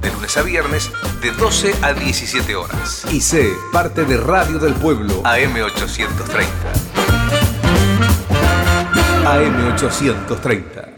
De 0.01 0.11
lunes 0.13 0.37
a 0.37 0.43
viernes, 0.43 0.91
de 1.21 1.31
12 1.33 1.75
a 1.83 1.93
17 1.93 2.55
horas. 2.57 3.05
Y 3.13 3.21
sé 3.21 3.53
parte 3.73 4.05
de 4.05 4.17
Radio 4.17 4.59
del 4.59 4.75
Pueblo, 4.75 5.23
AM830. 5.25 6.47
AM830. 9.25 10.98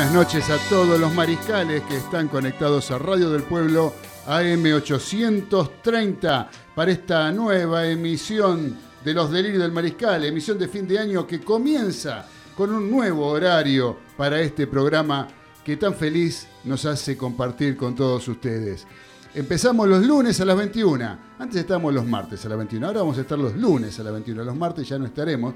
Buenas 0.00 0.14
noches 0.14 0.48
a 0.48 0.56
todos 0.70 0.98
los 0.98 1.12
mariscales 1.12 1.82
que 1.82 1.98
están 1.98 2.28
conectados 2.28 2.90
a 2.90 2.96
Radio 2.96 3.28
del 3.28 3.42
Pueblo 3.42 3.92
AM830 4.28 6.48
para 6.74 6.90
esta 6.90 7.30
nueva 7.32 7.86
emisión 7.86 8.78
de 9.04 9.12
Los 9.12 9.30
Delirios 9.30 9.60
del 9.60 9.72
Mariscal, 9.72 10.24
emisión 10.24 10.58
de 10.58 10.68
fin 10.68 10.88
de 10.88 10.98
año 10.98 11.26
que 11.26 11.42
comienza 11.42 12.24
con 12.56 12.74
un 12.74 12.90
nuevo 12.90 13.26
horario 13.26 13.98
para 14.16 14.40
este 14.40 14.66
programa 14.66 15.28
que 15.62 15.76
tan 15.76 15.94
feliz 15.94 16.46
nos 16.64 16.86
hace 16.86 17.18
compartir 17.18 17.76
con 17.76 17.94
todos 17.94 18.26
ustedes. 18.26 18.86
Empezamos 19.34 19.86
los 19.86 20.06
lunes 20.06 20.40
a 20.40 20.46
las 20.46 20.56
21. 20.56 21.18
Antes 21.38 21.60
estábamos 21.60 21.92
los 21.92 22.06
martes 22.06 22.42
a 22.46 22.48
las 22.48 22.56
21. 22.56 22.86
Ahora 22.86 23.00
vamos 23.00 23.18
a 23.18 23.20
estar 23.20 23.38
los 23.38 23.54
lunes 23.54 24.00
a 24.00 24.02
las 24.02 24.14
21. 24.14 24.44
Los 24.44 24.56
martes 24.56 24.88
ya 24.88 24.98
no 24.98 25.04
estaremos. 25.04 25.52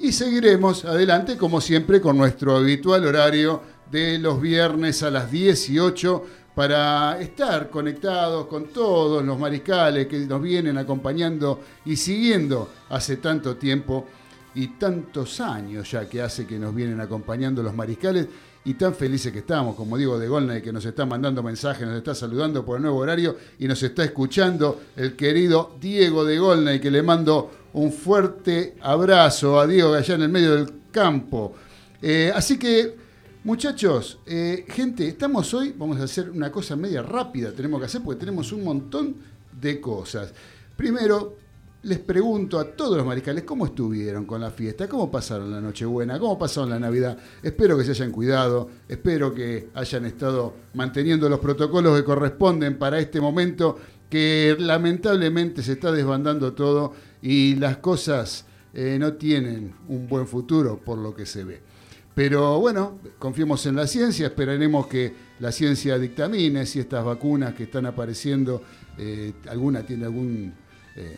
Y 0.00 0.10
seguiremos 0.10 0.84
adelante, 0.84 1.36
como 1.36 1.60
siempre, 1.60 2.00
con 2.00 2.18
nuestro 2.18 2.56
habitual 2.56 3.06
horario 3.06 3.62
de 3.90 4.18
los 4.18 4.40
viernes 4.40 5.02
a 5.02 5.10
las 5.10 5.30
18 5.30 6.24
para 6.54 7.20
estar 7.20 7.68
conectados 7.68 8.46
con 8.46 8.66
todos 8.66 9.24
los 9.24 9.38
mariscales 9.38 10.06
que 10.06 10.20
nos 10.20 10.40
vienen 10.40 10.78
acompañando 10.78 11.60
y 11.84 11.96
siguiendo 11.96 12.70
hace 12.90 13.16
tanto 13.16 13.56
tiempo 13.56 14.06
y 14.54 14.68
tantos 14.68 15.40
años 15.40 15.90
ya 15.90 16.08
que 16.08 16.22
hace 16.22 16.46
que 16.46 16.58
nos 16.58 16.74
vienen 16.74 17.00
acompañando 17.00 17.62
los 17.62 17.74
mariscales 17.74 18.28
y 18.66 18.74
tan 18.74 18.94
felices 18.94 19.30
que 19.30 19.40
estamos, 19.40 19.74
como 19.76 19.98
digo, 19.98 20.18
de 20.18 20.26
Golnay 20.26 20.62
que 20.62 20.72
nos 20.72 20.84
está 20.86 21.04
mandando 21.04 21.42
mensajes, 21.42 21.86
nos 21.86 21.98
está 21.98 22.14
saludando 22.14 22.64
por 22.64 22.76
el 22.76 22.82
nuevo 22.82 22.98
horario 22.98 23.36
y 23.58 23.68
nos 23.68 23.82
está 23.82 24.04
escuchando 24.04 24.80
el 24.96 25.16
querido 25.16 25.76
Diego 25.80 26.24
de 26.24 26.38
Golnay, 26.38 26.80
que 26.80 26.90
le 26.90 27.02
mando 27.02 27.50
un 27.74 27.92
fuerte 27.92 28.76
abrazo 28.80 29.60
a 29.60 29.66
Diego 29.66 29.92
allá 29.92 30.14
en 30.14 30.22
el 30.22 30.28
medio 30.30 30.54
del 30.54 30.72
campo. 30.90 31.54
Eh, 32.00 32.32
así 32.34 32.58
que, 32.58 32.96
muchachos, 33.44 34.18
eh, 34.26 34.64
gente, 34.68 35.06
estamos 35.06 35.52
hoy, 35.54 35.74
vamos 35.76 36.00
a 36.00 36.04
hacer 36.04 36.30
una 36.30 36.50
cosa 36.50 36.76
media 36.76 37.02
rápida, 37.02 37.52
tenemos 37.52 37.78
que 37.78 37.86
hacer 37.86 38.02
porque 38.02 38.20
tenemos 38.20 38.50
un 38.52 38.64
montón 38.64 39.16
de 39.60 39.80
cosas. 39.80 40.32
Primero, 40.76 41.36
les 41.82 41.98
pregunto 41.98 42.58
a 42.58 42.64
todos 42.64 42.96
los 42.96 43.06
mariscales 43.06 43.44
cómo 43.44 43.66
estuvieron 43.66 44.24
con 44.24 44.40
la 44.40 44.50
fiesta, 44.50 44.88
cómo 44.88 45.10
pasaron 45.10 45.50
la 45.50 45.60
Nochebuena, 45.60 46.18
cómo 46.18 46.38
pasaron 46.38 46.70
la 46.70 46.78
Navidad. 46.78 47.18
Espero 47.42 47.76
que 47.76 47.84
se 47.84 47.90
hayan 47.90 48.10
cuidado, 48.10 48.70
espero 48.88 49.34
que 49.34 49.68
hayan 49.74 50.06
estado 50.06 50.54
manteniendo 50.72 51.28
los 51.28 51.40
protocolos 51.40 51.96
que 51.98 52.04
corresponden 52.04 52.78
para 52.78 52.98
este 52.98 53.20
momento 53.20 53.78
que 54.08 54.56
lamentablemente 54.58 55.62
se 55.62 55.72
está 55.72 55.92
desbandando 55.92 56.54
todo 56.54 56.94
y 57.20 57.56
las 57.56 57.76
cosas 57.78 58.46
eh, 58.72 58.96
no 58.98 59.14
tienen 59.14 59.74
un 59.88 60.08
buen 60.08 60.26
futuro 60.26 60.80
por 60.82 60.98
lo 60.98 61.14
que 61.14 61.26
se 61.26 61.44
ve. 61.44 61.73
Pero 62.14 62.60
bueno, 62.60 63.00
confiemos 63.18 63.66
en 63.66 63.76
la 63.76 63.86
ciencia, 63.86 64.26
esperaremos 64.26 64.86
que 64.86 65.12
la 65.40 65.50
ciencia 65.50 65.98
dictamine 65.98 66.64
si 66.64 66.80
estas 66.80 67.04
vacunas 67.04 67.54
que 67.54 67.64
están 67.64 67.86
apareciendo, 67.86 68.62
eh, 68.98 69.32
alguna 69.48 69.84
tiene 69.84 70.04
algún... 70.04 70.54
Eh, 70.96 71.16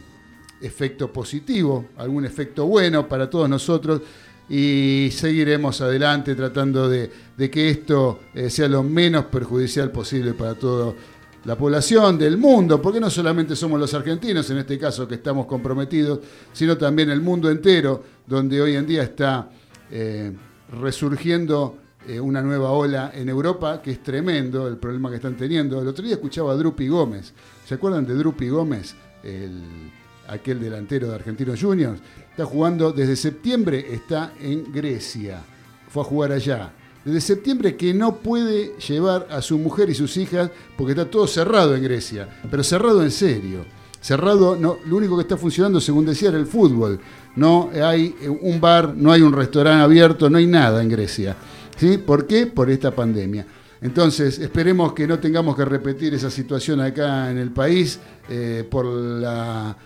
efecto 0.61 1.12
positivo, 1.12 1.87
algún 1.97 2.25
efecto 2.25 2.67
bueno 2.67 3.09
para 3.09 3.29
todos 3.29 3.49
nosotros 3.49 4.03
y 4.49 5.09
seguiremos 5.12 5.81
adelante 5.81 6.34
tratando 6.34 6.89
de, 6.89 7.11
que 7.51 7.71
esto 7.71 8.21
eh, 8.34 8.49
sea 8.49 8.69
lo 8.69 8.83
menos 8.83 9.27
perjudicial 9.27 9.91
posible 9.91 10.34
para 10.34 10.55
toda 10.55 10.95
la 11.45 11.57
población 11.57 12.19
del 12.19 12.39
mundo, 12.39 12.83
porque 12.83 12.99
no 12.99 13.09
solamente 13.09 13.55
somos 13.55 13.78
los 13.78 13.93
argentinos 13.95 14.49
en 14.51 14.59
este 14.59 14.78
caso 14.78 15.07
que 15.07 15.17
estamos 15.17 15.47
comprometidos, 15.47 16.21
sino 16.53 16.77
también 16.77 17.11
el 17.11 17.21
mundo 17.21 17.51
entero, 17.51 18.03
donde 18.27 18.61
hoy 18.61 18.75
en 18.75 18.87
día 18.87 19.05
está 19.05 19.49
eh, 19.91 20.33
resurgiendo 20.71 21.78
eh, 22.06 22.21
una 22.21 22.43
nueva 22.43 22.71
ola 22.71 23.10
en 23.15 23.28
Europa, 23.28 23.82
que 23.82 23.91
es 23.91 24.03
tremendo 24.03 24.69
el 24.69 24.77
problema 24.77 25.10
que 25.10 25.16
están 25.16 25.37
teniendo. 25.37 25.81
El 25.81 25.88
otro 25.88 26.04
día 26.04 26.15
escuchaba 26.15 26.53
a 26.53 26.56
Drupi 26.56 26.88
Gómez, 26.88 27.32
¿se 27.66 27.75
acuerdan 27.75 28.06
de 28.06 28.15
Drupi 28.15 28.49
Gómez? 28.49 28.94
El, 29.22 29.62
aquel 30.28 30.60
delantero 30.60 31.09
de 31.09 31.15
Argentinos 31.15 31.60
Juniors, 31.60 32.00
está 32.31 32.44
jugando 32.44 32.93
desde 32.93 33.16
septiembre, 33.16 33.87
está 33.93 34.32
en 34.41 34.72
Grecia, 34.72 35.43
fue 35.88 36.03
a 36.03 36.06
jugar 36.06 36.32
allá. 36.32 36.72
Desde 37.04 37.21
septiembre 37.21 37.77
que 37.77 37.94
no 37.94 38.16
puede 38.16 38.77
llevar 38.78 39.28
a 39.31 39.41
su 39.41 39.59
mujer 39.59 39.88
y 39.91 39.94
sus 39.94 40.16
hijas 40.16 40.50
porque 40.77 40.93
está 40.93 41.09
todo 41.09 41.27
cerrado 41.27 41.77
en 41.77 41.83
Grecia, 41.83 42.28
pero 42.50 42.65
cerrado 42.65 43.03
en 43.03 43.10
serio. 43.10 43.65
Cerrado, 44.00 44.54
no, 44.56 44.78
lo 44.87 44.97
único 44.97 45.16
que 45.16 45.22
está 45.22 45.37
funcionando, 45.37 45.81
según 45.81 46.06
decía, 46.06 46.28
era 46.28 46.38
el 46.38 46.47
fútbol. 46.47 47.00
No 47.36 47.70
hay 47.74 48.14
un 48.42 48.60
bar, 48.60 48.94
no 48.97 49.12
hay 49.12 49.22
un 49.22 49.32
restaurante 49.32 49.84
abierto, 49.84 50.28
no 50.28 50.38
hay 50.38 50.47
nada 50.47 50.82
en 50.82 50.88
Grecia. 50.88 51.36
¿Sí? 51.76 51.98
¿Por 51.98 52.26
qué? 52.26 52.47
Por 52.47 52.70
esta 52.70 52.91
pandemia. 52.91 53.47
Entonces, 53.82 54.38
esperemos 54.38 54.94
que 54.94 55.06
no 55.06 55.19
tengamos 55.19 55.54
que 55.54 55.64
repetir 55.64 56.14
esa 56.14 56.30
situación 56.30 56.80
acá 56.80 57.30
en 57.30 57.38
el 57.38 57.50
país 57.50 58.00
eh, 58.28 58.66
por 58.69 58.86
la 58.86 59.76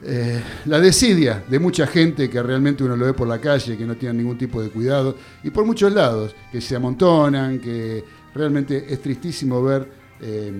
eh, 0.00 0.40
la 0.66 0.78
desidia 0.78 1.42
de 1.48 1.58
mucha 1.58 1.84
gente 1.84 2.30
que 2.30 2.40
realmente 2.40 2.84
uno 2.84 2.96
lo 2.96 3.06
ve 3.06 3.14
por 3.14 3.26
la 3.26 3.40
calle, 3.40 3.76
que 3.76 3.84
no 3.84 3.96
tiene 3.96 4.14
ningún 4.14 4.38
tipo 4.38 4.62
de 4.62 4.70
cuidado, 4.70 5.16
y 5.42 5.50
por 5.50 5.64
muchos 5.64 5.92
lados, 5.92 6.36
que 6.52 6.60
se 6.60 6.76
amontonan, 6.76 7.58
que 7.58 8.04
realmente 8.32 8.86
es 8.88 9.02
tristísimo 9.02 9.60
ver 9.60 9.90
eh, 10.20 10.52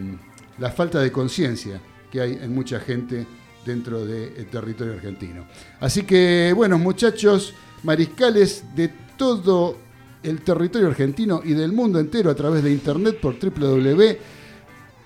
la 0.59 0.71
falta 0.71 0.99
de 0.99 1.13
conciencia 1.13 1.81
que 2.11 2.21
hay 2.21 2.33
en 2.43 2.53
mucha 2.53 2.81
gente 2.81 3.27
dentro 3.65 4.05
del 4.05 4.47
territorio 4.47 4.95
argentino. 4.95 5.47
Así 5.81 6.03
que, 6.03 6.53
bueno, 6.55 6.79
muchachos, 6.79 7.55
mariscales 7.83 8.65
de 8.75 8.89
todo 9.17 9.77
el 10.23 10.41
territorio 10.43 10.89
argentino 10.89 11.41
y 11.45 11.53
del 11.53 11.73
mundo 11.73 11.99
entero 11.99 12.31
a 12.31 12.35
través 12.35 12.63
de 12.63 12.73
internet 12.73 13.19
por 13.21 13.37
www 13.39 14.19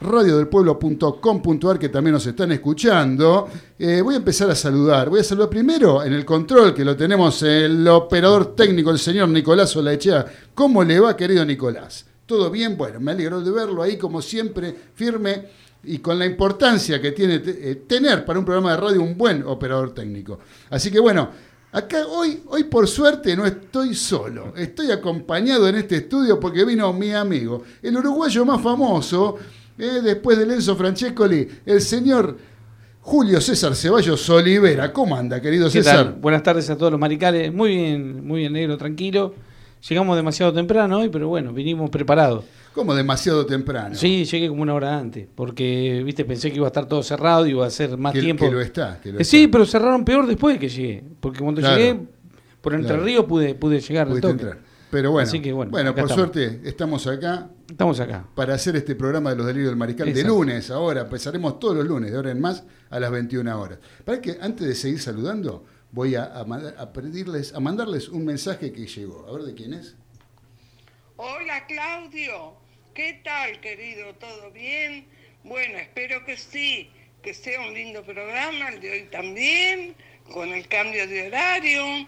radiodelpueblo.com.ar 0.02 1.78
que 1.78 1.88
también 1.88 2.14
nos 2.14 2.26
están 2.26 2.52
escuchando. 2.52 3.48
Eh, 3.78 4.00
voy 4.02 4.14
a 4.14 4.18
empezar 4.18 4.50
a 4.50 4.54
saludar. 4.54 5.08
Voy 5.08 5.20
a 5.20 5.24
saludar 5.24 5.48
primero 5.48 6.02
en 6.02 6.12
el 6.12 6.24
control, 6.24 6.74
que 6.74 6.84
lo 6.84 6.96
tenemos 6.96 7.42
el 7.42 7.86
operador 7.88 8.54
técnico, 8.54 8.90
el 8.90 8.98
señor 8.98 9.28
Nicolás 9.28 9.74
Olaechea. 9.76 10.26
¿Cómo 10.54 10.84
le 10.84 11.00
va, 11.00 11.16
querido 11.16 11.44
Nicolás? 11.44 12.04
¿Todo 12.26 12.50
bien? 12.50 12.76
Bueno, 12.76 13.00
me 13.00 13.12
alegro 13.12 13.40
de 13.40 13.50
verlo 13.50 13.82
ahí, 13.82 13.96
como 13.96 14.20
siempre, 14.20 14.74
firme 14.94 15.46
y 15.84 15.98
con 15.98 16.18
la 16.18 16.26
importancia 16.26 17.00
que 17.00 17.12
tiene 17.12 17.40
eh, 17.44 17.82
tener 17.86 18.24
para 18.24 18.38
un 18.38 18.44
programa 18.44 18.72
de 18.72 18.76
radio 18.76 19.02
un 19.02 19.16
buen 19.16 19.42
operador 19.44 19.94
técnico. 19.94 20.38
Así 20.70 20.90
que 20.90 21.00
bueno, 21.00 21.30
Acá 21.74 22.06
hoy, 22.06 22.42
hoy 22.48 22.64
por 22.64 22.86
suerte 22.86 23.34
no 23.34 23.46
estoy 23.46 23.94
solo, 23.94 24.52
estoy 24.54 24.90
acompañado 24.90 25.66
en 25.66 25.76
este 25.76 25.96
estudio 25.96 26.38
porque 26.38 26.66
vino 26.66 26.92
mi 26.92 27.12
amigo, 27.12 27.62
el 27.82 27.96
uruguayo 27.96 28.44
más 28.44 28.60
famoso, 28.60 29.38
eh, 29.78 30.00
después 30.04 30.36
de 30.36 30.52
Enzo 30.52 30.76
Francescoli, 30.76 31.48
el 31.64 31.80
señor 31.80 32.36
Julio 33.00 33.40
César 33.40 33.74
Ceballos 33.74 34.28
Olivera. 34.28 34.92
¿Cómo 34.92 35.16
anda, 35.16 35.40
querido 35.40 35.70
César? 35.70 36.14
Buenas 36.20 36.42
tardes 36.42 36.68
a 36.68 36.76
todos 36.76 36.92
los 36.92 37.00
maricales, 37.00 37.50
muy 37.54 37.74
bien, 37.74 38.26
muy 38.26 38.40
bien 38.40 38.52
negro, 38.52 38.76
tranquilo. 38.76 39.34
Llegamos 39.88 40.14
demasiado 40.14 40.52
temprano 40.52 40.98
hoy, 40.98 41.08
pero 41.08 41.28
bueno, 41.28 41.54
vinimos 41.54 41.88
preparados. 41.88 42.44
¿Cómo 42.74 42.94
demasiado 42.94 43.44
temprano? 43.44 43.94
Sí, 43.94 44.24
llegué 44.24 44.48
como 44.48 44.62
una 44.62 44.74
hora 44.74 44.98
antes, 44.98 45.28
porque, 45.34 46.02
viste, 46.04 46.24
pensé 46.24 46.50
que 46.50 46.56
iba 46.56 46.66
a 46.66 46.68
estar 46.68 46.86
todo 46.86 47.02
cerrado 47.02 47.46
y 47.46 47.50
iba 47.50 47.66
a 47.66 47.70
ser 47.70 47.96
más 47.98 48.12
tiempo. 48.14 48.46
Que 48.46 48.50
lo 48.50 48.60
está, 48.60 48.98
que 49.00 49.12
lo 49.12 49.20
eh, 49.20 49.24
Sí, 49.24 49.48
pero 49.48 49.66
cerraron 49.66 50.04
peor 50.04 50.26
después 50.26 50.54
de 50.54 50.60
que 50.60 50.68
llegué, 50.68 51.04
porque 51.20 51.40
cuando 51.40 51.60
llegué 51.60 51.98
por 52.60 52.74
Entre 52.74 52.96
Ríos 52.96 53.26
pude, 53.26 53.54
pude 53.54 53.80
llegar 53.80 54.08
al 54.08 54.20
toque. 54.20 54.54
Pero 54.92 55.10
bueno, 55.10 55.30
bueno, 55.70 55.94
por 55.94 56.10
suerte 56.10 56.60
estamos 56.64 57.06
acá. 57.06 57.48
Estamos 57.68 57.98
acá. 57.98 58.26
Para 58.34 58.54
hacer 58.54 58.76
este 58.76 58.94
programa 58.94 59.30
de 59.30 59.36
los 59.36 59.46
delirios 59.46 59.70
del 59.70 59.78
mariscal 59.78 60.12
de 60.12 60.22
lunes 60.22 60.70
ahora. 60.70 61.00
Empezaremos 61.02 61.58
todos 61.58 61.76
los 61.76 61.86
lunes, 61.86 62.10
de 62.10 62.16
ahora 62.18 62.30
en 62.30 62.40
más, 62.40 62.64
a 62.90 63.00
las 63.00 63.10
21 63.10 63.58
horas. 63.58 63.78
Para 64.04 64.20
que 64.20 64.36
antes 64.38 64.66
de 64.66 64.74
seguir 64.74 65.00
saludando, 65.00 65.64
voy 65.92 66.14
a, 66.14 66.24
a, 66.24 66.92
pedirles, 66.92 67.54
a 67.54 67.60
mandarles 67.60 68.10
un 68.10 68.26
mensaje 68.26 68.70
que 68.70 68.86
llegó. 68.86 69.26
A 69.26 69.32
ver 69.32 69.44
de 69.44 69.54
quién 69.54 69.72
es. 69.72 69.96
Hola 71.16 71.66
Claudio, 71.66 72.56
¿qué 72.94 73.20
tal 73.24 73.60
querido? 73.60 74.12
¿Todo 74.18 74.50
bien? 74.50 75.06
Bueno, 75.44 75.78
espero 75.78 76.24
que 76.24 76.36
sí, 76.36 76.90
que 77.22 77.32
sea 77.32 77.60
un 77.60 77.74
lindo 77.74 78.02
programa, 78.02 78.68
el 78.68 78.80
de 78.80 78.90
hoy 78.90 79.08
también, 79.10 79.94
con 80.32 80.50
el 80.50 80.66
cambio 80.68 81.06
de 81.06 81.28
horario. 81.28 82.06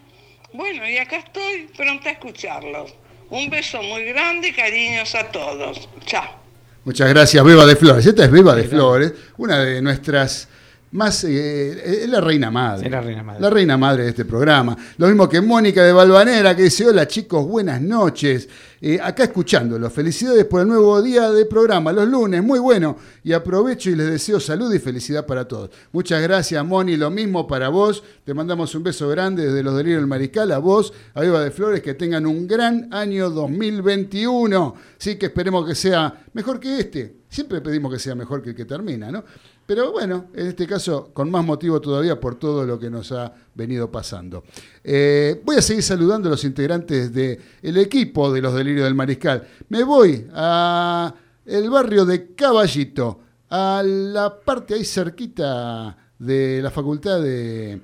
Bueno, 0.53 0.89
y 0.89 0.99
acá 0.99 1.19
estoy 1.19 1.69
pronta 1.77 2.11
a 2.11 2.13
escucharlos. 2.13 2.95
Un 3.31 3.49
beso 3.49 3.83
muy 3.83 4.05
grande 4.05 4.49
y 4.49 4.53
cariños 4.53 5.15
a 5.15 5.31
todos. 5.31 5.89
Chao. 6.05 6.43
Muchas 6.85 7.09
gracias, 7.09 7.43
Beba 7.43 7.65
de 7.65 7.77
Flores. 7.77 8.05
Esta 8.05 8.25
es 8.25 8.31
Beba 8.31 8.55
de 8.55 8.65
Flores, 8.65 9.13
una 9.39 9.59
de 9.61 9.81
nuestras 9.81 10.49
más 10.95 11.25
eh, 11.25 12.05
es 12.05 12.09
la 12.09 12.21
reina 12.21 12.53
madre. 12.53 12.89
la 12.89 13.01
reina 13.01 13.23
madre. 13.25 13.41
La 13.41 13.51
reina 13.51 13.77
madre 13.77 14.05
de 14.05 14.11
este 14.11 14.25
programa. 14.25 14.77
Lo 14.97 15.09
mismo 15.09 15.29
que 15.29 15.41
Mónica 15.41 15.83
de 15.83 15.93
Balvanera, 15.93 16.55
que 16.55 16.63
dice, 16.63 16.87
hola 16.87 17.09
chicos, 17.09 17.45
buenas 17.45 17.81
noches. 17.81 18.49
Eh, 18.87 19.01
acá 19.03 19.25
escuchándolo. 19.25 19.89
Felicidades 19.89 20.45
por 20.45 20.61
el 20.61 20.69
nuevo 20.69 21.01
día 21.01 21.31
de 21.31 21.47
programa, 21.47 21.91
los 21.91 22.07
lunes, 22.07 22.43
muy 22.43 22.59
bueno. 22.59 22.99
Y 23.23 23.33
aprovecho 23.33 23.89
y 23.89 23.97
les 23.97 24.11
deseo 24.11 24.39
salud 24.39 24.71
y 24.75 24.79
felicidad 24.79 25.25
para 25.25 25.49
todos. 25.49 25.71
Muchas 25.91 26.21
gracias, 26.21 26.63
Moni. 26.67 26.99
Lo 26.99 27.11
mismo 27.11 27.47
para 27.47 27.71
vos. 27.71 28.05
Te 28.25 28.35
mandamos 28.35 28.75
un 28.75 28.83
beso 28.83 29.09
grande 29.09 29.47
desde 29.47 29.63
los 29.63 29.75
delirios 29.75 30.03
del 30.03 30.07
Mariscal, 30.07 30.53
a 30.53 30.59
vos, 30.59 30.93
a 31.15 31.25
Eva 31.25 31.41
de 31.41 31.51
Flores, 31.51 31.81
que 31.81 31.95
tengan 31.95 32.27
un 32.27 32.47
gran 32.47 32.93
año 32.93 33.31
2021. 33.31 34.75
Sí, 34.99 35.17
que 35.17 35.27
esperemos 35.27 35.67
que 35.67 35.75
sea 35.75 36.23
mejor 36.35 36.61
que 36.61 36.81
este. 36.81 37.17
Siempre 37.31 37.63
pedimos 37.63 37.91
que 37.91 37.99
sea 37.99 38.15
mejor 38.15 38.43
que 38.43 38.51
el 38.51 38.55
que 38.55 38.67
termina, 38.67 39.11
¿no? 39.11 39.25
Pero 39.67 39.93
bueno, 39.93 40.27
en 40.35 40.49
este 40.49 40.67
caso, 40.67 41.11
con 41.15 41.31
más 41.31 41.45
motivo 41.45 41.81
todavía 41.81 42.21
por 42.21 42.35
todo 42.35 42.65
lo 42.65 42.79
que 42.79 42.91
nos 42.91 43.13
ha 43.13 43.33
venido 43.55 43.91
pasando. 43.91 44.45
Eh, 44.83 45.41
voy 45.45 45.57
a 45.57 45.63
seguir 45.63 45.83
saludando 45.83 46.29
a 46.29 46.33
los 46.33 46.45
integrantes 46.45 47.13
del 47.13 47.77
equipo 47.79 48.31
de 48.33 48.43
los 48.43 48.55
Delirios 48.55 48.85
del 48.85 48.95
Mariscal. 48.95 49.47
Me 49.71 49.83
voy 49.83 50.27
a 50.35 51.15
el 51.47 51.71
barrio 51.71 52.05
de 52.05 52.35
Caballito, 52.35 53.21
a 53.51 53.83
la 53.85 54.41
parte 54.41 54.75
ahí 54.75 54.85
cerquita 54.85 55.97
de 56.19 56.61
la 56.63 56.71
Facultad 56.71 57.21
de, 57.23 57.81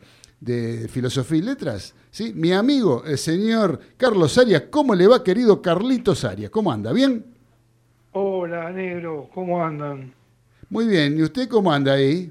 Filosofía 0.89 1.39
y 1.39 1.43
Letras. 1.43 1.95
¿sí? 2.11 2.33
Mi 2.35 2.53
amigo, 2.53 3.05
el 3.07 3.19
señor 3.19 3.79
Carlos 3.97 4.37
Arias. 4.39 4.65
¿Cómo 4.71 4.95
le 4.95 5.07
va, 5.07 5.23
querido 5.23 5.61
Carlitos 5.61 6.25
Arias? 6.25 6.51
¿Cómo 6.51 6.73
anda? 6.73 6.93
¿Bien? 6.93 7.25
Hola, 8.13 8.71
negro. 8.71 9.29
¿Cómo 9.33 9.63
andan? 9.63 10.20
Muy 10.71 10.87
bien, 10.87 11.19
¿y 11.19 11.23
usted 11.23 11.49
cómo 11.49 11.73
anda 11.73 11.95
ahí? 11.95 12.31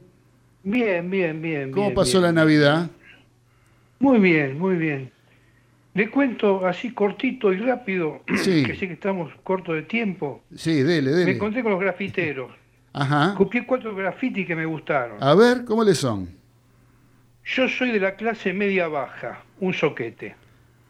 Bien, 0.63 1.09
bien, 1.09 1.41
bien. 1.41 1.71
¿Cómo 1.71 1.93
pasó 1.93 2.21
la 2.21 2.31
Navidad? 2.31 2.89
Muy 3.99 4.17
bien, 4.19 4.57
muy 4.57 4.77
bien. 4.77 5.11
Le 5.93 6.09
cuento 6.09 6.65
así 6.65 6.93
cortito 6.93 7.51
y 7.51 7.57
rápido, 7.57 8.21
que 8.25 8.37
sé 8.37 8.63
que 8.63 8.93
estamos 8.93 9.33
cortos 9.43 9.75
de 9.75 9.81
tiempo. 9.81 10.41
Sí, 10.55 10.83
dele, 10.83 11.11
dele. 11.11 11.25
Me 11.25 11.31
encontré 11.33 11.61
con 11.61 11.73
los 11.73 11.81
grafiteros. 11.81 12.51
Ajá. 12.93 13.35
Copié 13.35 13.65
cuatro 13.65 13.93
grafitis 13.93 14.47
que 14.47 14.55
me 14.55 14.65
gustaron. 14.65 15.21
A 15.21 15.35
ver, 15.35 15.65
¿cómo 15.65 15.83
le 15.83 15.93
son? 15.93 16.29
Yo 17.43 17.67
soy 17.67 17.91
de 17.91 17.99
la 17.99 18.15
clase 18.15 18.53
media 18.53 18.87
baja, 18.87 19.43
un 19.59 19.73
soquete. 19.73 20.35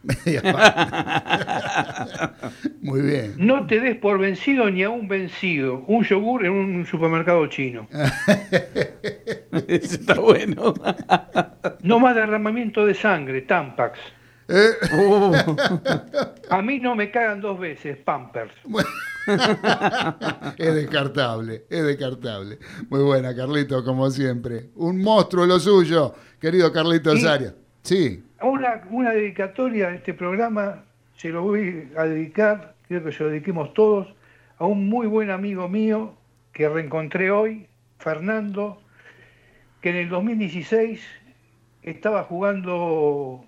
Muy 2.82 3.02
bien. 3.02 3.34
No 3.38 3.68
te 3.68 3.82
des 3.82 3.98
por 3.98 4.18
vencido 4.20 4.70
ni 4.70 4.84
a 4.84 4.90
un 4.90 5.08
vencido. 5.08 5.84
Un 5.88 6.04
yogur 6.06 6.46
en 6.46 6.52
un 6.54 6.86
supermercado 6.86 7.48
chino. 7.48 7.88
Eso 9.68 9.96
está 9.96 10.20
bueno. 10.20 10.74
no 11.82 12.00
más 12.00 12.16
derramamiento 12.16 12.86
de 12.86 12.94
sangre, 12.94 13.42
Tampax. 13.42 14.00
Eh. 14.48 14.70
Uh. 14.94 15.36
A 16.50 16.62
mí 16.62 16.80
no 16.80 16.96
me 16.96 17.12
cagan 17.12 17.42
dos 17.42 17.60
veces, 17.60 17.98
Pampers. 17.98 18.54
es 20.58 20.74
descartable, 20.74 21.66
es 21.70 21.84
descartable. 21.84 22.58
Muy 22.90 23.04
buena, 23.04 23.36
Carlito, 23.36 23.84
como 23.84 24.10
siempre. 24.10 24.70
Un 24.76 25.04
monstruo 25.04 25.46
lo 25.46 25.60
suyo, 25.60 26.16
querido 26.40 26.72
Carlito 26.72 27.18
Zaria. 27.18 27.54
Sí. 27.84 28.24
Una, 28.42 28.82
una 28.90 29.12
dedicatoria 29.12 29.90
a 29.90 29.96
este 29.96 30.14
programa 30.14 30.84
se 31.20 31.30
lo 31.30 31.44
voy 31.44 31.90
a 31.98 32.04
dedicar, 32.04 32.76
quiero 32.88 33.04
que 33.04 33.12
se 33.12 33.24
lo 33.24 33.30
dediquemos 33.30 33.74
todos, 33.74 34.08
a 34.58 34.66
un 34.66 34.88
muy 34.88 35.08
buen 35.08 35.30
amigo 35.30 35.68
mío 35.68 36.14
que 36.54 36.70
reencontré 36.70 37.30
hoy, 37.32 37.68
Fernando, 37.98 38.82
que 39.82 39.90
en 39.90 39.96
el 39.98 40.10
2016 40.10 41.02
estaba 41.84 42.24
jugando 42.24 43.44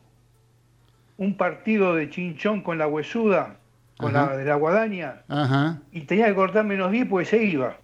un 1.18 1.38
partido 1.38 1.96
de 1.96 2.10
chinchón 2.10 2.62
con 2.62 2.78
la 2.78 2.88
huesuda, 2.88 3.58
con 3.98 4.14
la 4.14 4.36
de 4.36 4.46
la 4.46 4.56
guadaña, 4.56 5.22
y 5.92 6.02
tenía 6.02 6.28
que 6.28 6.36
cortar 6.36 6.66
menos 6.66 6.92
10 6.92 7.08
porque 7.08 7.26
se 7.26 7.44
iba. 7.44 7.78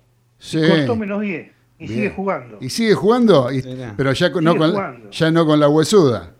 Cortó 0.69 0.95
menos 0.95 1.21
10 1.21 1.51
y 1.80 1.88
sigue 1.88 2.09
jugando. 2.09 2.57
¿Y 2.59 2.69
sigue 2.69 2.94
jugando? 2.94 3.50
pero 3.95 4.12
ya, 4.13 4.30
no 4.30 5.09
ya 5.12 5.31
no 5.31 5.45
con 5.45 5.59
la 5.59 5.69
huesuda. 5.69 6.33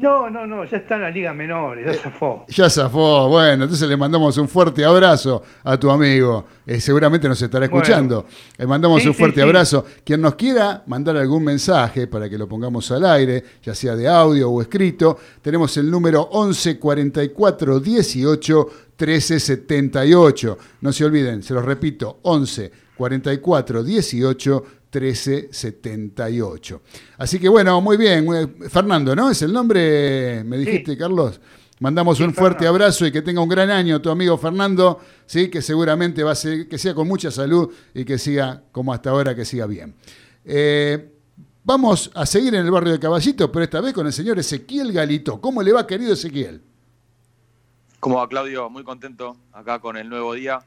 No, 0.00 0.30
no, 0.30 0.46
no, 0.46 0.64
ya 0.64 0.76
está 0.76 0.94
en 0.94 1.02
la 1.02 1.10
Liga 1.10 1.32
Menores, 1.32 1.84
ya 1.84 2.02
zafó. 2.02 2.44
Ya 2.48 2.70
zafó, 2.70 3.28
bueno, 3.28 3.64
entonces 3.64 3.88
le 3.88 3.96
mandamos 3.96 4.36
un 4.38 4.48
fuerte 4.48 4.84
abrazo 4.84 5.42
a 5.64 5.76
tu 5.76 5.90
amigo. 5.90 6.44
Eh, 6.64 6.80
seguramente 6.80 7.28
nos 7.28 7.42
estará 7.42 7.64
escuchando. 7.64 8.26
Le 8.56 8.66
mandamos 8.66 9.04
un 9.04 9.14
fuerte 9.14 9.42
abrazo. 9.42 9.84
Quien 10.04 10.20
nos 10.20 10.36
quiera 10.36 10.84
mandar 10.86 11.16
algún 11.16 11.42
mensaje 11.42 12.06
para 12.06 12.30
que 12.30 12.38
lo 12.38 12.48
pongamos 12.48 12.88
al 12.92 13.04
aire, 13.06 13.42
ya 13.62 13.74
sea 13.74 13.96
de 13.96 14.06
audio 14.06 14.50
o 14.50 14.62
escrito, 14.62 15.18
tenemos 15.42 15.76
el 15.76 15.90
número 15.90 16.22
11 16.22 16.78
44 16.78 17.80
18 17.80 18.68
13 18.94 19.40
78. 19.40 20.58
No 20.80 20.92
se 20.92 21.04
olviden, 21.04 21.42
se 21.42 21.54
los 21.54 21.64
repito, 21.64 22.20
11 22.22 22.70
44 22.96 23.82
18 23.82 24.64
1378. 24.92 26.82
Así 27.18 27.38
que 27.38 27.48
bueno, 27.48 27.80
muy 27.80 27.96
bien. 27.96 28.26
Fernando, 28.68 29.14
¿no? 29.14 29.30
¿Es 29.30 29.42
el 29.42 29.52
nombre? 29.52 30.42
Me 30.44 30.58
dijiste, 30.58 30.96
Carlos. 30.96 31.40
Mandamos 31.80 32.18
un 32.18 32.34
fuerte 32.34 32.66
abrazo 32.66 33.06
y 33.06 33.12
que 33.12 33.22
tenga 33.22 33.40
un 33.40 33.48
gran 33.48 33.70
año 33.70 34.02
tu 34.02 34.10
amigo 34.10 34.36
Fernando, 34.36 34.98
sí, 35.26 35.48
que 35.48 35.62
seguramente 35.62 36.24
va 36.24 36.32
a 36.32 36.34
ser, 36.34 36.68
que 36.68 36.76
sea 36.76 36.92
con 36.92 37.06
mucha 37.06 37.30
salud 37.30 37.72
y 37.94 38.04
que 38.04 38.18
siga 38.18 38.64
como 38.72 38.92
hasta 38.92 39.10
ahora, 39.10 39.32
que 39.32 39.44
siga 39.44 39.64
bien. 39.66 39.94
Eh, 40.44 41.08
vamos 41.62 42.10
a 42.14 42.26
seguir 42.26 42.52
en 42.56 42.64
el 42.64 42.70
barrio 42.72 42.94
de 42.94 42.98
Caballito, 42.98 43.52
pero 43.52 43.62
esta 43.62 43.80
vez 43.80 43.94
con 43.94 44.04
el 44.08 44.12
señor 44.12 44.40
Ezequiel 44.40 44.92
Galito. 44.92 45.40
¿Cómo 45.40 45.62
le 45.62 45.72
va, 45.72 45.86
querido 45.86 46.14
Ezequiel? 46.14 46.60
¿Cómo 48.00 48.16
va, 48.16 48.28
Claudio? 48.28 48.68
Muy 48.68 48.82
contento 48.82 49.36
acá 49.52 49.78
con 49.78 49.96
el 49.96 50.08
nuevo 50.08 50.34
día, 50.34 50.58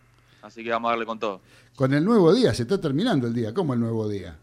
así 0.42 0.64
que 0.64 0.70
vamos 0.70 0.88
a 0.88 0.92
darle 0.92 1.06
con 1.06 1.20
todo 1.20 1.42
con 1.76 1.94
el 1.94 2.04
nuevo 2.04 2.34
día, 2.34 2.54
se 2.54 2.64
está 2.64 2.80
terminando 2.80 3.28
el 3.28 3.34
día. 3.34 3.54
¿Cómo 3.54 3.74
el 3.74 3.80
nuevo 3.80 4.08
día? 4.08 4.38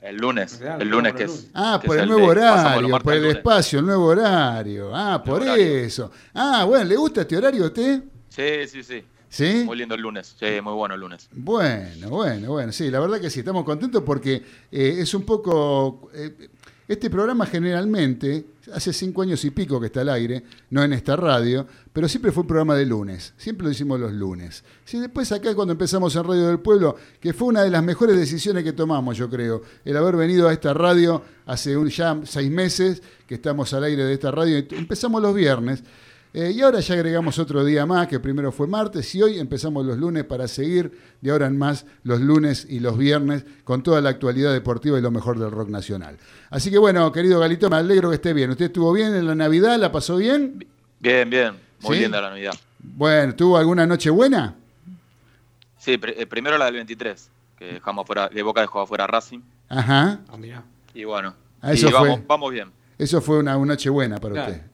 El 0.00 0.16
lunes, 0.16 0.60
el 0.60 0.88
lunes 0.88 1.12
que 1.14 1.24
es. 1.24 1.50
Ah, 1.52 1.80
por 1.84 1.98
el, 1.98 2.08
nuevo 2.08 2.26
horario, 2.26 2.98
por 3.00 3.14
el, 3.14 3.26
espacio, 3.26 3.80
el 3.80 3.86
nuevo 3.86 4.06
horario. 4.06 4.94
Ah, 4.94 5.22
por 5.24 5.42
eso. 5.42 6.10
Ah, 6.34 6.64
bueno, 6.64 6.84
¿le 6.84 6.96
gusta 6.96 7.22
este 7.22 7.36
horario 7.36 7.64
a 7.64 7.66
usted? 7.66 8.02
Sí, 8.28 8.68
sí, 8.68 8.82
sí. 8.84 9.04
¿Sí? 9.28 9.64
Muy 9.66 9.76
lindo 9.76 9.94
el 9.94 10.00
lunes, 10.00 10.36
sí, 10.38 10.60
muy 10.62 10.72
bueno 10.72 10.94
el 10.94 11.00
lunes. 11.00 11.28
Bueno, 11.32 12.08
bueno, 12.08 12.52
bueno, 12.52 12.72
sí, 12.72 12.90
la 12.90 13.00
verdad 13.00 13.20
que 13.20 13.28
sí, 13.28 13.40
estamos 13.40 13.64
contentos 13.64 14.02
porque 14.02 14.42
eh, 14.70 14.96
es 14.98 15.12
un 15.12 15.24
poco... 15.24 16.10
Eh, 16.14 16.48
Este 16.88 17.10
programa 17.10 17.44
generalmente, 17.44 18.46
hace 18.72 18.94
cinco 18.94 19.20
años 19.20 19.44
y 19.44 19.50
pico 19.50 19.78
que 19.78 19.88
está 19.88 20.00
al 20.00 20.08
aire, 20.08 20.42
no 20.70 20.82
en 20.82 20.94
esta 20.94 21.16
radio, 21.16 21.66
pero 21.92 22.08
siempre 22.08 22.32
fue 22.32 22.40
un 22.40 22.46
programa 22.46 22.74
de 22.76 22.86
lunes, 22.86 23.34
siempre 23.36 23.66
lo 23.66 23.70
hicimos 23.70 24.00
los 24.00 24.10
lunes. 24.14 24.64
Sí, 24.86 24.98
después 24.98 25.30
acá 25.30 25.54
cuando 25.54 25.72
empezamos 25.72 26.16
en 26.16 26.24
Radio 26.24 26.46
del 26.46 26.60
Pueblo, 26.60 26.96
que 27.20 27.34
fue 27.34 27.48
una 27.48 27.62
de 27.62 27.68
las 27.68 27.84
mejores 27.84 28.16
decisiones 28.16 28.64
que 28.64 28.72
tomamos, 28.72 29.18
yo 29.18 29.28
creo, 29.28 29.60
el 29.84 29.98
haber 29.98 30.16
venido 30.16 30.48
a 30.48 30.52
esta 30.54 30.72
radio 30.72 31.22
hace 31.44 31.76
un, 31.76 31.90
ya 31.90 32.22
seis 32.24 32.50
meses 32.50 33.02
que 33.26 33.34
estamos 33.34 33.70
al 33.74 33.84
aire 33.84 34.04
de 34.04 34.14
esta 34.14 34.30
radio, 34.30 34.56
empezamos 34.56 35.20
los 35.20 35.34
viernes. 35.34 35.82
Eh, 36.34 36.52
y 36.54 36.60
ahora 36.60 36.80
ya 36.80 36.94
agregamos 36.94 37.38
otro 37.38 37.64
día 37.64 37.86
más, 37.86 38.06
que 38.06 38.20
primero 38.20 38.52
fue 38.52 38.66
martes, 38.66 39.14
y 39.14 39.22
hoy 39.22 39.38
empezamos 39.38 39.86
los 39.86 39.96
lunes 39.96 40.24
para 40.24 40.46
seguir 40.46 40.92
de 41.20 41.30
ahora 41.30 41.46
en 41.46 41.56
más 41.56 41.86
los 42.04 42.20
lunes 42.20 42.66
y 42.68 42.80
los 42.80 42.98
viernes 42.98 43.44
con 43.64 43.82
toda 43.82 44.00
la 44.02 44.10
actualidad 44.10 44.52
deportiva 44.52 44.98
y 44.98 45.02
lo 45.02 45.10
mejor 45.10 45.38
del 45.38 45.50
rock 45.50 45.70
nacional. 45.70 46.18
Así 46.50 46.70
que 46.70 46.76
bueno, 46.78 47.10
querido 47.12 47.40
Galito, 47.40 47.70
me 47.70 47.76
alegro 47.76 48.10
que 48.10 48.16
esté 48.16 48.34
bien. 48.34 48.50
¿Usted 48.50 48.66
estuvo 48.66 48.92
bien 48.92 49.14
en 49.14 49.26
la 49.26 49.34
Navidad? 49.34 49.78
¿La 49.78 49.90
pasó 49.90 50.16
bien? 50.16 50.66
Bien, 51.00 51.28
bien. 51.30 51.54
Muy 51.80 51.96
¿Sí? 51.96 52.02
linda 52.02 52.20
la 52.20 52.30
Navidad. 52.30 52.54
Bueno, 52.78 53.34
¿tuvo 53.34 53.56
alguna 53.56 53.86
noche 53.86 54.10
buena? 54.10 54.54
Sí, 55.78 55.96
pr 55.96 56.10
eh, 56.16 56.26
primero 56.26 56.58
la 56.58 56.66
del 56.66 56.74
23, 56.74 57.30
que 57.58 57.64
dejamos 57.74 58.06
fuera, 58.06 58.28
de 58.28 58.42
Boca 58.42 58.60
dejó 58.60 58.80
afuera 58.80 59.06
Racing. 59.06 59.40
Ajá. 59.68 60.20
Ah, 60.28 60.36
y 60.94 61.04
bueno, 61.04 61.34
Ah, 61.60 61.72
eso 61.72 61.88
y 61.88 61.92
vamos, 61.92 62.20
vamos 62.26 62.52
bien. 62.52 62.70
Eso 62.98 63.20
fue 63.20 63.38
una, 63.38 63.56
una 63.56 63.72
noche 63.74 63.90
buena 63.90 64.18
para 64.18 64.34
Claro. 64.34 64.52
usted. 64.52 64.66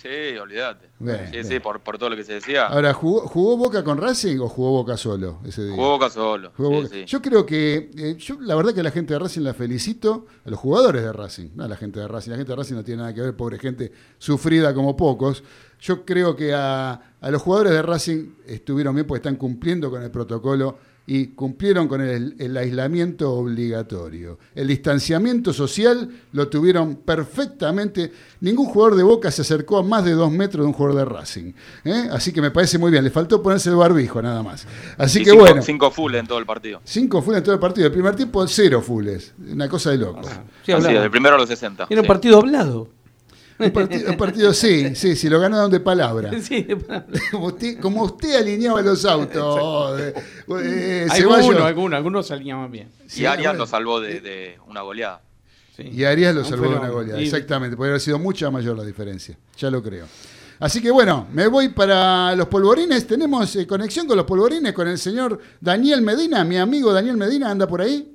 Sí, 0.00 0.36
olvídate. 0.40 0.90
Bien, 0.98 1.26
sí, 1.26 1.30
bien. 1.32 1.44
sí, 1.44 1.60
por, 1.60 1.80
por 1.80 1.98
todo 1.98 2.10
lo 2.10 2.16
que 2.16 2.24
se 2.24 2.34
decía. 2.34 2.66
Ahora, 2.68 2.94
¿jugó, 2.94 3.20
jugó 3.28 3.56
Boca 3.56 3.84
con 3.84 3.98
Racing 3.98 4.38
o 4.38 4.48
jugó 4.48 4.70
Boca 4.70 4.96
solo 4.96 5.40
ese 5.44 5.64
día? 5.64 5.74
Jugó 5.74 5.90
Boca 5.90 6.08
solo. 6.10 6.52
Jugó 6.56 6.70
sí, 6.70 6.74
Boca. 6.76 6.88
sí. 6.88 7.04
Yo 7.06 7.20
creo 7.22 7.44
que, 7.44 7.90
eh, 7.96 8.16
yo 8.16 8.40
la 8.40 8.54
verdad 8.54 8.72
que 8.72 8.80
a 8.80 8.84
la 8.84 8.90
gente 8.90 9.12
de 9.12 9.18
Racing 9.18 9.42
la 9.42 9.52
felicito, 9.54 10.26
a 10.44 10.50
los 10.50 10.58
jugadores 10.58 11.02
de 11.02 11.12
Racing, 11.12 11.50
no 11.54 11.64
a 11.64 11.68
la 11.68 11.76
gente 11.76 12.00
de 12.00 12.08
Racing. 12.08 12.30
La 12.30 12.36
gente 12.38 12.52
de 12.52 12.56
Racing 12.56 12.74
no 12.76 12.84
tiene 12.84 13.02
nada 13.02 13.14
que 13.14 13.20
ver, 13.20 13.36
pobre 13.36 13.58
gente 13.58 13.92
sufrida 14.18 14.72
como 14.74 14.96
pocos. 14.96 15.42
Yo 15.80 16.04
creo 16.04 16.34
que 16.36 16.54
a, 16.54 16.92
a 17.20 17.30
los 17.30 17.42
jugadores 17.42 17.72
de 17.72 17.82
Racing 17.82 18.34
estuvieron 18.46 18.94
bien 18.94 19.06
porque 19.06 19.18
están 19.18 19.36
cumpliendo 19.36 19.90
con 19.90 20.02
el 20.02 20.10
protocolo 20.10 20.78
y 21.12 21.26
cumplieron 21.34 21.88
con 21.88 22.00
el, 22.00 22.36
el 22.38 22.56
aislamiento 22.56 23.32
obligatorio. 23.32 24.38
El 24.54 24.68
distanciamiento 24.68 25.52
social 25.52 26.08
lo 26.30 26.46
tuvieron 26.46 26.94
perfectamente. 26.94 28.12
Ningún 28.40 28.66
jugador 28.66 28.94
de 28.96 29.02
Boca 29.02 29.28
se 29.32 29.42
acercó 29.42 29.78
a 29.78 29.82
más 29.82 30.04
de 30.04 30.12
dos 30.12 30.30
metros 30.30 30.62
de 30.62 30.68
un 30.68 30.72
jugador 30.72 30.98
de 30.98 31.04
Racing. 31.06 31.52
¿eh? 31.84 32.08
Así 32.12 32.32
que 32.32 32.40
me 32.40 32.52
parece 32.52 32.78
muy 32.78 32.92
bien. 32.92 33.02
Le 33.02 33.10
faltó 33.10 33.42
ponerse 33.42 33.70
el 33.70 33.74
barbijo 33.74 34.22
nada 34.22 34.44
más. 34.44 34.64
Así 34.96 35.18
Y 35.18 35.24
que 35.24 35.30
cinco, 35.32 35.42
bueno. 35.42 35.62
cinco 35.62 35.90
full 35.90 36.14
en 36.14 36.28
todo 36.28 36.38
el 36.38 36.46
partido. 36.46 36.80
Cinco 36.84 37.20
full 37.22 37.34
en 37.34 37.42
todo 37.42 37.54
el 37.54 37.60
partido. 37.60 37.88
El 37.88 37.92
primer 37.92 38.14
tiempo, 38.14 38.46
cero 38.46 38.80
fulles. 38.80 39.34
Una 39.52 39.68
cosa 39.68 39.90
de 39.90 39.98
loco. 39.98 40.22
Sí, 40.64 40.70
Así, 40.70 40.86
desde 40.86 41.02
el 41.02 41.10
primero 41.10 41.34
a 41.34 41.38
los 41.38 41.48
60. 41.48 41.88
Era 41.90 42.00
un 42.02 42.04
sí. 42.04 42.08
partido 42.08 42.38
hablado. 42.38 42.88
Un 43.60 43.70
partido, 43.72 44.10
un 44.10 44.16
partido, 44.16 44.52
sí, 44.54 44.94
sí, 44.94 45.14
sí, 45.16 45.28
lo 45.28 45.38
ganaron 45.40 45.70
de 45.70 45.80
palabra. 45.80 46.30
Sí, 46.42 46.66
Como 47.30 47.46
usted, 47.46 47.78
como 47.80 48.02
usted 48.04 48.36
alineaba 48.36 48.80
los 48.82 49.04
autos. 49.04 50.00
eh, 50.00 50.14
eh, 50.62 51.06
algunos, 51.10 51.60
algunos, 51.62 51.96
algunos 51.96 52.26
se 52.26 52.34
alineaban 52.34 52.70
bien. 52.70 52.88
Sí, 53.06 53.22
Y 53.22 53.26
Arias 53.26 53.52
bueno. 53.52 53.58
lo 53.64 53.66
salvó 53.66 54.00
de, 54.00 54.20
de 54.20 54.58
una 54.66 54.80
goleada. 54.82 55.20
Sí. 55.76 55.84
Y 55.92 56.04
Arias 56.04 56.34
lo 56.34 56.40
Un 56.42 56.46
salvó 56.46 56.68
de 56.70 56.76
una 56.76 56.88
goleada. 56.88 57.20
Y- 57.20 57.24
Exactamente, 57.24 57.76
podría 57.76 57.92
haber 57.92 58.00
sido 58.00 58.18
mucha 58.18 58.50
mayor 58.50 58.76
la 58.76 58.84
diferencia. 58.84 59.36
Ya 59.58 59.70
lo 59.70 59.82
creo. 59.82 60.06
Así 60.58 60.82
que 60.82 60.90
bueno, 60.90 61.26
me 61.32 61.46
voy 61.46 61.70
para 61.70 62.34
los 62.36 62.46
polvorines. 62.48 63.06
Tenemos 63.06 63.56
eh, 63.56 63.66
conexión 63.66 64.06
con 64.06 64.16
los 64.16 64.26
polvorines 64.26 64.72
con 64.74 64.88
el 64.88 64.98
señor 64.98 65.38
Daniel 65.60 66.02
Medina. 66.02 66.44
Mi 66.44 66.58
amigo 66.58 66.92
Daniel 66.92 67.16
Medina 67.16 67.50
anda 67.50 67.66
por 67.66 67.80
ahí. 67.80 68.14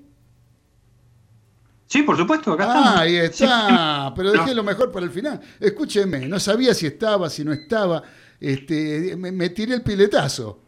Sí, 1.88 2.02
por 2.04 2.18
supuesto, 2.18 2.54
acá 2.54 2.66
Ah, 2.68 2.78
estamos. 2.78 3.00
ahí 3.00 3.16
está. 3.18 4.14
Pero 4.16 4.32
dejé 4.32 4.48
No. 4.50 4.54
lo 4.56 4.64
mejor 4.64 4.92
para 4.92 5.06
el 5.06 5.12
final. 5.12 5.40
Escúcheme, 5.60 6.28
no 6.28 6.40
sabía 6.40 6.74
si 6.74 6.88
estaba, 6.88 7.30
si 7.30 7.44
no 7.46 7.54
estaba. 7.54 8.02
Este, 8.40 9.16
me, 9.18 9.32
me 9.32 9.50
tiré 9.50 9.76
el 9.76 9.82
piletazo. 9.84 10.60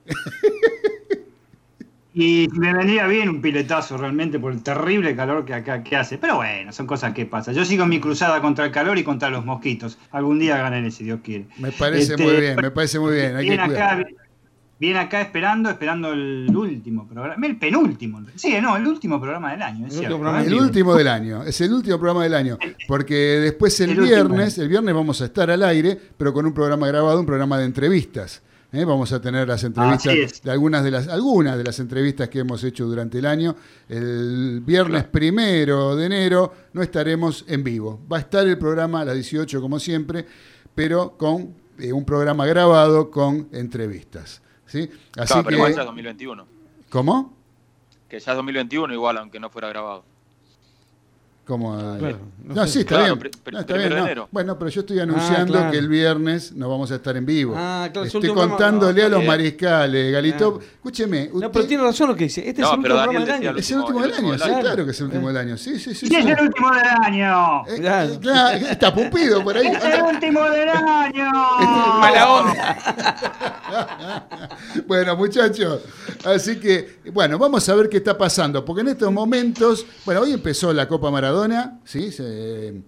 Y 2.14 2.48
me 2.54 2.74
vendría 2.74 3.06
bien 3.06 3.30
un 3.30 3.42
piletazo 3.44 3.96
realmente 3.96 4.40
por 4.40 4.52
el 4.52 4.64
terrible 4.64 5.16
calor 5.16 5.46
que 5.46 5.54
acá 5.54 5.84
que 5.84 5.96
hace. 5.96 6.18
Pero 6.18 6.38
bueno, 6.38 6.74
son 6.74 6.88
cosas 6.88 7.14
que 7.14 7.28
pasan. 7.28 7.54
Yo 7.54 7.64
sigo 7.64 7.86
mi 7.86 8.00
cruzada 8.00 8.42
contra 8.42 8.66
el 8.66 8.72
calor 8.72 8.98
y 8.98 9.04
contra 9.04 9.30
los 9.30 9.46
mosquitos. 9.46 10.00
Algún 10.10 10.40
día 10.40 10.58
ganaré 10.58 10.90
si 10.90 11.04
Dios 11.04 11.20
quiere. 11.24 11.46
Me 11.60 11.72
parece 11.72 12.14
Este, 12.14 12.24
muy 12.24 12.38
bien, 12.38 12.56
me 12.56 12.72
parece 12.72 12.98
muy 13.00 13.14
bien. 13.14 13.36
Hay 13.36 13.46
que 13.48 13.60
acá, 13.60 14.04
bien 14.79 14.98
acá 14.98 15.22
esperando, 15.22 15.69
esperando 15.69 16.12
el 16.12 16.48
último 16.55 17.07
programa. 17.07 17.46
El 17.46 17.57
penúltimo. 17.57 18.22
Sí, 18.36 18.55
no, 18.62 18.75
el 18.77 18.88
último 18.88 19.19
programa 19.19 19.51
del 19.51 19.62
año. 19.62 19.88
Es 19.88 19.93
El 19.93 20.00
cierto. 20.00 20.38
El 20.38 20.53
último 20.53 20.96
del 20.96 21.07
año, 21.07 21.43
es 21.43 21.60
el 21.62 21.74
último 21.74 21.98
programa 21.98 22.24
del 22.24 22.34
año, 22.34 22.57
porque 22.88 23.15
después 23.15 23.79
el, 23.79 23.91
El 23.91 24.00
último. 24.00 24.15
viernes, 24.15 24.57
el 24.57 24.67
viernes 24.69 24.93
vamos 24.93 25.22
a 25.22 25.25
estar 25.25 25.50
al 25.50 25.63
aire, 25.63 26.00
pero 26.17 26.34
con 26.34 26.46
un 26.46 26.53
programa 26.53 26.88
grabado, 26.88 27.19
un 27.19 27.25
programa 27.25 27.57
de 27.57 27.65
entrevistas. 27.65 28.41
¿eh? 28.72 28.86
Vamos 28.86 29.12
a 29.13 29.22
tener 29.22 29.48
las 29.48 29.63
entrevistas 29.63 30.41
de 30.43 30.51
algunas 30.51 30.84
de 30.84 30.91
las 30.91 31.07
algunas 31.07 31.57
de 31.57 31.63
las 31.63 31.79
entrevistas 31.79 32.29
que 32.29 32.39
hemos 32.39 32.63
hecho 32.63 32.86
durante 32.86 33.19
el 33.19 33.25
año. 33.25 33.55
El 33.89 34.62
viernes 34.65 35.05
primero 35.05 35.96
de 35.96 36.05
enero 36.05 36.53
no 36.74 36.81
estaremos 36.84 37.46
en 37.48 37.63
vivo. 37.63 38.00
Va 38.12 38.17
a 38.17 38.19
estar 38.22 38.48
el 38.48 38.57
programa 38.57 39.01
a 39.01 39.05
las 39.05 39.15
18 39.15 39.62
como 39.62 39.79
siempre, 39.79 40.25
pero 40.75 41.17
con 41.17 41.55
eh, 41.79 41.91
un 41.93 42.05
programa 42.05 42.46
grabado 42.46 43.10
con 43.10 43.48
entrevistas. 43.51 44.41
¿Sí? 44.68 44.90
Así 45.18 45.28
Claro, 45.28 45.44
pero 45.44 45.58
igual 45.58 45.74
ya 45.74 45.82
es 45.82 45.88
2021. 45.88 46.48
¿Cómo? 46.90 47.34
Que 48.08 48.20
ya 48.20 48.32
es 48.32 48.36
2021 48.38 48.94
igual, 48.94 49.18
aunque 49.18 49.40
no 49.40 49.50
fuera 49.50 49.70
grabado. 49.70 50.04
Como, 51.48 51.77
Claro, 51.98 52.20
no, 52.44 52.56
no 52.56 52.66
sé. 52.68 52.74
sí, 52.74 52.80
está 52.80 52.96
Claro, 52.98 53.16
bien. 53.16 53.32
No, 53.54 53.60
está 53.62 53.74
bien, 53.77 54.16
no. 54.16 54.27
Bueno, 54.32 54.60
pero 54.60 54.70
yo 54.70 54.82
estoy 54.82 55.00
anunciando 55.00 55.54
claro. 55.54 55.72
que 55.72 55.77
el 55.77 55.88
viernes 55.88 56.51
no 56.51 56.70
vamos 56.70 56.92
a 56.92 56.96
estar 56.96 57.16
en 57.16 57.25
vivo. 57.25 57.54
Ah, 57.56 57.88
claro, 57.94 58.06
Estoy 58.06 58.27
contándole 58.34 59.00
No, 59.01 59.06
a 59.08 59.10
los 59.12 59.20
bien. 59.20 59.27
mariscales, 59.32 60.12
Galito. 60.12 60.60
Escúcheme, 60.75 61.27
No, 61.30 61.36
usted- 61.36 61.50
pero 61.54 61.66
tiene 61.66 61.84
razón 61.84 62.10
lo 62.10 62.16
que 62.18 62.25
dice. 62.25 62.50
Este 62.50 62.62
No, 62.62 62.68
es 62.68 62.74
el 62.74 62.80
último 62.80 62.96
Daniel 62.96 63.16
programa 63.24 63.38
del 63.38 63.48
año. 63.50 63.60
es 63.60 63.72
el 63.72 63.77
último 63.80 64.01
del 64.01 64.13
año, 64.13 64.34
sí, 64.38 64.50
claro 64.60 64.86
que 64.86 64.92
es 64.92 65.00
el 65.00 65.06
último 65.06 65.27
del 65.30 65.38
año. 65.38 65.58
Sí, 65.58 65.80
sí, 65.80 65.96
sí. 65.96 66.06
Y 66.06 66.10
sí. 66.10 66.16
es 66.18 66.25
el 66.25 66.42
último 66.42 66.72
del 66.74 66.84
año. 66.86 67.62
Eh, 67.68 67.80
Claro. 67.80 68.13
eh, 68.13 68.20
claro, 68.20 68.58
está 68.68 68.94
pupido 68.94 69.42
por 69.44 69.56
ahí. 69.56 69.68
Es 69.68 69.84
el 69.86 70.01
último 70.04 70.44
del 70.50 70.68
año. 70.70 71.32
Mala 72.00 72.30
onda. 72.30 72.77
Bueno, 74.88 75.16
muchachos, 75.16 75.82
así 76.25 76.60
que, 76.60 77.00
bueno, 77.12 77.38
vamos 77.38 77.68
a 77.68 77.75
ver 77.75 77.89
qué 77.89 77.98
está 77.98 78.18
pasando, 78.18 78.63
porque 78.63 78.82
en 78.82 78.89
estos 78.89 79.12
momentos, 79.12 79.86
bueno, 80.06 80.22
hoy 80.22 80.34
empezó 80.34 80.72
la 80.74 80.88
Copa 80.88 81.10
Maradona, 81.12 81.37
¿sí? 81.86 82.12
Se- 82.12 82.82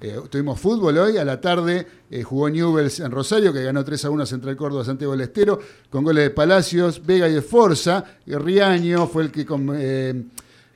eh, 0.00 0.20
tuvimos 0.30 0.60
fútbol 0.60 0.98
hoy, 0.98 1.16
a 1.16 1.24
la 1.24 1.40
tarde 1.40 1.86
eh, 2.10 2.22
jugó 2.22 2.50
Newells 2.50 3.00
en 3.00 3.10
Rosario, 3.10 3.52
que 3.52 3.62
ganó 3.64 3.82
3 3.82 4.04
a 4.04 4.10
1 4.10 4.22
a 4.22 4.26
Central 4.26 4.54
Córdoba 4.56 4.84
Santiago 4.84 5.12
del 5.12 5.22
Estero, 5.22 5.58
con 5.90 6.04
goles 6.04 6.24
de 6.24 6.30
Palacios, 6.30 7.04
Vega 7.04 7.28
y 7.28 7.32
de 7.34 7.42
Forza, 7.42 8.04
y 8.26 8.34
Riaño 8.34 9.06
fue 9.06 9.24
el 9.24 9.32
que 9.32 9.46
con- 9.46 9.70
eh, 9.74 10.24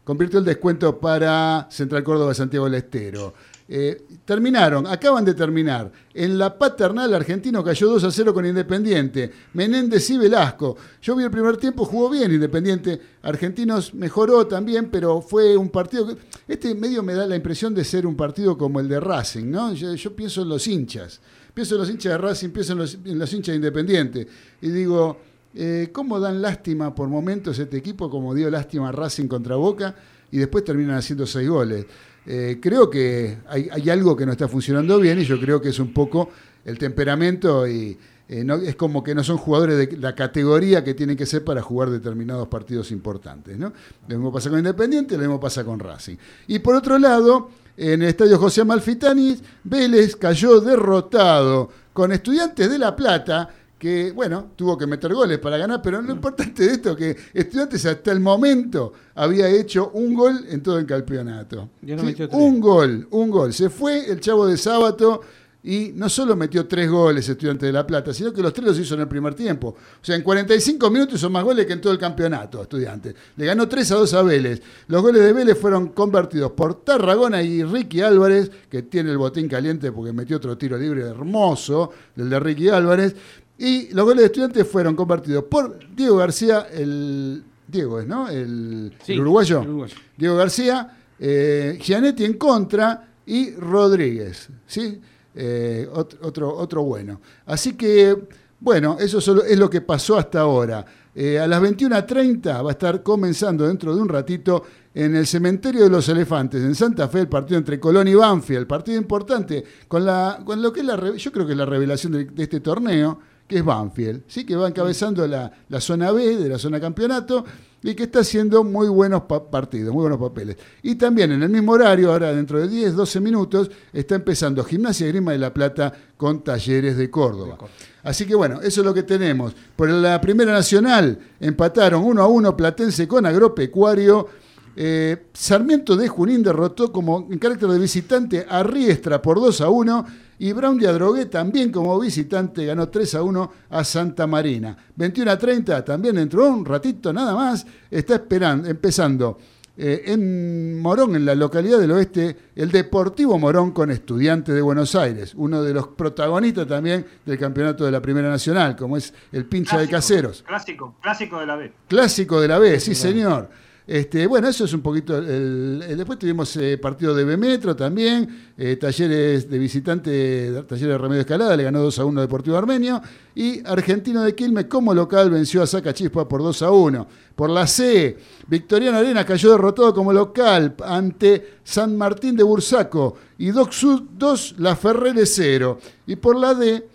convirtió 0.04 0.38
el 0.38 0.44
descuento 0.46 0.98
para 0.98 1.68
Central 1.70 2.02
Córdoba 2.02 2.32
Santiago 2.34 2.64
del 2.64 2.74
Estero. 2.76 3.34
Eh, 3.72 4.02
terminaron, 4.24 4.84
acaban 4.88 5.24
de 5.24 5.32
terminar. 5.32 5.92
En 6.12 6.36
la 6.36 6.58
paternal 6.58 7.14
argentino 7.14 7.62
cayó 7.62 7.88
2 7.88 8.02
a 8.02 8.10
0 8.10 8.34
con 8.34 8.44
Independiente. 8.44 9.30
Menéndez 9.52 10.10
y 10.10 10.18
Velasco. 10.18 10.76
Yo 11.00 11.14
vi 11.14 11.22
el 11.22 11.30
primer 11.30 11.56
tiempo, 11.56 11.84
jugó 11.84 12.10
bien 12.10 12.32
Independiente. 12.32 13.00
Argentinos 13.22 13.94
mejoró 13.94 14.44
también, 14.48 14.90
pero 14.90 15.20
fue 15.20 15.56
un 15.56 15.68
partido 15.68 16.08
que. 16.08 16.16
Este 16.48 16.74
medio 16.74 17.04
me 17.04 17.14
da 17.14 17.28
la 17.28 17.36
impresión 17.36 17.72
de 17.72 17.84
ser 17.84 18.08
un 18.08 18.16
partido 18.16 18.58
como 18.58 18.80
el 18.80 18.88
de 18.88 18.98
Racing, 18.98 19.48
¿no? 19.48 19.72
Yo, 19.72 20.16
pienso 20.16 20.42
en 20.42 20.48
los 20.48 20.66
hinchas. 20.66 21.20
Pienso 21.54 21.76
en 21.76 21.82
los 21.82 21.90
hinchas 21.90 22.12
de 22.14 22.18
Racing, 22.18 22.48
pienso 22.48 22.72
en 22.72 22.78
los, 22.80 22.98
en 23.04 23.18
los 23.20 23.32
hinchas 23.32 23.52
de 23.52 23.56
Independiente. 23.56 24.26
Y 24.62 24.70
digo, 24.70 25.16
eh, 25.54 25.90
¿cómo 25.92 26.18
dan 26.18 26.42
lástima 26.42 26.92
por 26.92 27.08
momentos 27.08 27.56
este 27.60 27.76
equipo, 27.76 28.10
como 28.10 28.34
dio 28.34 28.50
lástima 28.50 28.90
Racing 28.90 29.28
contra 29.28 29.54
Boca, 29.54 29.94
y 30.32 30.38
después 30.38 30.64
terminan 30.64 30.96
haciendo 30.96 31.24
seis 31.24 31.48
goles? 31.48 31.86
Eh, 32.26 32.58
creo 32.60 32.90
que 32.90 33.38
hay, 33.48 33.88
algo 33.90 34.14
que 34.16 34.26
no 34.26 34.32
está 34.32 34.46
funcionando 34.48 34.98
bien 34.98 35.18
y 35.18 35.24
yo 35.24 35.40
creo 35.40 35.60
que 35.60 35.70
es 35.70 35.78
un 35.78 35.92
poco 35.92 36.28
el 36.64 36.78
temperamento 36.78 37.66
y 37.66 37.96
eh, 38.28 38.44
no- 38.44 38.56
es 38.56 38.76
como 38.76 39.02
que 39.02 39.14
no 39.14 39.24
son 39.24 39.38
jugadores 39.38 39.76
de 39.76 39.96
la 39.96 40.14
categoría 40.14 40.84
que 40.84 40.94
tienen 40.94 41.16
que 41.16 41.26
ser 41.26 41.42
para 41.44 41.62
jugar 41.62 41.90
determinados 41.90 42.46
partidos 42.48 42.90
importantes. 42.92 43.58
¿no? 43.58 43.72
Lo 44.06 44.16
mismo 44.16 44.32
pasa 44.32 44.50
con 44.50 44.58
Independiente, 44.58 45.14
lo 45.16 45.20
mismo 45.22 45.40
pasa 45.40 45.64
con 45.64 45.78
Racing. 45.80 46.16
Y 46.46 46.58
por 46.60 46.74
otro 46.74 46.98
lado, 46.98 47.50
en 47.76 48.02
el 48.02 48.08
estadio 48.08 48.38
José 48.38 48.60
Amalfitani, 48.60 49.40
Vélez 49.64 50.14
cayó 50.16 50.60
derrotado 50.60 51.70
con 51.92 52.12
Estudiantes 52.12 52.70
de 52.70 52.78
La 52.78 52.94
Plata 52.94 53.48
que, 53.80 54.12
bueno, 54.12 54.50
tuvo 54.54 54.76
que 54.76 54.86
meter 54.86 55.14
goles 55.14 55.38
para 55.38 55.56
ganar, 55.56 55.80
pero 55.82 56.02
lo 56.02 56.12
importante 56.12 56.66
de 56.66 56.72
esto 56.74 56.90
es 56.90 56.96
que 56.96 57.16
Estudiantes 57.32 57.86
hasta 57.86 58.12
el 58.12 58.20
momento 58.20 58.92
había 59.14 59.48
hecho 59.48 59.90
un 59.94 60.12
gol 60.12 60.44
en 60.50 60.62
todo 60.62 60.78
el 60.78 60.84
campeonato. 60.84 61.70
Ya 61.80 61.96
no 61.96 62.02
Sí, 62.02 62.14
un 62.30 62.60
gol, 62.60 63.08
un 63.10 63.30
gol. 63.30 63.54
Se 63.54 63.70
fue 63.70 64.10
el 64.10 64.20
chavo 64.20 64.46
de 64.46 64.58
sábado, 64.58 65.22
y 65.62 65.92
no 65.94 66.08
solo 66.08 66.36
metió 66.36 66.66
tres 66.66 66.90
goles 66.90 67.28
Estudiante 67.28 67.66
de 67.66 67.72
La 67.72 67.86
Plata, 67.86 68.14
sino 68.14 68.32
que 68.32 68.42
los 68.42 68.52
tres 68.52 68.66
los 68.66 68.78
hizo 68.78 68.94
en 68.94 69.00
el 69.00 69.08
primer 69.08 69.34
tiempo. 69.34 69.68
O 69.68 70.04
sea, 70.04 70.16
en 70.16 70.22
45 70.22 70.90
minutos 70.90 71.16
hizo 71.16 71.30
más 71.30 71.44
goles 71.44 71.66
que 71.66 71.72
en 71.72 71.80
todo 71.80 71.92
el 71.92 71.98
campeonato, 71.98 72.62
Estudiante. 72.62 73.14
Le 73.36 73.46
ganó 73.46 73.68
3 73.68 73.92
a 73.92 73.94
2 73.96 74.14
a 74.14 74.22
Vélez. 74.22 74.62
Los 74.88 75.02
goles 75.02 75.22
de 75.22 75.32
Vélez 75.32 75.58
fueron 75.58 75.88
convertidos 75.88 76.52
por 76.52 76.82
Tarragona 76.84 77.42
y 77.42 77.62
Ricky 77.62 78.00
Álvarez, 78.02 78.50
que 78.70 78.82
tiene 78.82 79.10
el 79.10 79.18
botín 79.18 79.48
caliente 79.48 79.92
porque 79.92 80.12
metió 80.12 80.36
otro 80.36 80.56
tiro 80.56 80.76
libre 80.76 81.02
hermoso, 81.02 81.92
el 82.16 82.28
de 82.28 82.40
Ricky 82.40 82.68
Álvarez. 82.68 83.14
Y 83.60 83.92
los 83.94 84.04
goles 84.04 84.20
de 84.22 84.26
Estudiantes 84.26 84.66
fueron 84.66 84.96
convertidos 84.96 85.44
por 85.44 85.78
Diego 85.94 86.16
García, 86.16 86.66
el... 86.72 87.44
Diego 87.68 88.00
es, 88.00 88.06
¿no? 88.08 88.28
El, 88.28 88.92
Sí, 89.04 89.12
el 89.12 89.20
uruguayo. 89.20 89.60
el 89.62 89.68
uruguayo. 89.68 89.94
Diego 90.16 90.34
García, 90.36 90.96
eh, 91.20 91.78
Gianetti 91.80 92.24
en 92.24 92.32
contra 92.34 93.06
y 93.26 93.52
Rodríguez, 93.52 94.48
¿sí? 94.66 95.00
Eh, 95.36 95.88
ot- 95.92 96.18
otro, 96.22 96.52
otro 96.56 96.82
bueno. 96.82 97.20
Así 97.46 97.74
que, 97.74 98.16
bueno, 98.58 98.96
eso 98.98 99.20
solo 99.20 99.44
es 99.44 99.56
lo 99.56 99.70
que 99.70 99.82
pasó 99.82 100.18
hasta 100.18 100.40
ahora. 100.40 100.84
Eh, 101.14 101.38
a 101.38 101.46
las 101.46 101.62
21.30 101.62 102.64
va 102.64 102.70
a 102.70 102.72
estar 102.72 103.02
comenzando 103.04 103.66
dentro 103.68 103.94
de 103.94 104.02
un 104.02 104.08
ratito 104.08 104.64
en 104.92 105.14
el 105.14 105.26
Cementerio 105.28 105.84
de 105.84 105.90
los 105.90 106.08
Elefantes, 106.08 106.62
en 106.64 106.74
Santa 106.74 107.06
Fe, 107.08 107.20
el 107.20 107.28
partido 107.28 107.58
entre 107.58 107.78
Colón 107.78 108.08
y 108.08 108.14
Banfield, 108.14 108.66
partido 108.66 108.98
importante, 108.98 109.62
con, 109.86 110.04
la, 110.04 110.40
con 110.44 110.60
lo 110.60 110.72
que 110.72 110.80
es 110.80 110.86
la, 110.86 111.14
yo 111.16 111.30
creo 111.30 111.46
que 111.46 111.52
es 111.52 111.58
la 111.58 111.66
revelación 111.66 112.12
de, 112.14 112.24
de 112.24 112.42
este 112.42 112.58
torneo, 112.58 113.20
que 113.50 113.58
es 113.58 113.64
Banfield, 113.64 114.22
¿sí? 114.28 114.46
que 114.46 114.54
va 114.54 114.68
encabezando 114.68 115.26
la, 115.26 115.50
la 115.68 115.80
zona 115.80 116.12
B 116.12 116.36
de 116.36 116.48
la 116.48 116.56
zona 116.56 116.80
campeonato 116.80 117.44
y 117.82 117.94
que 117.94 118.04
está 118.04 118.20
haciendo 118.20 118.62
muy 118.62 118.86
buenos 118.88 119.22
pa- 119.22 119.50
partidos, 119.50 119.92
muy 119.92 120.02
buenos 120.02 120.20
papeles. 120.20 120.56
Y 120.82 120.94
también 120.94 121.32
en 121.32 121.42
el 121.42 121.48
mismo 121.48 121.72
horario, 121.72 122.12
ahora 122.12 122.32
dentro 122.32 122.60
de 122.60 122.68
10, 122.68 122.94
12 122.94 123.20
minutos, 123.20 123.70
está 123.92 124.14
empezando 124.14 124.62
Gimnasia 124.62 125.06
y 125.08 125.10
Grima 125.10 125.32
de 125.32 125.38
la 125.38 125.52
Plata 125.52 125.92
con 126.16 126.44
Talleres 126.44 126.96
de 126.96 127.10
Córdoba. 127.10 127.58
Así 128.04 128.24
que 128.24 128.34
bueno, 128.36 128.60
eso 128.62 128.82
es 128.82 128.86
lo 128.86 128.94
que 128.94 129.02
tenemos. 129.02 129.52
Por 129.74 129.90
la 129.90 130.20
Primera 130.20 130.52
Nacional 130.52 131.18
empataron 131.40 132.04
1 132.04 132.22
a 132.22 132.26
1 132.28 132.56
Platense 132.56 133.08
con 133.08 133.26
Agropecuario. 133.26 134.28
Eh, 134.76 135.26
Sarmiento 135.32 135.96
de 135.96 136.08
Junín 136.08 136.42
derrotó 136.42 136.92
como 136.92 137.26
en 137.30 137.38
carácter 137.38 137.68
de 137.68 137.78
visitante 137.78 138.46
a 138.48 138.62
Riestra 138.62 139.20
por 139.20 139.40
2 139.40 139.60
a 139.60 139.68
1 139.68 140.06
y 140.38 140.52
Brown 140.52 140.78
de 140.78 140.88
Adrogué 140.88 141.26
también 141.26 141.70
como 141.70 141.98
visitante 141.98 142.64
ganó 142.64 142.88
3 142.88 143.16
a 143.16 143.22
1 143.22 143.52
a 143.68 143.84
Santa 143.84 144.26
Marina. 144.26 144.76
21 144.96 145.30
a 145.30 145.38
30 145.38 145.84
también 145.84 146.18
entró 146.18 146.48
un 146.48 146.64
ratito 146.64 147.12
nada 147.12 147.34
más, 147.34 147.66
está 147.90 148.14
esperando, 148.14 148.68
empezando 148.68 149.38
eh, 149.76 150.12
en 150.12 150.78
Morón, 150.78 151.16
en 151.16 151.24
la 151.24 151.34
localidad 151.34 151.78
del 151.78 151.92
oeste, 151.92 152.36
el 152.54 152.70
Deportivo 152.70 153.38
Morón 153.38 153.70
con 153.70 153.90
Estudiantes 153.90 154.54
de 154.54 154.60
Buenos 154.60 154.94
Aires, 154.94 155.32
uno 155.34 155.62
de 155.62 155.72
los 155.72 155.88
protagonistas 155.88 156.66
también 156.66 157.06
del 157.24 157.38
campeonato 157.38 157.84
de 157.84 157.90
la 157.90 158.02
Primera 158.02 158.28
Nacional, 158.28 158.76
como 158.76 158.96
es 158.96 159.14
el 159.32 159.46
pincha 159.46 159.78
de 159.78 159.88
caseros. 159.88 160.42
Clásico, 160.46 160.96
clásico 161.00 161.40
de 161.40 161.46
la 161.46 161.56
B. 161.56 161.72
Clásico 161.88 162.40
de 162.40 162.48
la 162.48 162.58
B, 162.58 162.78
sí 162.78 162.94
señor. 162.94 163.48
Este, 163.92 164.24
bueno, 164.28 164.46
eso 164.46 164.66
es 164.66 164.72
un 164.72 164.82
poquito. 164.82 165.18
el- 165.18 165.82
después 165.96 166.16
tuvimos 166.16 166.54
eh, 166.58 166.78
partido 166.78 167.12
de 167.12 167.24
B 167.24 167.36
Metro 167.36 167.74
también, 167.74 168.52
eh, 168.56 168.76
talleres 168.76 169.50
de 169.50 169.58
visitante, 169.58 170.62
talleres 170.68 170.92
de 170.92 170.96
Remedio 170.98 171.22
Escalada, 171.22 171.56
le 171.56 171.64
ganó 171.64 171.80
2 171.80 171.98
a 171.98 172.04
1 172.04 172.20
Deportivo 172.20 172.56
Armenio, 172.56 173.02
y 173.34 173.66
Argentino 173.66 174.22
de 174.22 174.32
Quilmes 174.36 174.66
como 174.66 174.94
local 174.94 175.28
venció 175.30 175.60
a 175.60 175.66
Sacachispa 175.66 176.28
por 176.28 176.40
2 176.40 176.62
a 176.62 176.70
1. 176.70 177.04
Por 177.34 177.50
la 177.50 177.66
C, 177.66 178.16
Victoriano 178.46 178.96
Arena 178.98 179.24
cayó 179.26 179.50
derrotado 179.50 179.92
como 179.92 180.12
local 180.12 180.76
ante 180.84 181.54
San 181.64 181.96
Martín 181.98 182.36
de 182.36 182.44
Bursaco 182.44 183.16
y 183.38 183.50
Doc 183.50 183.72
Sud 183.72 184.02
2, 184.16 184.54
La 184.58 184.76
Ferrere 184.76 185.26
0. 185.26 185.80
Y 186.06 186.14
por 186.14 186.36
la 186.38 186.54
D, 186.54 186.86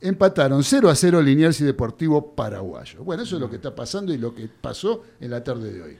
empataron 0.00 0.62
0 0.62 0.88
a 0.88 0.94
0 0.94 1.20
Liniers 1.20 1.60
y 1.62 1.64
Deportivo 1.64 2.32
Paraguayo. 2.32 3.02
Bueno, 3.02 3.24
eso 3.24 3.34
es 3.34 3.40
lo 3.40 3.50
que 3.50 3.56
está 3.56 3.74
pasando 3.74 4.14
y 4.14 4.18
lo 4.18 4.32
que 4.32 4.48
pasó 4.60 5.02
en 5.18 5.32
la 5.32 5.42
tarde 5.42 5.72
de 5.72 5.82
hoy. 5.82 5.96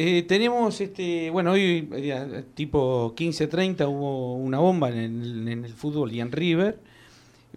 Eh, 0.00 0.22
tenemos, 0.28 0.80
este, 0.80 1.28
bueno, 1.30 1.50
hoy 1.50 1.88
eh, 1.92 2.44
tipo 2.54 3.14
15.30 3.16 3.88
hubo 3.88 4.36
una 4.36 4.58
bomba 4.60 4.90
en 4.90 4.96
el, 4.98 5.48
en 5.48 5.64
el 5.64 5.72
fútbol 5.72 6.12
y 6.12 6.20
en 6.20 6.30
River, 6.30 6.78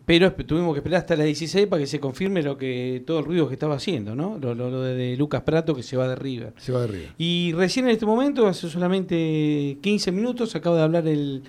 pero 0.06 0.34
tuvimos 0.34 0.74
que 0.74 0.80
esperar 0.80 1.02
hasta 1.02 1.16
las 1.16 1.28
16 1.28 1.68
para 1.68 1.82
que 1.82 1.86
se 1.86 2.00
confirme 2.00 2.42
lo 2.42 2.58
que 2.58 3.04
todo 3.06 3.20
el 3.20 3.26
ruido 3.26 3.48
que 3.48 3.54
estaba 3.54 3.76
haciendo, 3.76 4.16
¿no? 4.16 4.40
Lo, 4.42 4.56
lo- 4.56 4.72
lo 4.72 4.82
de, 4.82 5.16
Lucas 5.18 5.44
Prato 5.44 5.76
que 5.76 5.84
se 5.84 5.96
va 5.98 6.08
de 6.08 6.16
River. 6.16 6.54
Se 6.58 6.72
va 6.72 6.80
de 6.80 6.86
arriba. 6.86 7.12
Y 7.20 7.54
recién 7.54 7.86
en 7.86 7.92
este 7.92 8.08
momento, 8.08 8.48
hace 8.48 8.68
solamente 8.70 9.78
15 9.82 10.12
minutos, 10.12 10.56
acaba 10.56 10.78
de 10.78 10.82
hablar 10.82 11.08
el 11.08 11.44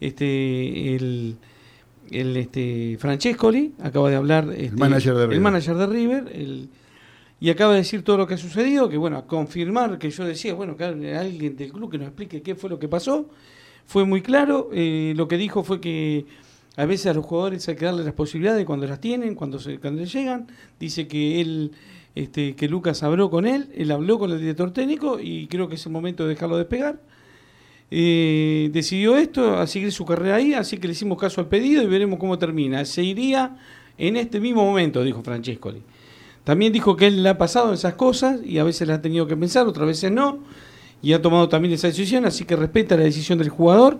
este 0.00 0.96
el, 0.96 1.36
el 2.10 2.36
este 2.38 2.96
Francescoli, 2.98 3.72
acaba 3.82 4.08
de 4.10 4.16
hablar 4.16 4.48
este, 4.56 4.76
manager 4.76 5.14
de 5.14 5.20
River. 5.26 5.34
el 5.36 5.40
manager 5.42 5.74
de 5.76 5.86
River, 5.86 6.32
el- 6.34 6.68
y 7.44 7.50
acaba 7.50 7.72
de 7.72 7.80
decir 7.80 8.02
todo 8.02 8.16
lo 8.16 8.26
que 8.26 8.32
ha 8.32 8.38
sucedido, 8.38 8.88
que 8.88 8.96
bueno, 8.96 9.18
a 9.18 9.26
confirmar 9.26 9.98
que 9.98 10.08
yo 10.08 10.24
decía, 10.24 10.54
bueno, 10.54 10.78
que 10.78 10.84
alguien 10.84 11.54
del 11.58 11.72
club 11.72 11.90
que 11.90 11.98
nos 11.98 12.06
explique 12.06 12.40
qué 12.40 12.54
fue 12.54 12.70
lo 12.70 12.78
que 12.78 12.88
pasó. 12.88 13.28
Fue 13.84 14.06
muy 14.06 14.22
claro, 14.22 14.70
eh, 14.72 15.12
lo 15.14 15.28
que 15.28 15.36
dijo 15.36 15.62
fue 15.62 15.78
que 15.78 16.24
a 16.74 16.86
veces 16.86 17.08
a 17.08 17.12
los 17.12 17.26
jugadores 17.26 17.68
hay 17.68 17.76
que 17.76 17.84
darle 17.84 18.02
las 18.02 18.14
posibilidades 18.14 18.64
cuando 18.64 18.86
las 18.86 18.98
tienen, 18.98 19.34
cuando, 19.34 19.58
cuando 19.78 20.00
les 20.00 20.10
llegan. 20.10 20.46
Dice 20.80 21.06
que 21.06 21.42
él, 21.42 21.72
este, 22.14 22.56
que 22.56 22.66
Lucas 22.66 23.02
habló 23.02 23.28
con 23.28 23.46
él, 23.46 23.68
él 23.76 23.90
habló 23.90 24.18
con 24.18 24.30
el 24.30 24.40
director 24.40 24.72
técnico 24.72 25.20
y 25.20 25.46
creo 25.48 25.68
que 25.68 25.74
es 25.74 25.84
el 25.84 25.92
momento 25.92 26.22
de 26.22 26.30
dejarlo 26.30 26.56
despegar. 26.56 26.98
Eh, 27.90 28.70
decidió 28.72 29.18
esto, 29.18 29.58
a 29.58 29.66
seguir 29.66 29.92
su 29.92 30.06
carrera 30.06 30.36
ahí, 30.36 30.54
así 30.54 30.78
que 30.78 30.86
le 30.86 30.92
hicimos 30.94 31.18
caso 31.18 31.42
al 31.42 31.48
pedido 31.48 31.82
y 31.82 31.86
veremos 31.88 32.18
cómo 32.18 32.38
termina. 32.38 32.86
Se 32.86 33.02
iría 33.02 33.54
en 33.98 34.16
este 34.16 34.40
mismo 34.40 34.64
momento, 34.64 35.04
dijo 35.04 35.22
Francescoli. 35.22 35.82
También 36.44 36.72
dijo 36.72 36.96
que 36.96 37.06
él 37.06 37.22
le 37.22 37.30
ha 37.30 37.38
pasado 37.38 37.72
esas 37.72 37.94
cosas 37.94 38.40
y 38.44 38.58
a 38.58 38.64
veces 38.64 38.86
las 38.86 38.98
ha 38.98 39.02
tenido 39.02 39.26
que 39.26 39.36
pensar, 39.36 39.66
otras 39.66 39.86
veces 39.86 40.12
no, 40.12 40.38
y 41.02 41.12
ha 41.14 41.22
tomado 41.22 41.48
también 41.48 41.72
esa 41.74 41.88
decisión, 41.88 42.24
así 42.26 42.44
que 42.44 42.54
respeta 42.56 42.96
la 42.96 43.04
decisión 43.04 43.38
del 43.38 43.48
jugador. 43.48 43.98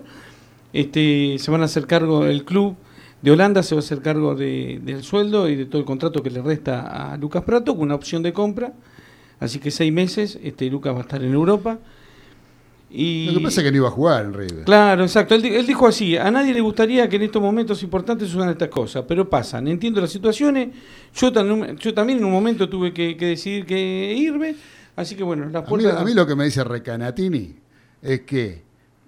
Este, 0.73 1.37
se 1.39 1.51
van 1.51 1.61
a 1.61 1.65
hacer 1.65 1.87
cargo, 1.87 2.25
el 2.25 2.43
club 2.45 2.75
de 3.21 3.31
Holanda 3.31 3.63
se 3.63 3.73
va 3.75 3.79
a 3.79 3.83
hacer 3.83 4.01
cargo 4.01 4.35
de- 4.35 4.79
del 4.83 5.03
sueldo 5.03 5.49
y 5.49 5.55
de 5.55 5.65
todo 5.65 5.79
el 5.79 5.85
contrato 5.85 6.21
que 6.21 6.29
le 6.29 6.41
resta 6.41 7.13
a 7.13 7.17
Lucas 7.17 7.43
Prato 7.43 7.73
con 7.73 7.83
una 7.83 7.95
opción 7.95 8.21
de 8.21 8.33
compra. 8.33 8.73
Así 9.39 9.59
que 9.59 9.71
seis 9.71 9.91
meses, 9.91 10.37
este, 10.43 10.69
Lucas 10.69 10.93
va 10.93 10.99
a 10.99 11.01
estar 11.01 11.23
en 11.23 11.33
Europa. 11.33 11.79
Y... 12.97 13.25
Lo 13.31 13.39
que 13.39 13.43
pasa 13.45 13.59
es 13.61 13.65
que 13.65 13.71
no 13.71 13.77
iba 13.77 13.87
a 13.89 13.91
jugar 13.91 14.25
en 14.25 14.33
River. 14.33 14.63
Claro, 14.63 15.03
exacto. 15.03 15.35
Él, 15.35 15.41
di- 15.41 15.53
él 15.53 15.67
dijo 15.67 15.85
así, 15.85 16.15
a 16.15 16.31
nadie 16.31 16.53
le 16.53 16.61
gustaría 16.61 17.09
que 17.09 17.17
en 17.17 17.23
estos 17.23 17.41
momentos 17.41 17.83
importantes 17.83 18.29
sucedan 18.29 18.49
estas 18.51 18.69
cosas, 18.69 19.03
pero 19.07 19.29
pasan. 19.29 19.67
Entiendo 19.67 19.99
las 19.99 20.09
situaciones. 20.11 20.69
Yo, 21.13 21.31
tan- 21.33 21.77
yo 21.77 21.93
también 21.93 22.19
en 22.19 22.25
un 22.25 22.31
momento 22.31 22.69
tuve 22.69 22.93
que, 22.93 23.17
que 23.17 23.25
decidir 23.27 23.65
que 23.65 24.13
irme. 24.17 24.55
Así 24.95 25.15
que 25.15 25.23
bueno, 25.23 25.45
las 25.45 25.55
A 25.55 25.61
mí, 25.61 25.67
puertas... 25.67 26.01
a 26.01 26.05
mí 26.05 26.13
lo 26.13 26.25
que 26.25 26.35
me 26.35 26.45
dice 26.45 26.63
Recanatini 26.63 27.55
es 28.01 28.21
que 28.21 28.63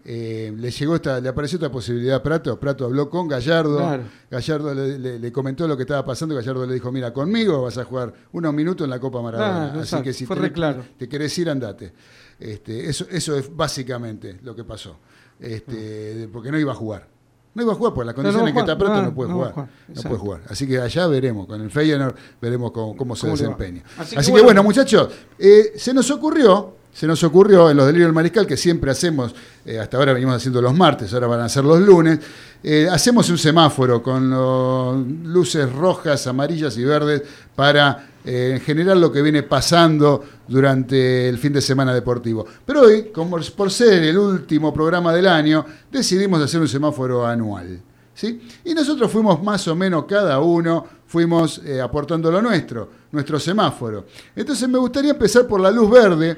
eh, 0.10 0.54
le 0.58 0.72
llegó 0.72 0.96
esta, 0.96 1.20
le 1.20 1.30
apareció 1.30 1.58
esta 1.58 1.72
posibilidad 1.72 2.16
a 2.18 2.24
Prato. 2.24 2.58
Prato 2.60 2.86
habló 2.86 3.10
con 3.10 3.28
Gallardo. 3.28 3.78
Claro. 3.78 4.04
Gallardo 4.32 4.74
le, 4.74 5.00
le- 5.00 5.20
le 5.20 5.32
comentó 5.32 5.68
lo 5.68 5.76
que 5.78 5.84
estaba 5.84 6.04
pasando. 6.06 6.34
Gallardo 6.36 6.66
le 6.66 6.74
dijo: 6.74 6.92
Mira, 6.92 7.12
conmigo 7.14 7.62
vas 7.62 7.78
a 7.78 7.84
jugar 7.86 8.14
unos 8.34 8.54
minutos 8.54 8.86
en 8.86 8.90
la 8.92 9.00
Copa 9.00 9.22
Maradona. 9.22 9.54
Claro, 9.66 9.70
Así 9.80 9.80
exacto. 9.80 10.04
que 10.04 10.14
si 10.14 10.26
te, 10.26 10.52
claro. 10.52 10.84
te 10.98 11.08
querés 11.10 11.38
ir, 11.38 11.50
andate. 11.50 11.94
Este, 12.40 12.90
eso, 12.90 13.06
eso 13.10 13.36
es 13.38 13.56
básicamente 13.56 14.40
lo 14.44 14.56
que 14.56 14.64
pasó. 14.64 14.98
Este, 15.40 16.30
porque 16.32 16.52
no 16.52 16.60
iba 16.60 16.72
a 16.72 16.76
jugar. 16.76 17.08
No 17.54 17.64
iba 17.64 17.74
a 17.74 17.76
jugar, 17.76 17.94
porque 17.94 18.06
la 18.06 18.12
no 18.12 18.16
condición 18.18 18.44
va 18.46 18.50
en 18.50 18.54
que 18.54 18.60
está 18.60 18.78
Prato 18.78 18.96
no, 18.96 19.02
no 19.04 19.16
puede 19.16 19.30
no 19.30 19.36
jugar. 19.38 19.54
jugar, 19.54 19.70
No 19.88 20.02
puede 20.04 20.18
jugar. 20.18 20.42
Así 20.48 20.68
que 20.68 20.80
allá 20.80 21.08
veremos, 21.08 21.48
con 21.48 21.60
el 21.62 21.72
Feyenoord 21.72 22.16
veremos 22.40 22.72
cómo, 22.72 22.96
cómo 22.96 23.16
se 23.16 23.28
desempeña. 23.28 23.82
Así 23.98 24.16
Así, 24.16 24.16
que 24.16 24.26
que, 24.26 24.32
bueno. 24.32 24.46
bueno, 24.46 24.64
muchachos, 24.64 25.10
eh, 25.40 25.74
se 25.76 25.92
nos 25.92 26.12
ocurrió, 26.12 26.76
se 26.94 27.08
nos 27.08 27.24
ocurrió 27.24 27.72
en 27.72 27.78
los 27.78 27.88
delirios 27.88 28.10
del 28.10 28.14
mariscal, 28.14 28.46
que 28.46 28.58
siempre 28.58 28.92
hacemos, 28.92 29.34
eh, 29.66 29.80
hasta 29.80 29.98
ahora 29.98 30.14
venimos 30.14 30.36
haciendo 30.36 30.62
los 30.62 30.76
martes, 30.76 31.12
ahora 31.16 31.26
van 31.26 31.40
a 31.42 31.50
ser 31.50 31.64
los 31.64 31.80
lunes, 31.80 32.20
eh, 32.62 32.88
hacemos 32.92 33.28
un 33.32 33.40
semáforo 33.40 34.04
con 34.04 34.30
los 34.30 35.08
luces 35.24 35.72
rojas, 35.72 36.28
amarillas 36.28 36.78
y 36.78 36.84
verdes 36.84 37.24
para 37.56 38.08
eh, 38.30 38.62
generar 38.62 38.98
lo 38.98 39.10
que 39.10 39.22
viene 39.22 39.44
pasando 39.44 40.22
durante 40.46 41.30
el 41.30 41.38
fin 41.38 41.54
de 41.54 41.62
semana 41.62 41.94
deportivo. 41.94 42.46
Pero 42.66 42.82
hoy, 42.82 43.06
como 43.06 43.40
por 43.56 43.72
ser 43.72 44.04
el 44.04 44.18
último 44.18 44.74
programa 44.74 45.14
del 45.14 45.28
año, 45.28 45.66
decidimos 45.90 46.42
hacer 46.42 46.60
un 46.60 46.68
semáforo 46.68 47.26
anual. 47.26 47.82
¿sí? 48.14 48.42
Y 48.66 48.74
nosotros 48.74 49.10
fuimos 49.10 49.42
más 49.42 49.66
o 49.70 49.76
menos 49.78 50.04
cada 50.04 50.42
uno, 50.42 50.86
fuimos 51.06 51.62
eh, 51.64 51.80
aportando 51.80 52.30
lo 52.30 52.42
nuestro, 52.42 52.90
nuestro 53.14 53.40
semáforo. 53.40 54.08
Entonces 54.36 54.68
me 54.68 54.78
gustaría 54.78 55.12
empezar 55.12 55.48
por 55.48 55.62
la 55.62 55.72
luz 55.72 55.90
verde 55.90 56.38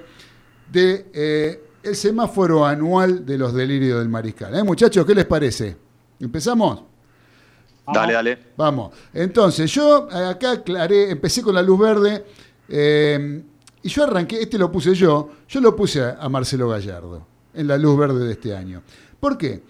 de 0.72 1.10
eh, 1.12 1.64
el 1.82 1.96
semáforo 1.96 2.68
anual 2.68 3.26
de 3.26 3.36
los 3.36 3.52
delirios 3.52 3.98
del 3.98 4.10
mariscal. 4.10 4.54
¿Eh, 4.54 4.64
muchachos, 4.64 5.04
qué 5.08 5.16
les 5.16 5.26
parece? 5.26 5.76
¿Empezamos? 6.20 6.84
Dale, 7.94 8.14
dale. 8.14 8.38
Vamos. 8.58 8.94
Entonces, 9.14 9.72
yo 9.72 10.08
eh, 10.12 10.26
acá 10.26 10.52
aclaré, 10.52 11.12
empecé 11.12 11.42
con 11.42 11.56
la 11.56 11.62
luz 11.62 11.80
verde 11.80 12.26
eh, 12.68 13.44
y 13.82 13.90
yo 13.90 14.04
arranqué, 14.04 14.42
este 14.42 14.58
lo 14.58 14.72
puse 14.72 14.94
yo, 14.94 15.30
yo 15.48 15.62
lo 15.62 15.76
puse 15.76 16.02
a, 16.02 16.18
a 16.20 16.30
Marcelo 16.30 16.70
Gallardo 16.70 17.26
en 17.54 17.68
la 17.68 17.78
luz 17.78 17.98
verde 17.98 18.26
de 18.26 18.34
este 18.34 18.56
año. 18.56 18.82
¿Por 19.20 19.38
qué? 19.38 19.62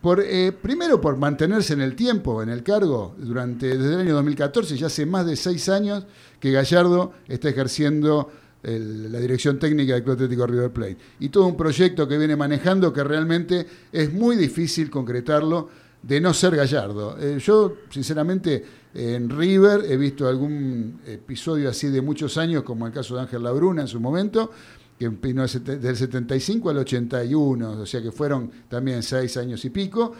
Por, 0.00 0.20
eh, 0.20 0.52
primero 0.52 1.00
por 1.00 1.16
mantenerse 1.16 1.72
en 1.72 1.80
el 1.80 1.96
tiempo, 1.96 2.42
en 2.42 2.50
el 2.50 2.62
cargo, 2.62 3.14
durante, 3.16 3.78
desde 3.78 3.94
el 3.94 4.00
año 4.00 4.14
2014, 4.14 4.76
ya 4.76 4.88
hace 4.88 5.06
más 5.06 5.24
de 5.24 5.34
seis 5.34 5.68
años 5.70 6.04
que 6.38 6.52
Gallardo 6.52 7.12
está 7.26 7.48
ejerciendo 7.48 8.30
la 8.64 9.18
dirección 9.18 9.58
técnica 9.58 9.92
del 9.92 10.02
Club 10.02 10.14
Atlético 10.14 10.46
River 10.46 10.70
Plate. 10.70 10.96
Y 11.20 11.28
todo 11.28 11.46
un 11.46 11.56
proyecto 11.56 12.08
que 12.08 12.16
viene 12.16 12.34
manejando 12.34 12.92
que 12.92 13.04
realmente 13.04 13.66
es 13.92 14.12
muy 14.12 14.36
difícil 14.36 14.90
concretarlo 14.90 15.68
de 16.06 16.20
no 16.20 16.34
ser 16.34 16.54
Gallardo. 16.56 17.16
Eh, 17.18 17.38
yo, 17.38 17.76
sinceramente, 17.90 18.64
en 18.92 19.30
River 19.30 19.84
he 19.88 19.96
visto 19.96 20.28
algún 20.28 21.00
episodio 21.06 21.70
así 21.70 21.88
de 21.88 22.02
muchos 22.02 22.36
años, 22.36 22.62
como 22.62 22.86
el 22.86 22.92
caso 22.92 23.16
de 23.16 23.22
Ángel 23.22 23.42
Labruna 23.42 23.82
en 23.82 23.88
su 23.88 24.00
momento, 24.00 24.50
que 24.98 25.08
vino 25.08 25.46
del 25.46 25.96
75 25.96 26.70
al 26.70 26.78
81, 26.78 27.70
o 27.70 27.86
sea 27.86 28.02
que 28.02 28.12
fueron 28.12 28.50
también 28.68 29.02
seis 29.02 29.36
años 29.36 29.64
y 29.64 29.70
pico. 29.70 30.12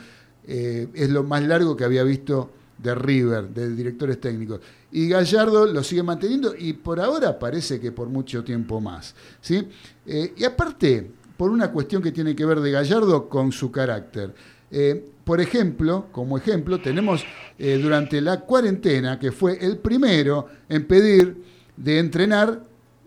Eh, 0.47 0.89
es 0.95 1.11
lo 1.11 1.23
más 1.23 1.43
largo 1.43 1.77
que 1.77 1.85
había 1.85 2.03
visto 2.03 2.51
de 2.79 2.95
River, 2.95 3.49
de 3.51 3.75
directores 3.75 4.21
técnicos. 4.21 4.61
Y 4.91 5.09
Gallardo 5.09 5.67
lo 5.67 5.83
sigue 5.83 6.03
manteniendo 6.03 6.55
y 6.57 6.73
por 6.73 7.01
ahora 7.01 7.39
parece 7.39 7.79
que 7.79 7.93
por 7.93 8.09
mucho 8.09 8.43
tiempo 8.43 8.81
más. 8.81 9.15
¿sí? 9.41 9.69
Eh, 10.07 10.35
y 10.37 10.45
aparte, 10.45 11.11
por 11.37 11.51
una 11.51 11.71
cuestión 11.71 12.03
que 12.03 12.13
tiene 12.13 12.35
que 12.35 12.45
ver 12.45 12.61
de 12.61 12.71
Gallardo 12.71 13.29
con 13.29 13.53
su 13.53 13.71
carácter. 13.71 14.35
Eh, 14.77 15.11
por 15.25 15.41
ejemplo, 15.41 16.07
como 16.13 16.37
ejemplo, 16.37 16.81
tenemos 16.81 17.25
durante 17.57 18.21
la 18.21 18.41
cuarentena, 18.41 19.19
que 19.19 19.31
fue 19.31 19.57
el 19.65 19.79
primero 19.79 20.49
en 20.69 20.87
pedir 20.87 21.37
de 21.77 21.99
entrenar 21.99 22.61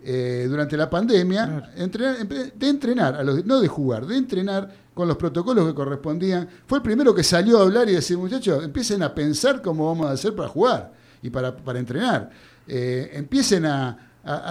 eh, 0.09 0.45
durante 0.47 0.77
la 0.77 0.89
pandemia, 0.89 1.69
de 1.75 2.69
entrenar, 2.69 3.15
a 3.15 3.23
los, 3.23 3.45
no 3.45 3.59
de 3.59 3.67
jugar, 3.67 4.05
de 4.05 4.15
entrenar 4.15 4.73
con 4.93 5.05
los 5.05 5.17
protocolos 5.17 5.67
que 5.67 5.73
correspondían. 5.73 6.47
Fue 6.65 6.77
el 6.77 6.81
primero 6.81 7.13
que 7.13 7.23
salió 7.23 7.59
a 7.59 7.63
hablar 7.63 7.89
y 7.89 7.93
decir, 7.93 8.17
muchachos, 8.17 8.63
empiecen 8.63 9.03
a 9.03 9.13
pensar 9.13 9.61
cómo 9.61 9.87
vamos 9.87 10.07
a 10.07 10.11
hacer 10.11 10.33
para 10.33 10.47
jugar 10.47 10.93
y 11.21 11.29
para, 11.29 11.53
entrenar. 11.75 12.29
Eh, 12.67 13.11
empiecen 13.15 13.65
a, 13.65 14.06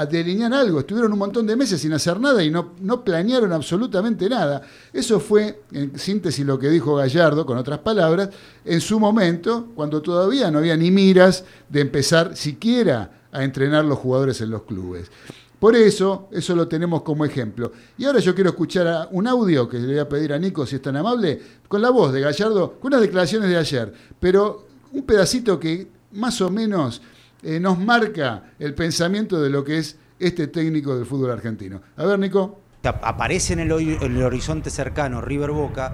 delinear 0.08 0.52
algo. 0.54 0.80
Estuvieron 0.80 1.12
un 1.12 1.18
montón 1.18 1.46
de 1.46 1.56
meses 1.56 1.80
sin 1.80 1.92
hacer 1.92 2.18
nada 2.18 2.42
y 2.42 2.50
no, 2.50 2.72
no 2.80 3.04
planearon 3.04 3.52
absolutamente 3.52 4.28
nada. 4.28 4.62
Eso 4.92 5.20
fue, 5.20 5.62
en 5.72 5.98
síntesis, 5.98 6.44
lo 6.44 6.58
que 6.58 6.68
dijo 6.68 6.96
Gallardo, 6.96 7.44
con 7.44 7.58
otras 7.58 7.80
palabras, 7.80 8.30
en 8.64 8.80
su 8.80 8.98
momento, 8.98 9.68
cuando 9.74 10.00
todavía 10.00 10.50
no 10.50 10.58
había 10.58 10.76
ni 10.76 10.90
miras 10.90 11.44
de 11.68 11.80
empezar 11.80 12.36
siquiera 12.36 13.10
a 13.32 13.44
entrenar 13.44 13.84
los 13.84 13.98
jugadores 13.98 14.40
en 14.40 14.50
los 14.50 14.62
clubes. 14.62 15.10
Por 15.58 15.74
eso, 15.74 16.28
eso 16.32 16.54
lo 16.54 16.68
tenemos 16.68 17.02
como 17.02 17.24
ejemplo. 17.24 17.72
Y 17.96 18.04
ahora 18.04 18.20
yo 18.20 18.34
quiero 18.34 18.50
escuchar 18.50 19.08
un 19.12 19.26
audio 19.26 19.68
que 19.68 19.78
le 19.78 19.86
voy 19.86 19.98
a 19.98 20.08
pedir 20.08 20.32
a 20.32 20.38
Nico, 20.38 20.66
si 20.66 20.76
es 20.76 20.82
tan 20.82 20.96
amable, 20.96 21.40
con 21.66 21.80
la 21.80 21.90
voz 21.90 22.12
de 22.12 22.20
Gallardo, 22.20 22.78
con 22.78 22.88
unas 22.88 23.00
declaraciones 23.00 23.48
de 23.48 23.56
ayer, 23.56 23.92
pero 24.20 24.66
un 24.92 25.02
pedacito 25.02 25.58
que 25.58 25.88
más 26.12 26.40
o 26.40 26.50
menos 26.50 27.00
eh, 27.42 27.60
nos 27.60 27.78
marca 27.78 28.42
el 28.58 28.74
pensamiento 28.74 29.40
de 29.40 29.50
lo 29.50 29.64
que 29.64 29.78
es 29.78 29.98
este 30.18 30.48
técnico 30.48 30.96
del 30.96 31.06
fútbol 31.06 31.30
argentino. 31.30 31.80
A 31.96 32.04
ver, 32.04 32.18
Nico. 32.18 32.60
Aparece 32.82 33.54
en 33.54 33.60
el, 33.60 33.72
en 33.72 34.16
el 34.16 34.22
horizonte 34.22 34.70
cercano 34.70 35.20
River 35.20 35.50
Boca. 35.50 35.92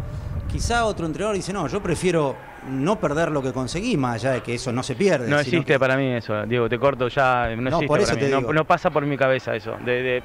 Quizá 0.51 0.85
otro 0.85 1.07
entrenador 1.07 1.35
dice, 1.35 1.53
no, 1.53 1.67
yo 1.67 1.83
prefiero 1.83 2.37
no 2.69 3.01
perder 3.01 3.31
lo 3.31 3.43
que 3.43 3.53
conseguí, 3.53 3.97
más 3.97 4.17
allá 4.17 4.33
de 4.33 4.43
que 4.43 4.55
eso 4.55 4.73
no 4.73 4.83
se 4.83 4.95
pierde. 4.95 5.29
No 5.29 5.39
existe 5.39 5.79
para 5.79 5.97
mí 5.97 6.13
eso, 6.13 6.45
Diego, 6.47 6.69
te 6.69 6.79
corto 6.79 7.09
ya, 7.09 7.55
no, 7.57 7.69
existe 7.69 7.87
por 7.87 8.01
eso 8.01 8.15
para 8.15 8.41
mí. 8.41 8.47
No, 8.53 8.67
pasa 8.67 8.91
por 8.91 9.07
mi 9.07 9.17
cabeza 9.17 9.55
eso, 9.57 9.77
de, 9.85 10.23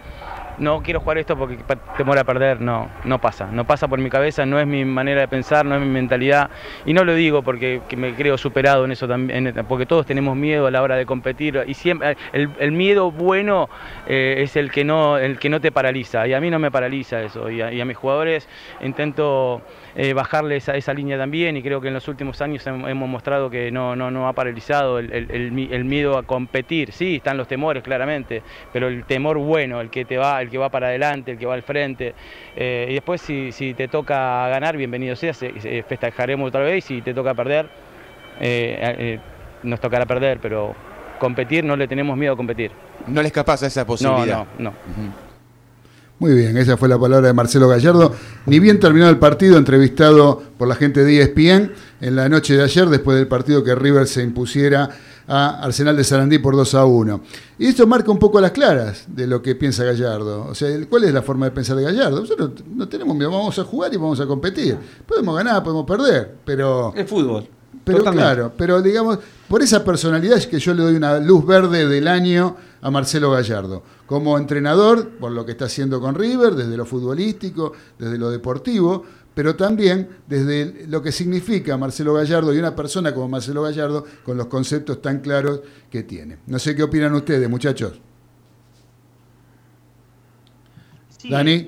no 0.58 0.82
quiero 0.82 1.00
jugar 1.00 1.18
esto 1.18 1.38
porque 1.38 1.60
temor 1.98 2.18
a 2.18 2.24
perder, 2.24 2.62
no, 2.62 2.90
no 3.04 3.20
pasa, 3.20 3.48
no 3.52 3.66
pasa 3.66 3.88
por 3.88 4.00
mi 4.00 4.10
cabeza, 4.10 4.46
no 4.46 4.60
es 4.60 4.68
mi 4.68 4.86
manera 4.86 5.22
de 5.22 5.28
pensar, 5.28 5.66
no 5.66 5.76
es 5.76 5.82
mi 5.82 5.88
mentalidad, 5.88 6.50
y 6.86 6.94
no 6.94 7.04
lo 7.04 7.14
digo 7.16 7.42
porque 7.42 7.82
me 7.96 8.14
creo 8.14 8.38
superado 8.38 8.86
en 8.86 8.92
eso 8.92 9.08
también, 9.08 9.54
porque 9.68 9.86
todos 9.86 10.06
tenemos 10.06 10.36
miedo 10.36 10.68
a 10.68 10.72
la 10.72 10.82
hora 10.82 10.96
de 10.96 11.06
competir, 11.06 11.64
y 11.68 11.74
siempre, 11.74 12.18
el, 12.34 12.72
miedo 12.72 13.12
bueno 13.12 13.70
eh, 14.08 14.36
es 14.40 14.56
el 14.56 14.72
que, 14.72 14.84
no, 14.84 15.18
el 15.18 15.40
que 15.40 15.50
no 15.50 15.62
te 15.62 15.72
paraliza, 15.72 16.28
y 16.28 16.34
a 16.34 16.42
mí 16.42 16.50
no 16.50 16.60
me 16.60 16.72
paraliza 16.72 17.22
eso, 17.22 17.50
y 17.50 17.62
a 17.62 17.86
mis 17.86 17.98
jugadores 17.98 18.48
intento 18.82 19.62
eh, 19.96 20.14
bajarle 20.14 20.58
esa, 20.58 20.76
esa, 20.76 20.94
línea 20.94 21.18
también 21.18 21.58
y 21.58 21.64
creo 21.64 21.82
que 21.82 21.88
en 21.88 21.96
los 21.96 22.08
últimos 22.08 22.40
años 22.42 22.66
hemos 22.68 23.10
mostrado 23.10 23.50
que 23.50 23.72
no, 23.72 23.96
no, 23.96 24.12
no 24.12 24.28
ha 24.28 24.34
paralizado 24.34 25.00
el, 25.00 25.12
el, 25.12 25.86
miedo 25.86 26.20
a 26.20 26.24
competir. 26.24 26.92
Sí, 26.92 27.16
están 27.16 27.36
los 27.36 27.48
temores 27.48 27.82
claramente, 27.82 28.44
pero 28.72 28.90
el 28.90 29.06
temor 29.06 29.40
bueno, 29.40 29.82
el 29.82 29.90
que 29.90 30.06
te 30.06 30.18
va, 30.18 30.40
el 30.40 30.47
que 30.50 30.58
va 30.58 30.70
para 30.70 30.88
adelante, 30.88 31.32
el 31.32 31.38
que 31.38 31.46
va 31.46 31.54
al 31.54 31.64
frente. 31.64 32.14
Eh, 32.56 32.88
y 32.90 32.94
después 32.94 33.22
si, 33.22 33.52
si, 33.52 33.74
te 33.74 33.88
toca 33.88 34.48
ganar, 34.50 34.78
bienvenido 34.78 35.16
sea, 35.16 35.34
festejaremos 35.34 36.50
otra 36.50 36.62
vez, 36.62 36.86
si 36.86 37.02
te 37.02 37.14
toca 37.14 37.34
perder, 37.34 37.68
eh, 38.40 39.20
nos 39.64 39.80
tocará 39.80 40.06
perder, 40.06 40.40
pero 40.42 40.76
competir 41.20 41.64
no 41.64 41.76
le 41.76 41.88
tenemos 41.88 42.18
miedo 42.18 42.34
a 42.34 42.38
competir. 42.38 42.72
¿No 43.08 43.22
les 43.22 43.32
capaz 43.32 43.64
a 43.64 43.68
esa 43.68 43.86
posibilidad? 43.86 44.46
No, 44.58 44.72
no, 44.72 44.72
no. 44.72 45.28
Muy 46.20 46.34
bien, 46.34 46.58
esa 46.58 46.78
fue 46.78 46.90
la 46.90 46.98
palabra 46.98 47.28
de 47.28 47.34
Marcelo 47.34 47.68
Gallardo. 47.68 48.16
Ni 48.48 48.60
bien 48.60 48.80
terminado 48.80 49.12
el 49.12 49.20
partido, 49.20 49.56
entrevistado 49.56 50.42
por 50.58 50.68
la 50.68 50.74
gente 50.74 51.04
de 51.04 51.22
ESPN 51.22 51.72
en 52.02 52.16
la 52.16 52.28
noche 52.28 52.58
de 52.58 52.64
ayer, 52.64 52.88
después 52.88 53.18
del 53.18 53.28
partido 53.28 53.64
que 53.64 53.76
River 53.76 54.08
se 54.08 54.24
impusiera 54.24 54.90
a 55.28 55.62
Arsenal 55.64 55.96
de 55.96 56.04
Sarandí 56.04 56.40
por 56.40 56.56
2 56.56 56.76
a 56.76 56.86
1. 56.86 57.22
Y 57.60 57.68
esto 57.68 57.86
marca 57.86 58.12
un 58.12 58.20
poco 58.20 58.40
las 58.40 58.52
claras 58.52 59.06
de 59.08 59.28
lo 59.28 59.42
que 59.42 59.56
piensa 59.56 59.84
Gallardo. 59.84 60.46
O 60.46 60.56
sea, 60.56 60.70
¿cuál 60.90 61.04
es 61.04 61.14
la 61.14 61.22
forma 61.22 61.46
de 61.46 61.52
pensar 61.52 61.76
de 61.76 61.84
Gallardo? 61.84 62.22
Nosotros 62.22 62.52
no 62.74 62.88
tenemos 62.88 63.16
miedo, 63.16 63.32
vamos 63.32 63.60
a 63.60 63.64
jugar 63.64 63.94
y 63.94 63.98
vamos 63.98 64.20
a 64.20 64.26
competir. 64.26 64.78
Podemos 65.06 65.36
ganar, 65.36 65.64
podemos 65.64 65.86
perder, 65.86 66.38
pero... 66.46 66.94
Es 66.96 67.08
fútbol. 67.10 67.48
Pero 67.84 68.04
claro, 68.04 68.52
pero 68.58 68.82
digamos, 68.82 69.20
por 69.48 69.62
esa 69.62 69.84
personalidad 69.84 70.38
es 70.38 70.48
que 70.48 70.60
yo 70.60 70.74
le 70.74 70.84
doy 70.84 70.96
una 70.96 71.20
luz 71.20 71.46
verde 71.46 71.88
del 71.88 72.08
año 72.08 72.58
a 72.82 72.92
Marcelo 72.92 73.32
Gallardo. 73.32 73.84
Como 74.06 74.38
entrenador, 74.38 75.10
por 75.20 75.32
lo 75.32 75.46
que 75.46 75.52
está 75.52 75.66
haciendo 75.66 76.02
con 76.02 76.16
River, 76.16 76.56
desde 76.56 76.76
lo 76.76 76.86
futbolístico, 76.86 77.72
desde 77.98 78.18
lo 78.18 78.30
deportivo, 78.30 79.04
pero 79.38 79.56
también 79.56 80.10
desde 80.26 80.88
lo 80.88 81.04
que 81.04 81.12
significa 81.12 81.78
Marcelo 81.78 82.16
Gallardo 82.16 82.56
y 82.56 82.58
una 82.58 82.76
persona 82.76 83.14
como 83.14 83.30
Marcelo 83.30 83.62
Gallardo 83.62 84.04
con 84.24 84.36
los 84.36 84.48
conceptos 84.48 85.00
tan 85.00 85.20
claros 85.20 85.62
que 85.92 86.02
tiene. 86.02 86.40
No 86.48 86.58
sé 86.58 86.76
qué 86.76 86.82
opinan 86.82 87.14
ustedes, 87.14 87.48
muchachos. 87.48 88.02
Dani. 91.30 91.68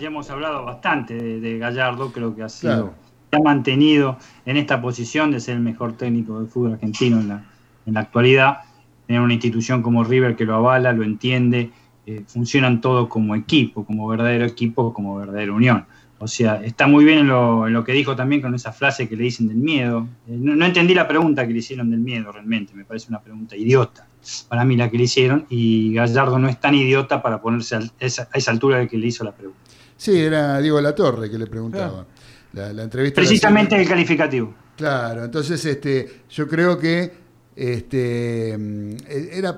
Ya, 0.00 0.06
hemos 0.06 0.30
hablado 0.30 0.64
bastante 0.64 1.14
de, 1.14 1.58
Gallardo, 1.58 2.10
creo 2.10 2.34
que 2.34 2.42
ha 2.42 2.48
sido 2.48 2.94
ha 3.32 3.38
mantenido 3.42 4.16
en 4.46 4.56
esta 4.56 4.80
posición 4.80 5.30
de 5.30 5.40
ser 5.40 5.56
el 5.56 5.62
mejor 5.62 5.98
técnico 5.98 6.38
del 6.38 6.48
fútbol 6.48 6.72
argentino 6.72 7.20
en 7.20 7.28
la, 7.28 7.44
en 7.84 7.92
la 7.92 8.00
actualidad. 8.00 8.60
Tener 9.06 9.20
una 9.20 9.34
institución 9.34 9.82
como 9.82 10.04
River 10.04 10.36
que 10.36 10.46
lo 10.46 10.54
avala, 10.54 10.94
lo 10.94 11.02
entiende, 11.02 11.70
eh, 12.06 12.24
funcionan 12.26 12.80
todos 12.80 13.08
como 13.08 13.34
equipo, 13.34 13.84
como 13.84 14.08
verdadero 14.08 14.46
equipo, 14.46 14.94
como 14.94 15.16
verdadera 15.16 15.52
unión. 15.52 15.84
O 16.24 16.26
sea, 16.26 16.64
está 16.64 16.86
muy 16.86 17.04
bien 17.04 17.18
en 17.18 17.28
lo, 17.28 17.84
que 17.84 17.92
dijo 17.92 18.16
también 18.16 18.40
con 18.40 18.54
esa 18.54 18.72
frase 18.72 19.06
que 19.06 19.14
le 19.14 19.24
dicen 19.24 19.46
del 19.46 19.58
miedo. 19.58 20.08
Eh, 20.26 20.36
no, 20.38 20.64
entendí 20.64 20.94
la 20.94 21.06
pregunta 21.06 21.46
que 21.46 21.52
le 21.52 21.58
hicieron 21.58 21.90
del 21.90 22.00
miedo 22.00 22.32
realmente, 22.32 22.72
me 22.74 22.86
parece 22.86 23.08
una 23.10 23.20
pregunta 23.20 23.54
idiota 23.54 24.06
para 24.48 24.64
mí 24.64 24.74
la 24.74 24.90
que 24.90 24.96
le 24.96 25.04
hicieron 25.04 25.44
y 25.50 25.92
Gallardo 25.92 26.38
no 26.38 26.48
es 26.48 26.58
tan 26.58 26.74
idiota 26.74 27.20
para 27.20 27.42
ponerse 27.42 27.76
a 27.76 27.80
esa, 27.98 28.26
altura 28.46 28.78
de 28.78 28.88
que 28.88 28.96
le 28.96 29.08
hizo 29.08 29.22
la 29.22 29.32
pregunta. 29.32 29.60
Sí, 29.98 30.18
era 30.18 30.58
Diego 30.60 30.80
Latorre 30.80 31.30
que 31.30 31.38
le 31.38 31.46
preguntaba. 31.46 32.06
La, 32.54 32.70
entrevista 32.82 33.20
Precisamente 33.20 33.78
el 33.78 33.86
calificativo. 33.86 34.54
Claro, 34.78 35.24
entonces 35.24 35.62
este, 35.66 36.22
yo 36.30 36.48
creo 36.48 36.78
que 36.78 37.12
este, 37.56 38.56
mm, 38.58 38.96
era 39.08 39.56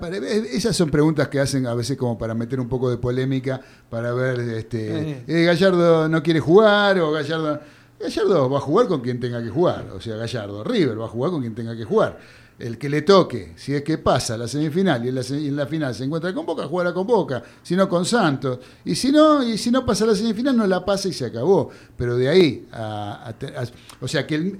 esas 0.52 0.76
son 0.76 0.90
preguntas 0.90 1.28
que 1.28 1.40
hacen 1.40 1.66
a 1.66 1.74
veces 1.74 1.96
como 1.96 2.18
para 2.18 2.34
meter 2.34 2.60
un 2.60 2.68
poco 2.68 2.90
de 2.90 2.98
polémica, 2.98 3.60
para 3.88 4.12
ver, 4.12 4.40
este, 4.40 5.22
eh, 5.26 5.44
Gallardo 5.44 6.08
no 6.08 6.22
quiere 6.22 6.40
jugar 6.40 6.98
o 7.00 7.12
Gallardo... 7.12 7.60
Gallardo 7.98 8.50
va 8.50 8.58
a 8.58 8.60
jugar 8.60 8.88
con 8.88 9.00
quien 9.00 9.18
tenga 9.18 9.42
que 9.42 9.48
jugar, 9.48 9.86
o 9.94 10.02
sea, 10.02 10.16
Gallardo, 10.16 10.62
River 10.62 11.00
va 11.00 11.06
a 11.06 11.08
jugar 11.08 11.30
con 11.30 11.40
quien 11.40 11.54
tenga 11.54 11.74
que 11.74 11.84
jugar 11.84 12.18
el 12.58 12.78
que 12.78 12.88
le 12.88 13.02
toque, 13.02 13.52
si 13.56 13.74
es 13.74 13.82
que 13.82 13.98
pasa 13.98 14.34
a 14.34 14.38
la 14.38 14.48
semifinal 14.48 15.04
y 15.04 15.08
en 15.08 15.56
la, 15.56 15.66
final 15.66 15.94
se 15.94 16.04
encuentra 16.04 16.32
con 16.32 16.46
Boca, 16.46 16.66
jugará 16.66 16.94
con 16.94 17.06
Boca, 17.06 17.42
si 17.62 17.76
no 17.76 17.86
con 17.86 18.06
Santos. 18.06 18.58
Y 18.84 18.94
si 18.94 19.12
no, 19.12 19.42
y 19.42 19.58
si 19.58 19.70
no 19.70 19.84
pasa 19.84 20.04
a 20.04 20.08
la 20.08 20.14
semifinal, 20.14 20.56
no 20.56 20.66
la 20.66 20.82
pasa 20.82 21.08
y 21.08 21.12
se 21.12 21.26
acabó. 21.26 21.68
Pero 21.96 22.16
de 22.16 22.28
ahí 22.28 22.66
a, 22.72 23.34
o 24.00 24.08
sea 24.08 24.26
que 24.26 24.56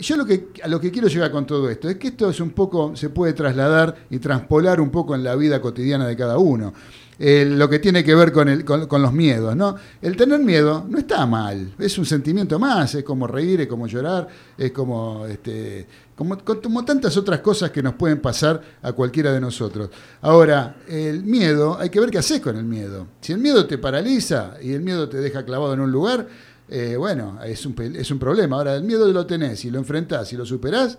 yo 0.00 0.16
lo 0.16 0.26
que 0.26 0.48
a 0.62 0.68
lo 0.68 0.80
que 0.80 0.90
quiero 0.90 1.06
llegar 1.06 1.30
con 1.30 1.46
todo 1.46 1.70
esto 1.70 1.88
es 1.88 1.96
que 1.96 2.08
esto 2.08 2.28
es 2.28 2.40
un 2.40 2.50
poco 2.50 2.96
se 2.96 3.10
puede 3.10 3.34
trasladar 3.34 4.06
y 4.10 4.18
transpolar 4.18 4.80
un 4.80 4.90
poco 4.90 5.14
en 5.14 5.22
la 5.22 5.36
vida 5.36 5.60
cotidiana 5.60 6.06
de 6.06 6.16
cada 6.16 6.38
uno. 6.38 6.72
Lo 7.18 7.68
que 7.68 7.78
tiene 7.78 8.02
que 8.02 8.14
ver 8.14 8.32
con, 8.32 8.48
el, 8.48 8.64
con, 8.64 9.02
los 9.02 9.12
miedos, 9.12 9.54
¿no? 9.54 9.76
El 10.00 10.16
tener 10.16 10.40
miedo 10.40 10.84
no 10.88 10.98
está 10.98 11.24
mal, 11.26 11.74
es 11.78 11.96
un 11.98 12.06
sentimiento 12.06 12.58
más, 12.58 12.94
es 12.94 13.04
como 13.04 13.26
reír, 13.26 13.60
es 13.60 13.66
como 13.68 13.86
llorar, 13.86 14.26
es 14.58 14.72
como 14.72 15.26
este, 15.26 15.86
como, 16.14 16.84
tantas 16.84 17.16
otras 17.16 17.40
cosas 17.40 17.70
que 17.70 17.82
nos 17.82 17.94
pueden 17.94 18.20
pasar 18.20 18.60
a 18.82 18.92
cualquiera 18.92 19.32
de 19.32 19.40
nosotros. 19.40 19.90
Ahora, 20.20 20.76
el 20.88 21.24
miedo, 21.24 21.76
hay 21.78 21.90
que 21.90 22.00
ver 22.00 22.10
qué 22.10 22.18
haces 22.18 22.40
con 22.40 22.56
el 22.56 22.64
miedo. 22.64 23.08
Si 23.20 23.32
el 23.32 23.38
miedo 23.38 23.66
te 23.66 23.78
paraliza 23.78 24.54
y 24.62 24.72
el 24.72 24.82
miedo 24.82 25.08
te 25.08 25.18
deja 25.18 25.44
clavado 25.44 25.74
en 25.74 25.80
un 25.80 25.90
lugar, 25.90 26.28
eh, 26.68 26.96
bueno, 26.96 27.38
es 27.44 27.66
un, 27.66 27.74
es 27.96 28.10
un 28.10 28.18
problema. 28.18 28.56
Ahora, 28.56 28.76
el 28.76 28.84
miedo 28.84 29.10
lo 29.12 29.26
tenés 29.26 29.64
y 29.64 29.70
lo 29.70 29.78
enfrentás 29.78 30.32
y 30.32 30.36
lo 30.36 30.46
superás, 30.46 30.98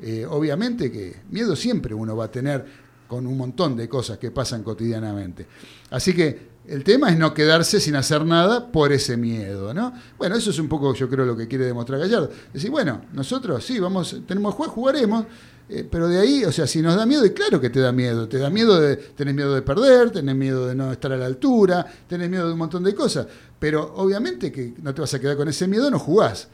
eh, 0.00 0.26
obviamente 0.28 0.90
que 0.90 1.16
miedo 1.30 1.54
siempre 1.54 1.94
uno 1.94 2.16
va 2.16 2.24
a 2.24 2.30
tener 2.30 2.64
con 3.12 3.26
un 3.26 3.36
montón 3.36 3.76
de 3.76 3.90
cosas 3.90 4.16
que 4.16 4.30
pasan 4.30 4.62
cotidianamente. 4.62 5.46
Así 5.90 6.14
que 6.14 6.52
el 6.66 6.82
tema 6.82 7.10
es 7.10 7.18
no 7.18 7.34
quedarse 7.34 7.78
sin 7.78 7.94
hacer 7.94 8.24
nada 8.24 8.72
por 8.72 8.90
ese 8.90 9.18
miedo, 9.18 9.74
¿no? 9.74 9.92
Bueno, 10.16 10.34
eso 10.34 10.48
es 10.48 10.58
un 10.58 10.66
poco, 10.66 10.94
yo 10.94 11.10
creo, 11.10 11.26
lo 11.26 11.36
que 11.36 11.46
quiere 11.46 11.66
demostrar 11.66 12.00
Gallardo. 12.00 12.30
Decir, 12.54 12.70
bueno, 12.70 13.02
nosotros 13.12 13.62
sí, 13.62 13.78
vamos, 13.78 14.16
tenemos 14.26 14.54
juego, 14.54 14.72
jugaremos, 14.72 15.26
eh, 15.68 15.86
pero 15.90 16.08
de 16.08 16.20
ahí, 16.20 16.42
o 16.46 16.52
sea, 16.52 16.66
si 16.66 16.80
nos 16.80 16.96
da 16.96 17.04
miedo, 17.04 17.26
y 17.26 17.32
claro 17.32 17.60
que 17.60 17.68
te 17.68 17.80
da 17.80 17.92
miedo, 17.92 18.26
te 18.26 18.38
da 18.38 18.48
miedo 18.48 18.80
de, 18.80 18.96
tenés 18.96 19.34
miedo 19.34 19.54
de 19.54 19.60
perder, 19.60 20.10
tenés 20.10 20.34
miedo 20.34 20.66
de 20.66 20.74
no 20.74 20.90
estar 20.90 21.12
a 21.12 21.18
la 21.18 21.26
altura, 21.26 21.84
tenés 22.08 22.30
miedo 22.30 22.46
de 22.46 22.54
un 22.54 22.58
montón 22.60 22.82
de 22.82 22.94
cosas, 22.94 23.26
pero 23.58 23.92
obviamente 23.96 24.50
que 24.50 24.72
no 24.80 24.94
te 24.94 25.02
vas 25.02 25.12
a 25.12 25.20
quedar 25.20 25.36
con 25.36 25.48
ese 25.48 25.68
miedo, 25.68 25.90
no 25.90 25.98
jugás. 25.98 26.48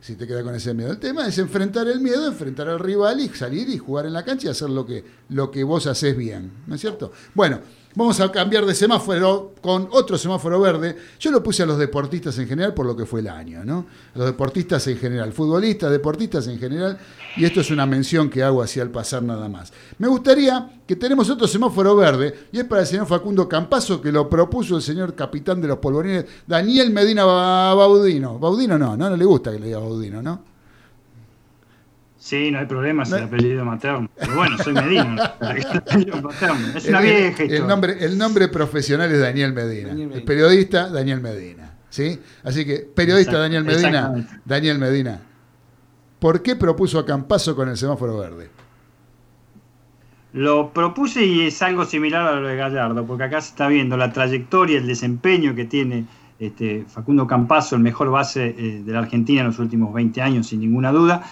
Si 0.00 0.16
te 0.16 0.26
quedas 0.26 0.42
con 0.42 0.54
ese 0.54 0.72
miedo. 0.72 0.90
El 0.90 0.98
tema 0.98 1.26
es 1.26 1.38
enfrentar 1.38 1.86
el 1.88 2.00
miedo, 2.00 2.26
enfrentar 2.26 2.68
al 2.68 2.78
rival 2.78 3.20
y 3.20 3.28
salir 3.28 3.68
y 3.68 3.78
jugar 3.78 4.06
en 4.06 4.14
la 4.14 4.24
cancha 4.24 4.48
y 4.48 4.50
hacer 4.50 4.70
lo 4.70 4.86
que, 4.86 5.04
lo 5.28 5.50
que 5.50 5.62
vos 5.62 5.86
haces 5.86 6.16
bien, 6.16 6.50
¿no 6.66 6.74
es 6.74 6.80
cierto? 6.80 7.12
Bueno, 7.34 7.60
Vamos 7.96 8.20
a 8.20 8.30
cambiar 8.30 8.64
de 8.66 8.72
semáforo 8.72 9.54
con 9.60 9.88
otro 9.90 10.16
semáforo 10.16 10.60
verde. 10.60 10.96
Yo 11.18 11.32
lo 11.32 11.42
puse 11.42 11.64
a 11.64 11.66
los 11.66 11.76
deportistas 11.76 12.38
en 12.38 12.46
general 12.46 12.72
por 12.72 12.86
lo 12.86 12.94
que 12.96 13.04
fue 13.04 13.18
el 13.18 13.26
año, 13.26 13.64
¿no? 13.64 13.84
A 14.14 14.18
los 14.18 14.28
deportistas 14.28 14.86
en 14.86 14.96
general, 14.96 15.32
futbolistas, 15.32 15.90
deportistas 15.90 16.46
en 16.46 16.60
general, 16.60 16.96
y 17.36 17.44
esto 17.44 17.60
es 17.60 17.70
una 17.72 17.86
mención 17.86 18.30
que 18.30 18.44
hago 18.44 18.62
así 18.62 18.78
al 18.78 18.90
pasar 18.90 19.24
nada 19.24 19.48
más. 19.48 19.72
Me 19.98 20.06
gustaría 20.06 20.70
que 20.86 20.94
tenemos 20.94 21.28
otro 21.30 21.48
semáforo 21.48 21.96
verde, 21.96 22.46
y 22.52 22.60
es 22.60 22.64
para 22.64 22.82
el 22.82 22.86
señor 22.86 23.08
Facundo 23.08 23.48
Campazo, 23.48 24.00
que 24.00 24.12
lo 24.12 24.30
propuso 24.30 24.76
el 24.76 24.82
señor 24.82 25.16
capitán 25.16 25.60
de 25.60 25.66
los 25.66 25.78
polvorines, 25.78 26.26
Daniel 26.46 26.90
Medina 26.90 27.24
Baudino. 27.24 28.38
Baudino 28.38 28.78
no, 28.78 28.96
no, 28.96 29.10
no 29.10 29.16
le 29.16 29.24
gusta 29.24 29.50
que 29.50 29.58
le 29.58 29.66
diga 29.66 29.80
Baudino, 29.80 30.22
¿no? 30.22 30.49
Sí, 32.30 32.48
no 32.52 32.60
hay 32.60 32.66
problema, 32.66 33.02
es 33.02 33.10
el 33.10 33.24
apellido 33.24 33.64
materno. 33.64 34.08
Pero 34.16 34.36
bueno, 34.36 34.56
soy 34.58 34.72
Medina. 34.72 35.34
Es 36.76 36.86
una 36.86 37.00
vieja 37.00 37.42
el, 37.42 37.66
nombre, 37.66 37.96
el 37.98 38.16
nombre 38.16 38.46
profesional 38.46 39.10
es 39.10 39.18
Daniel 39.18 39.52
Medina. 39.52 39.90
El 39.90 40.22
periodista, 40.22 40.88
Daniel 40.90 41.20
Medina. 41.20 41.74
¿sí? 41.88 42.20
Así 42.44 42.64
que, 42.64 42.88
periodista 42.94 43.36
Daniel 43.36 43.64
Medina, 43.64 44.14
Daniel 44.44 44.78
Medina, 44.78 45.20
¿por 46.20 46.40
qué 46.40 46.54
propuso 46.54 47.00
a 47.00 47.04
Campazo 47.04 47.56
con 47.56 47.68
el 47.68 47.76
semáforo 47.76 48.16
verde? 48.18 48.48
Lo 50.32 50.72
propuse 50.72 51.26
y 51.26 51.48
es 51.48 51.60
algo 51.62 51.84
similar 51.84 52.28
a 52.28 52.36
lo 52.38 52.46
de 52.46 52.54
Gallardo, 52.54 53.04
porque 53.04 53.24
acá 53.24 53.40
se 53.40 53.48
está 53.48 53.66
viendo 53.66 53.96
la 53.96 54.12
trayectoria, 54.12 54.78
el 54.78 54.86
desempeño 54.86 55.56
que 55.56 55.64
tiene 55.64 56.06
este, 56.38 56.84
Facundo 56.86 57.26
Campazo, 57.26 57.74
el 57.74 57.82
mejor 57.82 58.08
base 58.10 58.54
eh, 58.56 58.82
de 58.84 58.92
la 58.92 59.00
Argentina 59.00 59.40
en 59.40 59.48
los 59.48 59.58
últimos 59.58 59.92
20 59.92 60.22
años, 60.22 60.46
sin 60.46 60.60
ninguna 60.60 60.92
duda, 60.92 61.24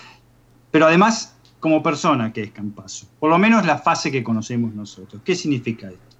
pero 0.70 0.86
además 0.86 1.36
como 1.60 1.82
persona 1.82 2.32
que 2.32 2.42
es 2.42 2.50
Campazo. 2.52 3.06
Por 3.18 3.30
lo 3.30 3.38
menos 3.38 3.66
la 3.66 3.78
fase 3.78 4.10
que 4.10 4.22
conocemos 4.22 4.74
nosotros. 4.74 5.22
¿Qué 5.24 5.34
significa 5.34 5.88
esto? 5.88 6.16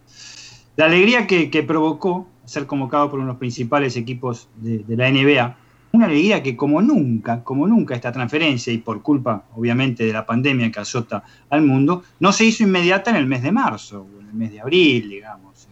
La 0.76 0.86
alegría 0.86 1.26
que, 1.26 1.62
provocó 1.64 2.28
ser 2.44 2.66
convocado 2.66 3.10
por 3.10 3.20
uno 3.20 3.34
de 3.34 3.38
principales 3.38 3.96
equipos 3.96 4.48
de, 4.56 4.84
la 4.96 5.10
NBA, 5.10 5.56
una 5.92 6.06
alegría 6.06 6.42
que 6.42 6.56
como 6.56 6.80
nunca, 6.80 7.42
como 7.42 7.66
nunca 7.66 7.94
esta 7.94 8.12
transferencia, 8.12 8.72
y 8.72 8.78
por 8.78 9.02
culpa 9.02 9.44
obviamente 9.56 10.04
de 10.04 10.12
la 10.12 10.24
pandemia 10.24 10.70
que 10.70 10.80
azota 10.80 11.24
al 11.50 11.62
mundo, 11.62 12.04
no 12.20 12.32
se 12.32 12.44
hizo 12.44 12.62
inmediata 12.62 13.10
en 13.10 13.16
el 13.16 13.26
mes 13.26 13.42
de 13.42 13.52
marzo, 13.52 14.06
o 14.14 14.20
en 14.20 14.28
el 14.28 14.34
mes 14.34 14.52
de 14.52 14.60
abril, 14.60 15.08
digamos, 15.08 15.68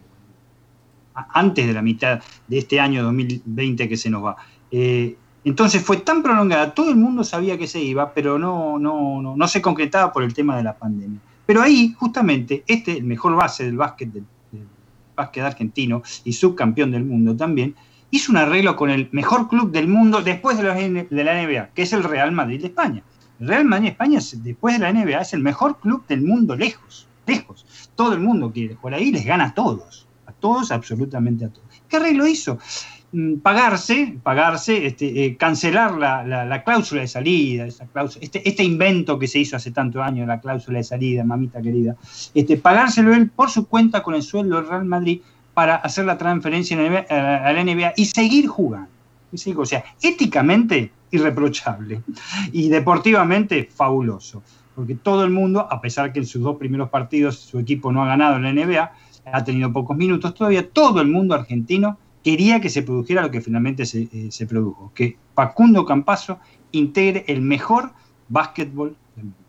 antes 1.13 1.65
de 1.65 1.73
la 1.73 1.81
mitad 1.81 2.21
de 2.47 2.57
este 2.57 2.79
año 2.79 3.03
2020 3.03 3.89
que 3.89 3.97
se 3.97 4.09
nos 4.09 4.23
va. 4.23 4.35
Eh, 4.69 5.15
entonces 5.49 5.83
fue 5.83 5.97
tan 5.97 6.23
prolongada, 6.23 6.73
todo 6.73 6.89
el 6.89 6.97
mundo 6.97 7.23
sabía 7.23 7.57
que 7.57 7.67
se 7.67 7.79
iba, 7.79 8.13
pero 8.13 8.37
no, 8.37 8.77
no, 8.79 9.21
no, 9.21 9.35
no 9.35 9.47
se 9.47 9.61
concretaba 9.61 10.11
por 10.11 10.23
el 10.23 10.33
tema 10.33 10.57
de 10.57 10.63
la 10.63 10.75
pandemia. 10.75 11.19
Pero 11.45 11.61
ahí, 11.61 11.95
justamente, 11.97 12.63
este, 12.67 12.97
el 12.97 13.05
mejor 13.05 13.35
base 13.35 13.63
del 13.63 13.77
básquet, 13.77 14.11
del, 14.11 14.25
básquet 15.15 15.43
argentino 15.43 16.03
y 16.25 16.33
subcampeón 16.33 16.91
del 16.91 17.05
mundo 17.05 17.35
también, 17.35 17.73
hizo 18.11 18.31
un 18.31 18.37
arreglo 18.37 18.75
con 18.75 18.89
el 18.89 19.07
mejor 19.11 19.47
club 19.47 19.71
del 19.71 19.87
mundo 19.87 20.21
después 20.21 20.57
de 20.57 20.63
la, 20.63 20.75
de 20.75 21.23
la 21.23 21.41
NBA, 21.41 21.69
que 21.73 21.83
es 21.83 21.93
el 21.93 22.03
Real 22.03 22.33
Madrid 22.33 22.59
de 22.59 22.67
España. 22.67 23.01
El 23.39 23.47
Real 23.47 23.65
Madrid 23.65 23.85
de 23.85 23.91
España, 23.91 24.19
después 24.43 24.77
de 24.77 24.79
la 24.79 24.91
NBA, 24.91 25.21
es 25.21 25.33
el 25.33 25.41
mejor 25.41 25.79
club 25.79 26.05
del 26.07 26.21
mundo 26.21 26.55
lejos, 26.55 27.07
lejos. 27.25 27.65
Todo 27.95 28.13
el 28.13 28.19
mundo 28.19 28.51
quiere 28.51 28.75
jugar 28.75 28.95
ahí, 28.95 29.11
les 29.11 29.25
gana 29.25 29.45
a 29.45 29.53
todos, 29.53 30.07
a 30.25 30.33
todos, 30.33 30.71
absolutamente 30.71 31.45
a 31.45 31.49
todos. 31.49 31.67
¿Qué 31.87 31.95
arreglo 31.95 32.27
hizo? 32.27 32.59
Mm, 33.13 33.37
pagarse, 33.37 34.17
pagarse, 34.21 34.85
este, 34.85 35.25
eh, 35.25 35.37
cancelar 35.37 35.93
la, 35.97 36.63
cláusula 36.65 37.01
de 37.01 37.07
salida, 37.07 37.65
este, 37.65 38.47
este, 38.47 38.63
invento 38.65 39.17
que 39.17 39.29
se 39.29 39.39
hizo 39.39 39.55
hace 39.55 39.71
tantos 39.71 40.01
años, 40.01 40.27
la 40.27 40.41
cláusula 40.41 40.79
de 40.79 40.83
salida, 40.83 41.23
mamita 41.23 41.61
querida, 41.61 41.95
este, 42.33 42.57
pagárselo 42.57 43.13
él 43.13 43.29
por 43.29 43.49
su 43.49 43.65
cuenta 43.67 44.03
con 44.03 44.13
el 44.13 44.23
sueldo 44.23 44.57
del 44.57 44.67
Real 44.67 44.83
Madrid 44.83 45.21
para 45.53 45.77
hacer 45.77 46.03
la 46.03 46.17
transferencia 46.17 46.77
a 47.09 47.53
la 47.53 47.63
NBA 47.63 47.93
y 47.95 48.05
seguir 48.05 48.47
jugando. 48.47 48.89
O 49.55 49.65
sea, 49.65 49.83
éticamente 50.01 50.91
irreprochable 51.11 52.01
y 52.51 52.69
deportivamente 52.69 53.69
fabuloso. 53.73 54.43
Porque 54.75 54.95
todo 54.95 55.23
el 55.23 55.31
mundo, 55.31 55.65
a 55.69 55.81
pesar 55.81 56.13
que 56.13 56.19
en 56.19 56.25
sus 56.25 56.41
dos 56.41 56.57
primeros 56.57 56.89
partidos 56.89 57.39
su 57.39 57.57
equipo 57.57 57.91
no 57.91 58.03
ha 58.03 58.07
ganado 58.07 58.35
en 58.35 58.43
la 58.43 58.53
NBA, 58.53 58.91
ha 59.31 59.43
tenido 59.43 59.73
pocos 59.73 59.97
minutos, 59.97 60.33
todavía 60.33 60.69
todo 60.69 61.01
el 61.01 61.07
mundo 61.07 61.33
argentino 61.33 61.97
quería 62.27 62.59
que 62.59 62.69
se 62.69 62.83
produjera 62.83 63.21
lo 63.21 63.31
que 63.31 63.39
finalmente 63.39 63.83
eh, 63.83 64.27
se, 64.31 64.45
produjo, 64.45 64.91
que 64.93 65.15
Facundo 65.33 65.85
Campazo 65.85 66.39
integre 66.73 67.23
el 67.29 67.41
mejor 67.41 67.93
básquetbol 68.27 68.97
del 69.15 69.23
mundo. 69.23 69.39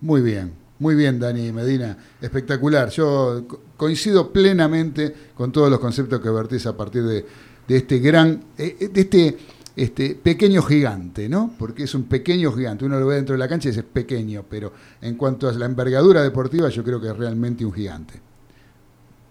Muy 0.00 0.22
bien, 0.22 0.54
muy 0.78 0.94
bien 0.94 1.20
Dani 1.20 1.52
Medina, 1.52 1.98
espectacular. 2.18 2.88
Yo 2.88 3.44
coincido 3.76 4.32
plenamente 4.32 5.14
con 5.34 5.52
todos 5.52 5.68
los 5.68 5.80
conceptos 5.80 6.18
que 6.22 6.30
vertís 6.30 6.64
a 6.64 6.74
partir 6.74 7.02
de, 7.02 7.26
este 7.68 7.98
gran, 7.98 8.42
eh, 8.56 8.78
eh, 8.80 8.88
de 8.88 9.00
este, 9.02 9.36
este 9.76 10.14
pequeño 10.14 10.62
gigante, 10.62 11.28
¿no? 11.28 11.52
Porque 11.58 11.82
es 11.82 11.94
un 11.94 12.04
pequeño 12.04 12.52
gigante. 12.52 12.86
Uno 12.86 12.98
lo 12.98 13.06
ve 13.06 13.16
dentro 13.16 13.34
de 13.34 13.38
la 13.38 13.48
cancha 13.48 13.68
y 13.68 13.72
es 13.72 13.82
pequeño, 13.82 14.46
pero 14.48 14.72
en 15.02 15.14
cuanto 15.16 15.46
a 15.46 15.52
la 15.52 15.66
envergadura 15.66 16.22
deportiva, 16.22 16.70
yo 16.70 16.82
creo 16.82 17.02
que 17.02 17.08
es 17.08 17.16
realmente 17.18 17.66
un 17.66 17.74
gigante. 17.74 18.29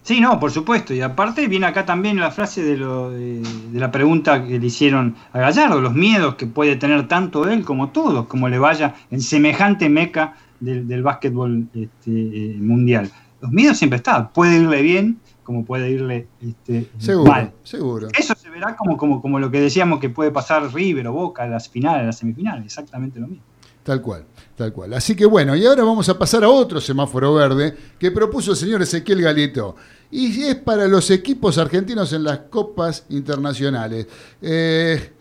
Sí, 0.04 0.22
no, 0.22 0.40
por 0.40 0.52
supuesto. 0.52 0.94
Y 0.94 1.02
aparte 1.02 1.48
viene 1.48 1.68
acá 1.68 1.86
también 1.86 2.20
la 2.20 2.32
frase 2.32 2.64
de, 2.64 2.78
lo, 2.78 3.12
de, 3.12 3.42
la 3.74 3.92
pregunta 3.92 4.44
que 4.44 4.60
le 4.60 4.66
hicieron 4.66 5.16
a 5.34 5.40
Gallardo, 5.40 5.82
los 5.82 5.94
miedos 5.94 6.36
que 6.36 6.48
puede 6.48 6.76
tener 6.78 7.08
tanto 7.08 7.48
él 7.48 7.64
como 7.64 7.90
todos, 7.90 8.26
como 8.28 8.50
le 8.50 8.58
vaya 8.58 8.96
en 9.12 9.22
semejante 9.22 9.90
meca 9.90 10.36
del, 10.60 11.04
básquetbol 11.04 11.68
este, 11.74 12.56
mundial. 12.60 13.12
Los 13.42 13.52
miedos 13.52 13.78
siempre 13.78 13.98
están. 13.98 14.32
Puede 14.32 14.58
irle 14.58 14.82
bien 14.82 15.20
como 15.50 15.66
puede 15.66 15.90
irle 15.90 16.28
este, 16.40 16.92
seguro, 17.00 17.32
mal. 17.32 17.52
Seguro. 17.64 18.08
Eso 18.16 18.36
se 18.36 18.52
verá 18.52 18.76
como, 18.76 18.98
como, 18.98 19.20
como 19.20 19.40
lo 19.40 19.50
que 19.50 19.60
decíamos 19.60 20.00
que 20.00 20.08
puede 20.08 20.30
pasar 20.30 20.72
River 20.72 21.08
o 21.08 21.14
Boca 21.14 21.44
en 21.44 21.50
las 21.50 21.68
finales, 21.68 22.06
las 22.06 22.20
semifinales, 22.20 22.66
exactamente 22.66 23.20
lo 23.20 23.26
mismo. 23.26 23.44
Tal 23.82 24.00
cual, 24.00 24.26
tal 24.60 24.74
cual. 24.74 24.94
Así 24.94 25.16
que 25.16 25.26
bueno, 25.26 25.56
y 25.56 25.66
ahora 25.66 25.86
vamos 25.86 26.10
a 26.10 26.20
pasar 26.20 26.44
a 26.44 26.50
otro 26.50 26.82
semáforo 26.82 27.34
verde 27.34 27.74
que 27.98 28.12
propuso 28.12 28.52
el 28.52 28.58
señor 28.58 28.82
Ezequiel 28.82 29.22
Galito. 29.22 29.78
Y 30.12 30.44
es 30.44 30.56
para 30.56 30.86
los 30.86 31.10
equipos 31.12 31.58
argentinos 31.58 32.12
en 32.12 32.26
las 32.26 32.40
copas 32.50 33.06
internacionales. 33.08 34.06
Eh, 34.42 35.14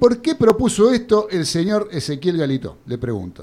¿Por 0.00 0.22
qué 0.22 0.34
propuso 0.36 0.90
esto 0.90 1.28
el 1.30 1.44
señor 1.44 1.90
Ezequiel 1.92 2.38
Galito? 2.38 2.78
Le 2.86 2.96
pregunto. 2.96 3.42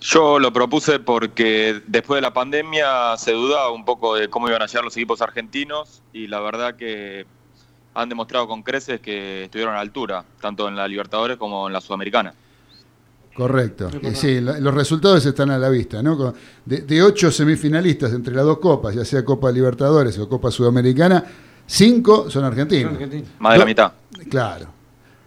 Yo 0.00 0.38
lo 0.38 0.50
propuse 0.50 0.98
porque 0.98 1.82
después 1.86 2.16
de 2.16 2.22
la 2.22 2.32
pandemia 2.32 3.18
se 3.18 3.32
dudaba 3.32 3.70
un 3.70 3.84
poco 3.84 4.14
de 4.14 4.28
cómo 4.28 4.48
iban 4.48 4.62
a 4.62 4.66
llegar 4.66 4.84
los 4.84 4.96
equipos 4.96 5.20
argentinos 5.20 6.00
y 6.14 6.26
la 6.26 6.40
verdad 6.40 6.74
que 6.74 7.26
han 7.92 8.08
demostrado 8.08 8.48
con 8.48 8.62
creces 8.62 8.98
que 9.00 9.44
estuvieron 9.44 9.74
a 9.74 9.80
altura, 9.80 10.24
tanto 10.40 10.68
en 10.68 10.76
la 10.76 10.88
Libertadores 10.88 11.36
como 11.36 11.66
en 11.66 11.74
la 11.74 11.82
Sudamericana. 11.82 12.32
Correcto. 13.46 13.90
sí, 14.14 14.40
los 14.40 14.74
resultados 14.74 15.24
están 15.24 15.50
a 15.50 15.58
la 15.58 15.68
vista, 15.68 16.02
¿no? 16.02 16.34
De, 16.64 17.02
ocho 17.02 17.30
semifinalistas 17.30 18.12
entre 18.12 18.34
las 18.34 18.44
dos 18.44 18.58
copas, 18.58 18.94
ya 18.94 19.04
sea 19.04 19.24
Copa 19.24 19.50
Libertadores 19.50 20.18
o 20.18 20.28
Copa 20.28 20.50
Sudamericana, 20.50 21.24
cinco 21.66 22.30
son 22.30 22.44
argentinos. 22.44 22.92
Más 23.38 23.52
de 23.54 23.58
la 23.58 23.64
mitad. 23.64 23.92
Claro. 24.28 24.80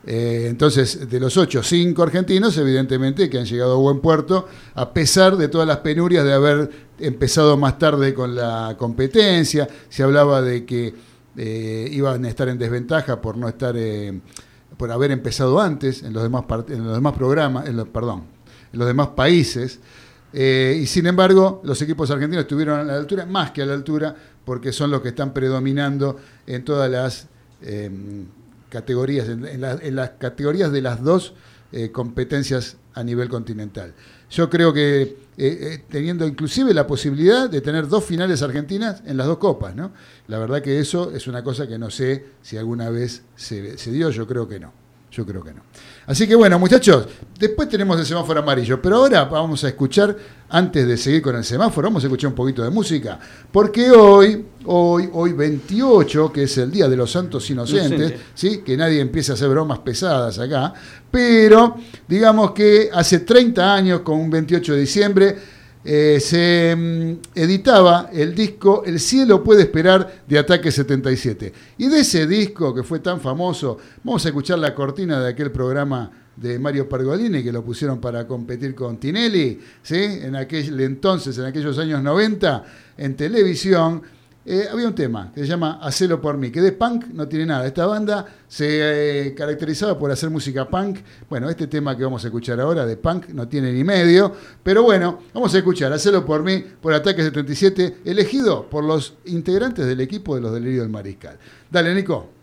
Eh, 0.06 0.47
entonces, 0.49 1.10
de 1.10 1.19
los 1.19 1.38
ocho, 1.38 1.63
cinco 1.63 2.04
argentinos, 2.04 2.58
evidentemente 2.58 3.30
que 3.30 3.39
han 3.39 3.45
llegado 3.45 3.73
a 3.73 3.78
buen 3.78 3.99
puerto, 4.02 4.47
a 4.76 4.91
pesar 4.91 5.38
de 5.38 5.47
todas 5.47 5.67
las 5.67 5.78
penurias 5.78 6.26
de 6.26 6.34
haber 6.34 6.69
empezado 6.99 7.58
más 7.58 7.80
tarde 7.80 8.13
con 8.13 8.36
la 8.36 8.76
competencia. 8.78 9.67
Se 9.89 10.04
hablaba 10.04 10.41
de 10.41 10.65
que 10.65 10.93
eh, 11.38 11.89
iban 11.91 12.26
a 12.26 12.30
estar 12.30 12.49
en 12.49 12.58
desventaja 12.58 13.21
por 13.21 13.38
no 13.38 13.47
estar, 13.47 13.76
eh, 13.78 14.19
por 14.84 14.91
haber 14.91 15.12
empezado 15.12 15.62
antes 15.62 16.04
en 16.04 16.12
los 16.12 16.24
demás, 16.24 16.43
en 16.67 16.84
los 16.84 16.93
demás 16.96 17.13
programas, 17.13 17.69
en 17.69 17.86
perdón, 17.86 18.26
en 18.74 18.80
los 18.80 18.86
demás 18.86 19.08
países. 19.15 19.80
Eh, 20.34 20.78
y 20.82 20.88
sin 20.88 21.08
embargo, 21.08 21.62
los 21.63 21.82
equipos 21.82 22.12
argentinos 22.12 22.43
estuvieron 22.43 22.82
a 22.82 22.84
la 22.84 22.96
altura, 22.96 23.26
más 23.26 23.52
que 23.52 23.62
a 23.62 23.65
la 23.65 23.76
altura, 23.76 24.13
porque 24.43 24.74
son 24.74 24.91
los 24.91 25.00
que 25.00 25.08
están 25.08 25.34
predominando 25.34 26.17
en 26.46 26.65
todas 26.65 26.91
las 26.91 27.28
em, 27.62 28.26
categorías, 28.67 29.30
en, 29.30 29.62
las 29.96 30.10
categorías 30.19 30.69
de 30.69 30.82
las 30.82 31.02
dos 31.02 31.34
eh, 31.72 31.89
competencias 31.93 32.76
a 32.93 33.06
nivel 33.06 33.30
continental. 33.30 33.93
Yo 34.34 34.50
creo 34.50 34.74
que 34.74 35.02
eh, 35.04 35.15
eh, 35.38 35.84
teniendo 35.88 36.26
inclusive 36.26 36.74
la 36.74 36.88
posibilidad 36.88 37.48
de 37.48 37.62
tener 37.62 37.88
dos 37.88 38.04
finales 38.04 38.41
argentinas 38.41 39.04
en 39.06 39.15
las 39.15 39.28
dos 39.28 39.38
copas, 39.38 39.76
¿no? 39.76 39.91
La 40.28 40.39
verdad 40.39 40.63
que 40.63 40.80
eso 40.80 41.12
es 41.12 41.28
una 41.28 41.43
cosa 41.43 41.67
que 41.67 41.78
no 41.78 41.91
sé 41.91 42.26
si 42.41 42.58
alguna 42.58 42.89
vez 42.89 43.22
se, 43.36 43.78
se 43.78 43.91
dio, 43.91 44.10
yo 44.10 44.26
creo 44.26 44.48
que 44.48 44.60
no. 44.60 44.83
Yo 45.13 45.23
creo 45.28 45.43
que 45.43 45.54
no. 45.54 45.62
Así 46.08 46.28
que 46.28 46.34
bueno, 46.34 46.58
muchachos, 46.58 47.08
después 47.38 47.69
tenemos 47.69 47.99
el 47.99 48.06
semáforo 48.06 48.39
amarillo, 48.39 48.82
pero 48.82 48.95
ahora 48.97 49.26
vamos 49.26 49.63
a 49.63 49.67
escuchar, 49.67 50.17
antes 50.49 50.88
de 50.88 50.97
seguir 50.97 51.21
con 51.21 51.36
el 51.36 51.43
semáforo, 51.43 51.88
vamos 51.88 52.04
a 52.04 52.08
escuchar 52.08 52.30
un 52.30 52.36
poquito 52.36 52.63
de 52.63 52.71
música, 52.71 53.19
porque 53.52 53.91
hoy, 53.91 54.43
hoy, 54.65 55.10
hoy 55.13 55.34
28, 55.34 56.34
que 56.34 56.43
es 56.43 56.58
el 56.58 56.71
Día 56.71 56.89
de 56.89 56.97
los 56.97 57.12
Santos 57.12 57.47
Inocentes, 57.47 58.13
¿sí? 58.34 58.63
que 58.65 58.76
nadie 58.76 59.02
empiece 59.02 59.32
a 59.32 59.36
hacer 59.36 59.49
bromas 59.49 59.80
pesadas 59.80 60.39
acá, 60.39 60.73
pero 61.12 61.76
digamos 62.08 62.52
que 62.52 62.89
hace 62.91 63.19
30 63.19 63.73
años, 63.73 64.02
con 64.02 64.19
un 64.19 64.32
28 64.32 64.73
de 64.73 64.80
diciembre, 64.80 65.38
eh, 65.86 66.19
se 66.22 66.76
mm, 66.76 67.38
editaba 67.38 68.10
el 68.13 68.34
disco 68.34 68.84
El 68.86 69.00
cielo 69.00 69.43
puede 69.43 69.63
esperar 69.63 70.24
de 70.28 70.39
Ataque 70.39 70.72
77. 70.72 71.54
Y 71.78 71.88
de 71.88 72.00
ese 72.00 72.26
disco 72.26 72.74
que 72.74 72.84
fue 72.84 73.00
tan 73.00 73.19
famoso, 73.19 73.78
vamos 74.04 74.26
a 74.26 74.30
escuchar 74.30 74.60
la 74.60 74.74
cortina 74.74 75.19
de 75.19 75.30
aquel 75.30 75.52
programa 75.52 76.10
de 76.36 76.58
Mario 76.58 76.89
Pergolini 76.89 77.43
que 77.43 77.52
lo 77.52 77.63
pusieron 77.63 78.00
para 78.00 78.26
competir 78.26 78.74
con 78.74 78.98
Tinelli, 78.98 79.60
¿sí? 79.84 79.98
en 79.98 80.36
aquel 80.36 80.80
entonces, 80.80 81.38
en 81.38 81.46
aquellos 81.46 81.78
años 81.78 82.02
90, 82.02 82.63
en 82.98 83.15
televisión 83.15 84.02
eh, 84.45 84.67
había 84.69 84.88
un 84.88 84.95
tema 84.95 85.32
que 85.34 85.41
se 85.41 85.47
llama 85.47 85.79
Hacelo 85.82 86.19
por 86.19 86.38
mí, 86.38 86.51
que 86.51 86.62
de 86.62 86.73
punk 86.73 87.08
no 87.13 87.27
tiene 87.27 87.45
nada. 87.45 87.65
Esta 87.65 87.86
banda 87.86 88.25
se 88.47 89.27
eh, 89.27 89.34
caracterizaba 89.36 89.97
por 89.97 90.12
hacer 90.12 90.29
música 90.29 90.67
punk. 90.67 90.99
Bueno, 91.29 91.49
este 91.49 91.67
tema 91.67 91.95
que 91.95 92.03
vamos 92.03 92.23
a 92.25 92.27
escuchar 92.27 92.60
ahora 92.60 92.86
de 92.86 92.97
punk 92.97 93.29
no 93.29 93.47
tiene 93.47 93.71
ni 93.71 93.84
medio, 93.84 94.34
pero 94.62 94.84
bueno, 94.84 95.19
vamos 95.34 95.53
a 95.56 95.58
escuchar 95.58 95.93
Hacelo 95.93 96.25
por 96.25 96.43
mí 96.43 96.63
por 96.82 96.93
Ataque 96.93 97.23
77, 97.23 97.99
elegido 98.03 98.69
por 98.69 98.84
los 98.84 99.15
integrantes 99.25 99.86
del 99.86 100.01
equipo 100.01 100.36
de 100.36 100.41
los 100.41 100.53
Delirios 100.53 100.84
del 100.84 100.91
Mariscal. 100.91 101.38
Dale, 101.71 101.95
Nico. 101.95 102.42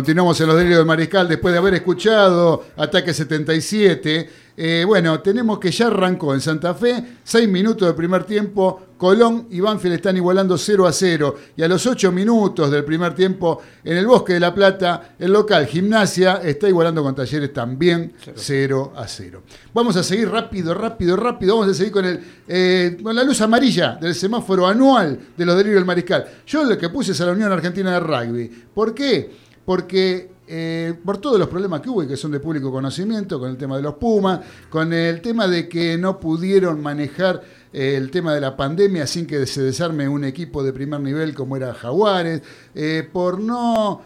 Continuamos 0.00 0.40
en 0.40 0.46
los 0.46 0.56
delirios 0.56 0.78
del 0.78 0.86
Mariscal 0.86 1.28
después 1.28 1.52
de 1.52 1.58
haber 1.58 1.74
escuchado 1.74 2.68
Ataque 2.78 3.12
77. 3.12 4.30
Eh, 4.56 4.82
bueno, 4.86 5.20
tenemos 5.20 5.58
que 5.58 5.70
ya 5.70 5.88
arrancó 5.88 6.32
en 6.32 6.40
Santa 6.40 6.72
Fe, 6.72 7.18
seis 7.22 7.46
minutos 7.46 7.86
del 7.86 7.94
primer 7.94 8.24
tiempo, 8.24 8.80
Colón 8.96 9.48
y 9.50 9.60
Banfield 9.60 9.96
están 9.96 10.16
igualando 10.16 10.56
0 10.56 10.86
a 10.86 10.92
0. 10.92 11.36
Y 11.54 11.62
a 11.62 11.68
los 11.68 11.86
ocho 11.86 12.10
minutos 12.12 12.70
del 12.70 12.82
primer 12.84 13.14
tiempo, 13.14 13.60
en 13.84 13.98
el 13.98 14.06
Bosque 14.06 14.32
de 14.32 14.40
la 14.40 14.54
Plata, 14.54 15.16
el 15.18 15.32
local 15.32 15.66
Gimnasia 15.66 16.40
está 16.42 16.66
igualando 16.66 17.02
con 17.02 17.14
Talleres 17.14 17.52
también 17.52 18.14
0 18.34 18.94
a 18.96 19.06
0. 19.06 19.42
Vamos 19.74 19.96
a 19.96 20.02
seguir 20.02 20.30
rápido, 20.30 20.72
rápido, 20.72 21.14
rápido. 21.14 21.56
Vamos 21.56 21.72
a 21.72 21.74
seguir 21.74 21.92
con, 21.92 22.06
el, 22.06 22.20
eh, 22.48 22.96
con 23.02 23.14
la 23.14 23.22
luz 23.22 23.38
amarilla 23.42 23.96
del 24.00 24.14
semáforo 24.14 24.66
anual 24.66 25.18
de 25.36 25.44
los 25.44 25.56
delirios 25.56 25.80
del 25.80 25.86
Mariscal. 25.86 26.24
Yo 26.46 26.64
lo 26.64 26.78
que 26.78 26.88
puse 26.88 27.12
es 27.12 27.20
a 27.20 27.26
la 27.26 27.32
Unión 27.32 27.52
Argentina 27.52 27.92
de 27.92 28.00
Rugby. 28.00 28.48
¿Por 28.74 28.94
qué? 28.94 29.49
Porque 29.70 30.32
eh, 30.48 30.94
por 31.04 31.18
todos 31.18 31.38
los 31.38 31.46
problemas 31.46 31.80
que 31.80 31.88
hubo 31.88 32.02
y 32.02 32.08
que 32.08 32.16
son 32.16 32.32
de 32.32 32.40
público 32.40 32.72
conocimiento, 32.72 33.38
con 33.38 33.50
el 33.50 33.56
tema 33.56 33.76
de 33.76 33.82
los 33.84 33.94
Pumas, 33.94 34.40
con 34.68 34.92
el 34.92 35.20
tema 35.20 35.46
de 35.46 35.68
que 35.68 35.96
no 35.96 36.18
pudieron 36.18 36.82
manejar 36.82 37.40
eh, 37.72 37.94
el 37.96 38.10
tema 38.10 38.34
de 38.34 38.40
la 38.40 38.56
pandemia 38.56 39.06
sin 39.06 39.28
que 39.28 39.46
se 39.46 39.62
desarme 39.62 40.08
un 40.08 40.24
equipo 40.24 40.64
de 40.64 40.72
primer 40.72 40.98
nivel 40.98 41.36
como 41.36 41.56
era 41.56 41.72
Jaguares, 41.72 42.42
eh, 42.74 43.08
por 43.12 43.38
no 43.38 44.02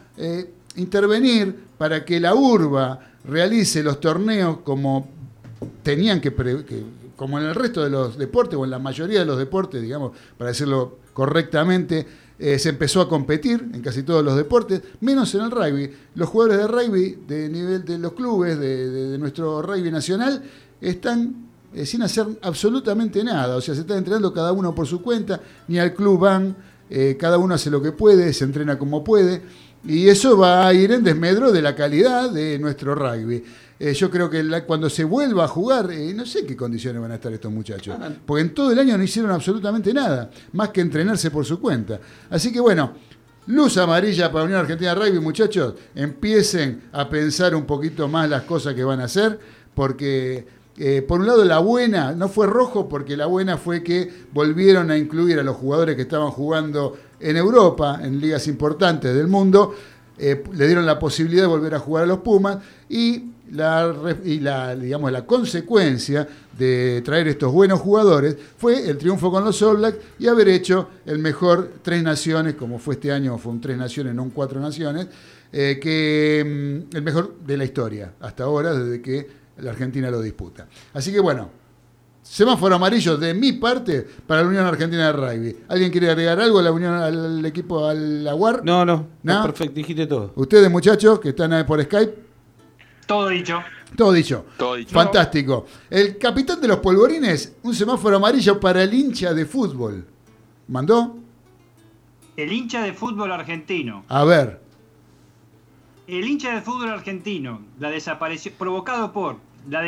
intervenir 0.77 1.57
para 1.79 2.05
que 2.05 2.21
la 2.21 2.35
urba 2.35 3.01
realice 3.25 3.83
los 3.83 4.01
torneos 4.01 4.59
como 4.65 5.09
tenían 5.83 6.21
que, 6.21 6.31
que, 6.35 6.83
como 7.17 7.39
en 7.39 7.47
el 7.47 7.55
resto 7.55 7.83
de 7.83 7.89
los 7.89 8.19
deportes 8.19 8.59
o 8.59 8.65
en 8.67 8.71
la 8.71 8.79
mayoría 8.79 9.21
de 9.21 9.25
los 9.25 9.39
deportes, 9.39 9.81
digamos, 9.81 10.13
para 10.37 10.51
decirlo 10.51 10.99
correctamente, 11.15 12.07
eh, 12.37 12.59
se 12.59 12.71
empezó 12.71 13.01
a 13.01 13.09
competir 13.09 13.71
en 13.73 13.81
casi 13.81 14.03
todos 14.03 14.25
los 14.25 14.37
deportes, 14.37 14.83
menos 15.01 15.33
en 15.37 15.43
el 15.43 15.51
rugby. 15.53 15.91
Los 16.17 16.29
jugadores 16.29 16.59
de 16.59 16.67
rugby 16.67 17.19
de 17.29 17.49
nivel 17.49 17.85
de 17.85 17.97
los 17.99 18.13
clubes 18.13 18.59
de, 18.59 19.17
nuestro 19.19 19.63
rugby 19.63 19.91
nacional 19.93 20.43
están 20.81 21.47
eh, 21.73 21.87
sin 21.87 22.03
hacer 22.03 22.27
absolutamente 22.43 23.23
nada. 23.23 23.57
O 23.57 23.61
sea, 23.61 23.75
se 23.75 23.83
están 23.83 23.99
entrenando 23.99 24.33
cada 24.33 24.53
uno 24.53 24.75
por 24.75 24.87
su 24.87 25.01
cuenta, 25.01 25.41
ni 25.69 25.79
al 25.79 25.95
club 25.95 26.19
van, 26.19 26.57
eh, 26.91 27.17
cada 27.19 27.39
uno 27.39 27.55
hace 27.55 27.71
lo 27.71 27.81
que 27.81 27.93
puede, 27.93 28.33
se 28.33 28.45
entrena 28.45 28.79
como 28.79 29.05
puede. 29.05 29.41
Y 29.87 30.09
eso 30.09 30.37
va 30.37 30.67
a 30.67 30.75
ir 30.75 30.91
en 30.91 31.05
desmedro 31.05 31.53
de 31.53 31.63
la 31.63 31.77
calidad 31.77 32.31
de 32.31 32.59
nuestro 32.59 32.97
rugby. 32.97 33.45
Eh, 33.79 33.93
yo 33.93 34.09
creo 34.09 34.31
que 34.31 34.63
cuando 34.67 34.89
se 34.89 35.03
vuelva 35.03 35.45
a 35.45 35.49
jugar, 35.49 35.91
eh, 35.91 36.15
no 36.15 36.25
sé 36.25 36.47
qué 36.47 36.57
condiciones 36.57 37.03
van 37.03 37.11
a 37.11 37.17
estar 37.17 37.33
estos 37.33 37.51
muchachos. 37.51 37.97
Porque 38.25 38.43
en 38.43 38.55
todo 38.55 38.71
el 38.71 38.79
año 38.79 38.97
no 38.97 39.03
hicieron 39.03 39.33
absolutamente 39.33 39.93
nada, 39.93 40.31
más 40.53 40.69
que 40.69 40.81
entrenarse 40.81 41.31
por 41.31 41.45
su 41.45 41.61
cuenta. 41.61 41.99
Así 42.31 42.53
que 42.53 42.61
bueno, 42.61 42.93
luz 43.47 43.77
amarilla 43.79 44.31
para 44.31 44.45
Unión 44.45 44.61
Argentina 44.61 44.95
Rugby, 44.95 45.19
muchachos. 45.19 45.75
Empiecen 45.95 46.83
a 46.93 47.09
pensar 47.09 47.55
un 47.55 47.65
poquito 47.65 48.07
más 48.07 48.31
las 48.31 48.43
cosas 48.43 48.75
que 48.75 48.85
van 48.85 49.01
a 49.01 49.05
hacer, 49.05 49.41
porque 49.75 50.47
eh, 50.77 51.03
por 51.03 51.19
un 51.19 51.27
lado 51.27 51.45
la 51.45 51.59
buena, 51.59 52.13
no 52.13 52.29
fue 52.29 52.47
rojo, 52.47 52.89
porque 52.89 53.17
la 53.17 53.27
buena 53.27 53.59
fue 53.59 53.83
que 53.83 54.09
volvieron 54.33 54.93
a 54.93 54.97
incluir 54.97 55.41
a 55.41 55.43
los 55.43 55.57
jugadores 55.57 55.97
que 55.97 56.03
estaban 56.03 56.31
jugando 56.31 56.97
en 57.19 57.37
Europa, 57.37 57.99
en 58.01 58.21
ligas 58.21 58.47
importantes 58.47 59.13
del 59.13 59.27
mundo. 59.27 59.75
le 60.17 60.67
dieron 60.69 60.87
la 60.87 60.97
posibilidad 60.97 61.43
de 61.43 61.49
volver 61.49 61.75
a 61.75 61.81
jugar 61.81 62.05
a 62.05 62.07
los 62.07 62.21
Pumas 62.21 62.59
y 62.89 63.34
la, 63.55 63.95
y 64.25 64.41
la, 64.41 64.75
digamos, 64.75 65.13
la 65.13 65.25
consecuencia 65.25 66.27
de 66.59 67.03
traer 67.05 67.29
estos 67.29 67.53
buenos 67.53 67.81
jugadores 67.81 68.37
fue 68.57 68.89
el 68.89 68.99
triunfo 68.99 69.31
con 69.31 69.45
los 69.45 69.61
All 69.63 69.77
Blacks 69.79 69.99
y 70.19 70.27
haber 70.27 70.49
hecho 70.49 70.89
el 71.07 71.19
mejor 71.19 71.75
Tres 71.83 72.03
Naciones, 72.03 72.55
como 72.55 72.79
fue 72.79 72.95
este 72.95 73.13
año, 73.13 73.39
fue 73.39 73.53
un 73.53 73.61
Tres 73.61 73.79
Naciones, 73.79 74.15
no 74.15 74.25
un 74.25 74.31
Cuatro 74.31 74.61
Naciones, 74.61 75.07
eh, 75.53 75.79
que 75.81 76.85
mm, 76.93 76.97
el 76.97 77.03
mejor 77.03 77.37
de 77.47 77.57
la 77.57 77.65
historia 77.65 78.13
hasta 78.21 78.45
ahora, 78.45 78.75
desde 78.75 79.01
que 79.01 79.27
la 79.59 79.71
Argentina 79.71 80.11
lo 80.11 80.21
disputa. 80.21 80.67
Así 80.93 81.13
que 81.13 81.21
bueno, 81.21 81.49
semáforo 82.23 82.75
amarillo 82.75 83.17
de 83.17 83.35
mi 83.35 83.53
parte 83.53 84.05
para 84.27 84.43
la 84.43 84.49
Unión 84.49 84.67
Argentina 84.67 85.07
de 85.07 85.13
Rugby. 85.13 85.57
¿Alguien 85.69 85.93
quiere 85.93 86.11
agregar 86.11 86.41
algo 86.41 86.59
a 86.59 86.63
la 86.63 86.73
Unión, 86.73 86.95
al 86.95 87.47
equipo, 87.47 87.87
al 87.87 88.27
Aguar? 88.27 88.65
No, 88.65 88.85
no, 88.85 89.07
¿No? 89.23 89.43
perfecto, 89.43 89.75
dijiste 89.75 90.09
todo. 90.09 90.33
Ustedes, 90.35 90.69
muchachos, 90.71 91.21
que 91.21 91.29
están 91.29 91.65
por 91.67 91.81
Skype. 91.81 92.24
Todo 93.07 93.29
dicho. 93.29 93.63
Todo 93.97 94.13
dicho. 94.13 94.45
Fantástico. 94.89 95.67
El 95.89 96.19
capitán 96.19 96.61
de 96.61 96.69
los 96.69 96.79
polvorines, 96.79 97.57
un 97.63 97.75
semáforo 97.75 98.17
amarillo 98.17 98.59
para 98.59 98.83
el 98.83 98.93
hincha 98.93 99.33
de 99.33 99.47
fútbol. 99.47 100.07
¿Mandó? 100.69 101.17
El 102.37 102.53
hincha 102.53 102.83
de 102.83 102.93
fútbol 102.93 103.31
argentino. 103.31 104.05
A 104.09 104.25
ver. 104.25 104.61
El 106.07 106.27
hincha 106.27 106.55
de 106.55 106.61
fútbol 106.61 106.89
argentino, 106.89 107.63
la 107.79 107.91
desaparición, 107.91 108.55
provocado 108.59 109.13
por 109.13 109.37
la, 109.69 109.81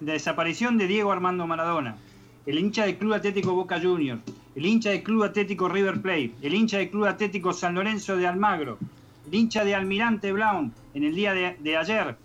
desaparición 0.00 0.76
de 0.76 0.86
Diego 0.86 1.12
Armando 1.12 1.46
Maradona, 1.46 1.96
el 2.44 2.58
hincha 2.58 2.84
del 2.84 2.98
Club 2.98 3.14
Atlético 3.14 3.54
Boca 3.54 3.80
Juniors, 3.80 4.20
el 4.54 4.66
hincha 4.66 4.90
del 4.90 5.02
Club 5.02 5.22
Atlético 5.22 5.68
River 5.68 6.02
Plate, 6.02 6.34
el 6.42 6.54
hincha 6.54 6.78
del 6.78 6.90
Club 6.90 7.06
Atlético 7.06 7.52
San 7.52 7.74
Lorenzo 7.74 8.16
de 8.16 8.26
Almagro, 8.26 8.78
el 9.26 9.34
hincha 9.34 9.64
de 9.64 9.74
Almirante 9.74 10.32
Brown 10.32 10.74
en 10.92 11.04
el 11.04 11.14
día 11.14 11.32
de 11.32 11.76
ayer, 11.76 12.16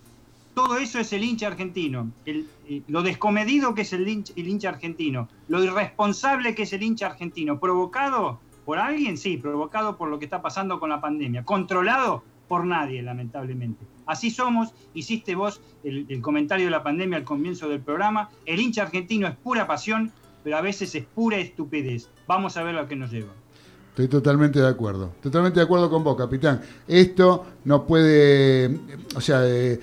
todo 0.58 0.78
eso 0.78 0.98
es 0.98 1.14
el 1.14 1.24
hincha 1.24 1.46
argentino. 1.46 2.12
Eh, 2.26 2.44
lo 2.88 3.04
descomedido 3.04 3.76
que 3.76 3.84
es 3.84 3.94
el 3.94 4.08
hincha, 4.08 4.70
argentino. 4.70 5.30
Lo 5.50 5.64
irresponsable 5.64 6.56
que 6.56 6.64
es 6.64 6.74
el 6.74 6.82
hincha 6.82 7.06
argentino. 7.06 7.60
¿Provocado 7.60 8.40
por 8.66 8.80
alguien? 8.80 9.20
Sí, 9.20 9.38
provocado 9.38 9.98
por 9.98 10.10
lo 10.10 10.18
que 10.18 10.26
está 10.26 10.42
pasando 10.42 10.80
con 10.80 10.90
la 10.90 11.00
pandemia. 11.00 11.46
Controlado 11.46 12.24
por 12.48 12.66
nadie, 12.66 13.04
lamentablemente. 13.04 13.86
Así 14.08 14.32
somos. 14.32 14.74
Hiciste 14.96 15.36
vos 15.36 15.62
el, 15.84 16.08
el 16.10 16.22
comentario 16.24 16.66
de 16.66 16.72
la 16.72 16.82
pandemia 16.82 17.20
al 17.20 17.24
comienzo 17.24 17.70
del 17.70 17.82
programa. 17.82 18.32
El 18.48 18.60
hincha 18.60 18.82
argentino 18.82 19.28
es 19.28 19.36
pura 19.36 19.68
pasión, 19.68 20.12
pero 20.44 20.58
a 20.58 20.62
veces 20.62 20.96
es 20.96 21.06
pura 21.06 21.38
estupidez. 21.38 22.10
Vamos 22.26 22.58
a 22.58 22.64
ver 22.64 22.74
lo 22.74 22.88
que 22.88 22.96
nos 22.96 23.12
lleva. 23.12 23.32
Estoy 23.98 24.08
totalmente 24.08 24.60
de 24.60 24.68
acuerdo. 24.68 25.12
Totalmente 25.24 25.60
de 25.60 25.66
acuerdo 25.66 25.90
con 25.90 26.04
vos, 26.04 26.16
capitán. 26.16 26.62
Esto 26.88 27.46
no 27.66 27.84
puede, 27.86 28.80
o 29.16 29.22
sea, 29.22 29.42
eh, 29.44 29.80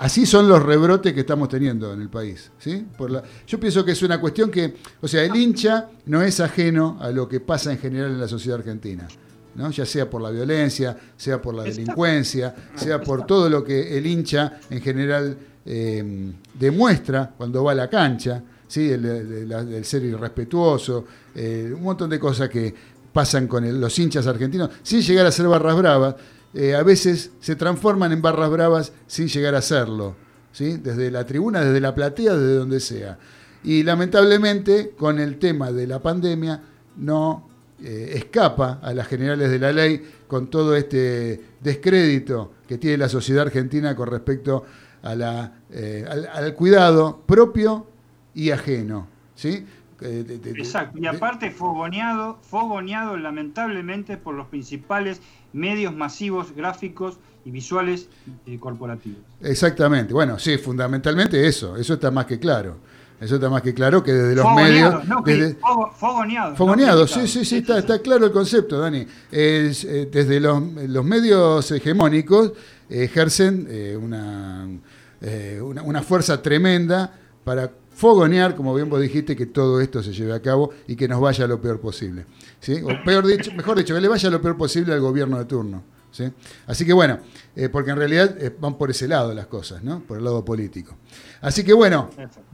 Así 0.00 0.24
son 0.24 0.48
los 0.48 0.62
rebrotes 0.62 1.12
que 1.12 1.20
estamos 1.20 1.50
teniendo 1.50 1.92
en 1.92 2.00
el 2.00 2.08
país. 2.08 2.50
¿sí? 2.58 2.86
Por 2.96 3.10
la, 3.10 3.22
yo 3.46 3.60
pienso 3.60 3.84
que 3.84 3.92
es 3.92 4.02
una 4.02 4.18
cuestión 4.18 4.50
que, 4.50 4.76
o 4.98 5.06
sea, 5.06 5.22
el 5.22 5.36
hincha 5.36 5.90
no 6.06 6.22
es 6.22 6.40
ajeno 6.40 6.96
a 6.98 7.10
lo 7.10 7.28
que 7.28 7.40
pasa 7.40 7.70
en 7.70 7.78
general 7.78 8.12
en 8.12 8.20
la 8.20 8.26
sociedad 8.26 8.58
argentina. 8.58 9.06
¿no? 9.54 9.70
ya 9.70 9.84
sea 9.84 10.08
por 10.08 10.22
la 10.22 10.30
violencia, 10.30 10.96
sea 11.16 11.42
por 11.42 11.54
la 11.54 11.64
delincuencia, 11.64 12.54
sea 12.76 12.98
por 13.02 13.26
todo 13.26 13.50
lo 13.50 13.62
que 13.62 13.98
el 13.98 14.06
hincha 14.06 14.60
en 14.70 14.80
general 14.80 15.36
eh, 15.66 16.32
demuestra 16.54 17.34
cuando 17.36 17.62
va 17.62 17.72
a 17.72 17.74
la 17.74 17.90
cancha, 17.90 18.42
¿sí? 18.66 18.90
el, 18.90 19.84
ser 19.84 20.04
irrespetuoso, 20.04 21.04
eh, 21.34 21.70
un 21.76 21.82
montón 21.82 22.08
de 22.08 22.18
cosas 22.18 22.48
que 22.48 22.74
pasan 23.12 23.46
con 23.46 23.78
los 23.78 23.98
hinchas 23.98 24.26
argentinos, 24.26 24.70
sin 24.82 25.02
llegar 25.02 25.26
a 25.26 25.32
ser 25.32 25.46
barras 25.46 25.76
bravas, 25.76 26.14
eh, 26.54 26.74
a 26.74 26.82
veces 26.82 27.30
se 27.40 27.56
transforman 27.56 28.12
en 28.12 28.22
barras 28.22 28.50
bravas 28.50 28.92
sin 29.06 29.28
llegar 29.28 29.54
a 29.54 29.62
serlo, 29.62 30.16
¿sí? 30.52 30.78
desde 30.78 31.10
la 31.10 31.24
tribuna, 31.24 31.64
desde 31.64 31.80
la 31.80 31.94
platea, 31.94 32.34
desde 32.34 32.54
donde 32.54 32.80
sea. 32.80 33.18
Y 33.62 33.82
lamentablemente 33.82 34.90
con 34.96 35.18
el 35.18 35.38
tema 35.38 35.70
de 35.70 35.86
la 35.86 36.00
pandemia 36.00 36.62
no 36.96 37.48
eh, 37.82 38.12
escapa 38.14 38.80
a 38.82 38.92
las 38.92 39.06
generales 39.06 39.50
de 39.50 39.58
la 39.58 39.72
ley 39.72 40.02
con 40.26 40.48
todo 40.48 40.76
este 40.76 41.40
descrédito 41.60 42.52
que 42.68 42.78
tiene 42.78 42.98
la 42.98 43.08
sociedad 43.08 43.46
argentina 43.46 43.96
con 43.96 44.08
respecto 44.08 44.64
a 45.02 45.14
la, 45.14 45.60
eh, 45.70 46.04
al, 46.08 46.54
cuidado 46.54 47.22
propio 47.26 47.86
y 48.34 48.50
ajeno. 48.50 49.08
¿sí? 49.34 49.66
Exacto, 50.02 50.98
y 50.98 51.06
aparte 51.06 51.50
fogoneado, 51.50 52.38
fogoneado 52.42 53.16
lamentablemente 53.16 54.16
por 54.16 54.34
los 54.34 54.46
principales 54.48 55.20
medios 55.52 55.94
masivos 55.94 56.54
gráficos 56.54 57.18
y 57.44 57.50
visuales 57.50 58.08
eh, 58.46 58.58
corporativos. 58.58 59.20
Exactamente, 59.40 60.12
bueno, 60.12 60.38
sí, 60.38 60.58
fundamentalmente 60.58 61.46
eso, 61.46 61.76
eso 61.76 61.94
está 61.94 62.10
más 62.10 62.26
que 62.26 62.38
claro. 62.38 62.78
Eso 63.20 63.34
está 63.34 63.50
más 63.50 63.60
que 63.60 63.74
claro 63.74 64.02
que 64.02 64.12
desde 64.14 64.34
los 64.34 64.54
medios. 64.54 65.04
fogoneado. 65.94 66.56
Fogoneado, 66.56 67.06
sí, 67.06 67.28
sí, 67.28 67.44
sí, 67.44 67.58
está, 67.58 67.78
está 67.78 67.98
claro 67.98 68.24
el 68.24 68.32
concepto, 68.32 68.78
Dani. 68.78 69.06
Eh, 69.30 70.08
desde 70.10 70.40
los, 70.40 71.04
medios 71.04 71.70
hegemónicos 71.70 72.52
ejercen 72.88 73.66
eh, 73.68 73.94
una, 74.00 74.66
una, 75.84 76.02
fuerza 76.02 76.40
tremenda 76.40 77.12
para 77.44 77.70
fogonear, 78.00 78.56
como 78.56 78.74
bien 78.74 78.88
vos 78.88 78.98
dijiste, 78.98 79.36
que 79.36 79.44
todo 79.44 79.78
esto 79.78 80.02
se 80.02 80.14
lleve 80.14 80.32
a 80.32 80.40
cabo 80.40 80.70
y 80.88 80.96
que 80.96 81.06
nos 81.06 81.20
vaya 81.20 81.46
lo 81.46 81.60
peor 81.60 81.80
posible. 81.80 82.24
¿sí? 82.58 82.80
O 82.82 83.04
peor 83.04 83.26
dicho, 83.26 83.52
mejor 83.52 83.76
dicho, 83.76 83.94
que 83.94 84.00
le 84.00 84.08
vaya 84.08 84.30
lo 84.30 84.40
peor 84.40 84.56
posible 84.56 84.94
al 84.94 85.00
gobierno 85.00 85.38
de 85.38 85.44
turno. 85.44 85.82
¿sí? 86.10 86.24
Así 86.66 86.86
que 86.86 86.94
bueno, 86.94 87.18
eh, 87.54 87.68
porque 87.68 87.90
en 87.90 87.98
realidad 87.98 88.42
eh, 88.42 88.56
van 88.58 88.78
por 88.78 88.90
ese 88.90 89.06
lado 89.06 89.34
las 89.34 89.48
cosas, 89.48 89.84
¿no? 89.84 90.00
por 90.00 90.16
el 90.16 90.24
lado 90.24 90.42
político. 90.42 90.96
Así 91.42 91.62
que 91.62 91.74
bueno, 91.74 92.08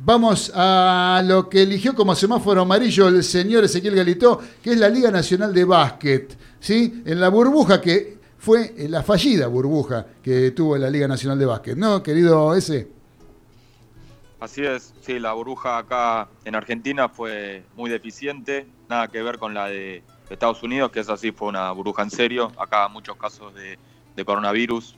vamos 0.04 0.50
a 0.52 1.22
lo 1.24 1.48
que 1.48 1.62
eligió 1.62 1.94
como 1.94 2.16
semáforo 2.16 2.62
amarillo 2.62 3.06
el 3.06 3.22
señor 3.22 3.62
Ezequiel 3.62 3.94
Galito, 3.94 4.40
que 4.60 4.72
es 4.72 4.78
la 4.80 4.88
Liga 4.88 5.12
Nacional 5.12 5.54
de 5.54 5.64
Básquet, 5.64 6.36
¿sí? 6.58 7.04
en 7.06 7.20
la 7.20 7.28
burbuja 7.28 7.80
que 7.80 8.18
fue 8.36 8.74
la 8.88 9.04
fallida 9.04 9.46
burbuja 9.46 10.06
que 10.20 10.50
tuvo 10.50 10.76
la 10.76 10.90
Liga 10.90 11.06
Nacional 11.06 11.38
de 11.38 11.46
Básquet, 11.46 11.76
¿no, 11.76 12.02
querido 12.02 12.52
ese? 12.56 12.95
Así 14.46 14.64
es, 14.64 14.94
sí, 15.00 15.18
la 15.18 15.32
burbuja 15.32 15.76
acá 15.76 16.28
en 16.44 16.54
Argentina 16.54 17.08
fue 17.08 17.64
muy 17.74 17.90
deficiente, 17.90 18.64
nada 18.88 19.08
que 19.08 19.20
ver 19.20 19.38
con 19.38 19.54
la 19.54 19.66
de 19.66 20.04
Estados 20.30 20.62
Unidos, 20.62 20.92
que 20.92 21.00
es 21.00 21.08
así, 21.08 21.32
fue 21.32 21.48
una 21.48 21.72
burbuja 21.72 22.04
en 22.04 22.12
serio. 22.12 22.52
Acá 22.56 22.86
muchos 22.86 23.16
casos 23.16 23.52
de, 23.56 24.24
coronavirus, 24.24 24.94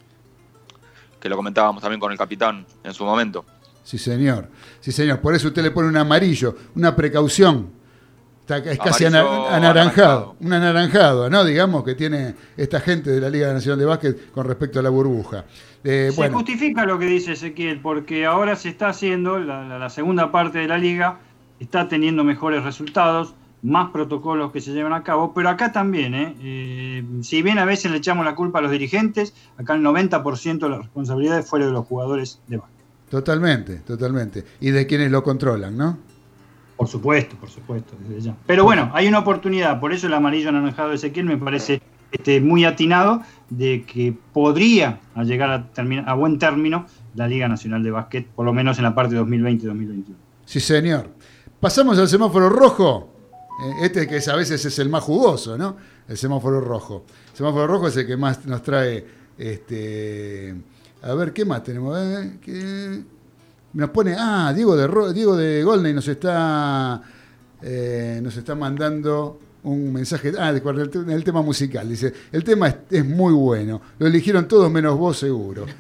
que 1.18 1.30
lo 1.30 1.36
comentábamos 1.36 1.80
también 1.80 1.98
con 1.98 2.12
el 2.12 2.18
capitán 2.18 2.66
en 2.84 2.92
su 2.92 3.06
momento. 3.06 3.46
Sí, 3.84 3.96
señor. 3.96 4.50
Sí, 4.80 4.92
señor. 4.92 5.22
Por 5.22 5.34
eso 5.34 5.48
usted 5.48 5.62
le 5.62 5.70
pone 5.70 5.88
un 5.88 5.96
amarillo, 5.96 6.54
una 6.74 6.94
precaución. 6.94 7.72
Está, 8.48 8.70
es 8.70 8.78
casi 8.78 9.04
anaranjado, 9.04 10.34
un 10.40 10.54
anaranjado, 10.54 11.28
¿no? 11.28 11.44
Digamos 11.44 11.84
que 11.84 11.94
tiene 11.94 12.34
esta 12.56 12.80
gente 12.80 13.10
de 13.10 13.20
la 13.20 13.28
Liga 13.28 13.52
Nacional 13.52 13.78
de 13.78 13.84
Básquet 13.84 14.30
con 14.30 14.46
respecto 14.46 14.78
a 14.78 14.82
la 14.82 14.88
burbuja. 14.88 15.44
Eh, 15.84 16.10
se 16.14 16.30
justifica 16.30 16.86
lo 16.86 16.98
que 16.98 17.04
dice 17.04 17.32
Ezequiel, 17.32 17.82
porque 17.82 18.24
ahora 18.24 18.56
se 18.56 18.70
está 18.70 18.88
haciendo, 18.88 19.38
la, 19.38 19.90
segunda 19.90 20.32
parte 20.32 20.60
de 20.60 20.66
la 20.66 20.78
liga 20.78 21.18
está 21.60 21.88
teniendo 21.88 22.24
mejores 22.24 22.64
resultados, 22.64 23.34
más 23.60 23.90
protocolos 23.90 24.50
que 24.50 24.62
se 24.62 24.72
llevan 24.72 24.94
a 24.94 25.02
cabo, 25.02 25.34
pero 25.34 25.50
acá 25.50 25.70
también, 25.70 26.14
¿eh? 26.14 26.34
Eh, 26.40 27.04
si 27.20 27.42
bien 27.42 27.58
a 27.58 27.66
veces 27.66 27.90
le 27.90 27.98
echamos 27.98 28.24
la 28.24 28.34
culpa 28.34 28.60
a 28.60 28.62
los 28.62 28.70
dirigentes, 28.70 29.34
acá 29.58 29.74
el 29.74 29.82
90% 29.82 30.58
de 30.58 30.68
la 30.70 30.78
responsabilidad 30.78 31.44
fue 31.44 31.62
de 31.62 31.70
los 31.70 31.84
jugadores 31.84 32.40
de 32.46 32.56
básquet. 32.56 32.78
Totalmente, 33.10 33.76
totalmente. 33.80 34.44
Y 34.60 34.70
de 34.70 34.86
quienes 34.86 35.10
lo 35.10 35.22
controlan, 35.22 35.76
¿no? 35.76 35.98
Por 36.78 36.88
supuesto, 36.88 37.36
por 37.36 37.50
supuesto, 37.50 37.94
desde 38.00 38.28
ya. 38.28 38.36
Pero 38.46 38.62
bueno, 38.62 38.90
hay 38.94 39.08
una 39.08 39.18
oportunidad, 39.18 39.80
por 39.80 39.92
eso 39.92 40.06
el 40.06 40.14
amarillo 40.14 40.48
anaranjado 40.48 40.90
de 40.90 40.94
Ezequiel 40.94 41.26
me 41.26 41.36
parece 41.36 41.82
este, 42.12 42.40
muy 42.40 42.64
atinado 42.64 43.20
de 43.50 43.82
que 43.82 44.16
podría 44.32 45.00
llegar 45.16 45.50
a, 45.50 45.70
a 46.06 46.14
buen 46.14 46.38
término 46.38 46.86
la 47.16 47.26
Liga 47.26 47.48
Nacional 47.48 47.82
de 47.82 47.90
Básquet, 47.90 48.28
por 48.28 48.46
lo 48.46 48.52
menos 48.52 48.78
en 48.78 48.84
la 48.84 48.94
parte 48.94 49.16
2020-2021. 49.16 50.04
Sí, 50.44 50.60
señor. 50.60 51.10
Pasamos 51.60 51.98
al 51.98 52.08
semáforo 52.08 52.48
rojo. 52.48 53.12
Eh, 53.60 53.86
este 53.86 54.06
que 54.06 54.20
a 54.30 54.36
veces 54.36 54.64
es 54.64 54.78
el 54.78 54.88
más 54.88 55.02
jugoso, 55.02 55.58
¿no? 55.58 55.76
El 56.06 56.16
semáforo 56.16 56.60
rojo. 56.60 57.04
El 57.32 57.36
semáforo 57.36 57.66
rojo 57.66 57.88
es 57.88 57.96
el 57.96 58.06
que 58.06 58.16
más 58.16 58.46
nos 58.46 58.62
trae. 58.62 59.04
Este, 59.36 60.54
a 61.02 61.12
ver, 61.14 61.32
¿qué 61.32 61.44
más 61.44 61.64
tenemos? 61.64 61.98
Eh, 61.98 63.02
nos 63.78 63.90
pone. 63.90 64.14
Ah, 64.18 64.52
Diego 64.54 64.76
de, 64.76 65.14
Diego 65.14 65.36
de 65.36 65.62
Golney 65.62 65.94
nos 65.94 66.08
está, 66.08 67.00
eh, 67.62 68.18
nos 68.20 68.36
está 68.36 68.56
mandando 68.56 69.38
un 69.62 69.92
mensaje, 69.92 70.32
ah, 70.36 70.52
de, 70.52 70.58
el, 70.58 71.10
el, 71.10 71.22
tema 71.24 71.42
musical, 71.42 71.88
dice, 71.88 72.12
el 72.32 72.42
tema 72.42 72.74
es, 72.90 73.04
muy 73.04 73.32
bueno, 73.32 73.80
lo 74.00 74.08
eligieron 74.08 74.48
todos 74.48 74.68
menos 74.68 74.98
vos 74.98 75.16
seguro. 75.18 75.66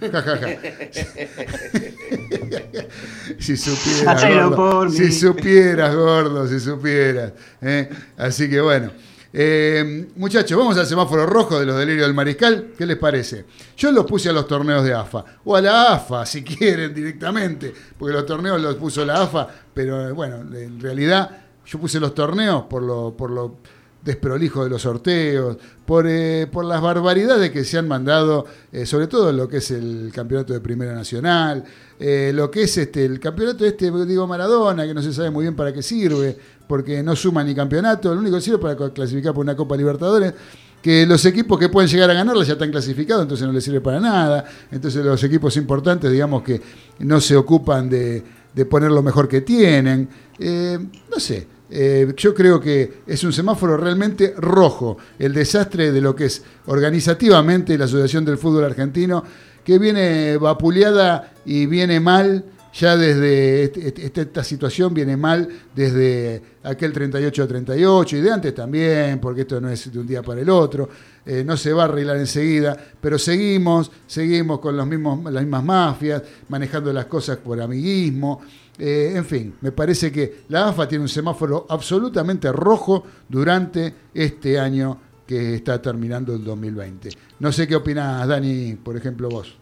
si 3.40 3.56
supieras, 3.56 4.50
gordo, 4.50 4.90
si 4.90 5.10
supieras, 5.10 5.96
gordo, 5.96 6.46
si 6.46 6.60
supieras. 6.60 7.32
¿eh? 7.60 7.88
Así 8.16 8.48
que 8.48 8.60
bueno. 8.60 8.92
Eh, 9.32 10.08
muchachos, 10.16 10.58
vamos 10.58 10.78
al 10.78 10.86
semáforo 10.86 11.26
rojo 11.26 11.60
de 11.60 11.66
los 11.66 11.76
delirios 11.76 12.06
del 12.06 12.14
mariscal. 12.14 12.72
¿Qué 12.76 12.86
les 12.86 12.96
parece? 12.96 13.44
Yo 13.76 13.92
los 13.92 14.06
puse 14.06 14.30
a 14.30 14.32
los 14.32 14.46
torneos 14.46 14.84
de 14.84 14.94
AFA, 14.94 15.24
o 15.44 15.54
a 15.54 15.60
la 15.60 15.92
AFA, 15.94 16.24
si 16.24 16.42
quieren, 16.44 16.94
directamente, 16.94 17.72
porque 17.98 18.14
los 18.14 18.24
torneos 18.24 18.60
los 18.60 18.76
puso 18.76 19.04
la 19.04 19.22
AFA, 19.22 19.48
pero 19.74 20.14
bueno, 20.14 20.36
en 20.56 20.80
realidad 20.80 21.30
yo 21.66 21.78
puse 21.78 22.00
los 22.00 22.14
torneos 22.14 22.64
por 22.64 22.82
lo, 22.82 23.14
por 23.14 23.30
lo 23.30 23.56
desprolijo 24.02 24.64
de 24.64 24.70
los 24.70 24.82
sorteos, 24.82 25.58
por, 25.84 26.06
eh, 26.08 26.46
por 26.50 26.64
las 26.64 26.80
barbaridades 26.80 27.50
que 27.50 27.64
se 27.64 27.78
han 27.78 27.88
mandado, 27.88 28.46
eh, 28.72 28.86
sobre 28.86 29.06
todo 29.06 29.32
lo 29.32 29.48
que 29.48 29.58
es 29.58 29.70
el 29.70 30.10
campeonato 30.14 30.52
de 30.52 30.60
Primera 30.60 30.94
Nacional, 30.94 31.64
eh, 31.98 32.30
lo 32.34 32.50
que 32.50 32.62
es 32.62 32.78
este 32.78 33.04
el 33.04 33.20
campeonato 33.20 33.64
de 33.64 33.70
este 33.70 33.90
digo 34.06 34.26
Maradona, 34.26 34.86
que 34.86 34.94
no 34.94 35.02
se 35.02 35.12
sabe 35.12 35.30
muy 35.30 35.44
bien 35.44 35.56
para 35.56 35.72
qué 35.72 35.82
sirve, 35.82 36.38
porque 36.68 37.02
no 37.02 37.16
suma 37.16 37.42
ni 37.42 37.54
campeonato, 37.54 38.14
lo 38.14 38.20
único 38.20 38.36
que 38.36 38.42
sirve 38.42 38.58
para 38.58 38.90
clasificar 38.90 39.34
por 39.34 39.42
una 39.42 39.56
Copa 39.56 39.76
Libertadores 39.76 40.34
que 40.82 41.06
los 41.06 41.24
equipos 41.24 41.58
que 41.58 41.68
pueden 41.68 41.90
llegar 41.90 42.10
a 42.10 42.14
ganarla 42.14 42.44
ya 42.44 42.52
están 42.52 42.70
clasificados, 42.70 43.22
entonces 43.22 43.46
no 43.46 43.52
les 43.52 43.64
sirve 43.64 43.80
para 43.80 43.98
nada. 43.98 44.44
Entonces 44.70 45.04
los 45.04 45.22
equipos 45.24 45.56
importantes, 45.56 46.10
digamos 46.12 46.42
que 46.42 46.60
no 47.00 47.20
se 47.20 47.36
ocupan 47.36 47.88
de, 47.88 48.22
poner 48.70 48.90
lo 48.90 49.02
mejor 49.02 49.28
que 49.28 49.40
tienen. 49.40 50.08
no 50.38 51.18
sé, 51.20 51.46
eh, 51.70 52.12
yo 52.16 52.34
creo 52.34 52.60
que 52.60 53.02
es 53.06 53.22
un 53.24 53.32
semáforo 53.32 53.76
realmente 53.76 54.34
rojo, 54.36 54.98
el 55.18 55.34
desastre 55.34 55.92
de 55.92 56.00
lo 56.00 56.14
que 56.14 56.26
es 56.26 56.42
organizativamente 56.66 57.76
la 57.76 57.84
Asociación 57.84 58.24
del 58.24 58.38
Fútbol 58.38 58.64
Argentino, 58.64 59.24
que 59.64 59.78
viene 59.78 60.36
vapuleada 60.38 61.32
y 61.44 61.66
viene 61.66 62.00
mal 62.00 62.44
ya 62.72 62.96
desde 62.96 63.64
este, 63.64 63.88
este, 63.88 64.06
este, 64.06 64.20
esta 64.22 64.44
situación 64.44 64.92
viene 64.92 65.16
mal 65.16 65.48
desde 65.74 66.42
aquel 66.62 66.92
38 66.92 67.48
38 67.48 68.16
y 68.16 68.20
de 68.20 68.30
antes 68.30 68.54
también, 68.54 69.20
porque 69.20 69.42
esto 69.42 69.60
no 69.60 69.68
es 69.68 69.90
de 69.92 69.98
un 69.98 70.06
día 70.06 70.22
para 70.22 70.40
el 70.40 70.50
otro, 70.50 70.88
eh, 71.24 71.42
no 71.44 71.56
se 71.56 71.72
va 71.72 71.82
a 71.82 71.84
arreglar 71.86 72.16
enseguida, 72.16 72.76
pero 73.00 73.18
seguimos, 73.18 73.90
seguimos 74.06 74.60
con 74.60 74.76
los 74.76 74.86
mismos, 74.86 75.32
las 75.32 75.42
mismas 75.42 75.64
mafias, 75.64 76.22
manejando 76.48 76.92
las 76.92 77.06
cosas 77.06 77.38
por 77.38 77.60
amiguismo. 77.60 78.40
Eh, 78.78 79.12
en 79.16 79.24
fin, 79.24 79.54
me 79.60 79.72
parece 79.72 80.12
que 80.12 80.42
la 80.48 80.68
AFA 80.68 80.86
tiene 80.86 81.02
un 81.02 81.08
semáforo 81.08 81.66
absolutamente 81.68 82.50
rojo 82.52 83.04
durante 83.28 83.92
este 84.14 84.58
año 84.58 85.00
que 85.26 85.56
está 85.56 85.82
terminando 85.82 86.34
el 86.34 86.44
2020. 86.44 87.10
No 87.40 87.52
sé 87.52 87.66
qué 87.68 87.76
opinas, 87.76 88.26
Dani, 88.26 88.76
por 88.76 88.96
ejemplo, 88.96 89.28
vos. 89.28 89.57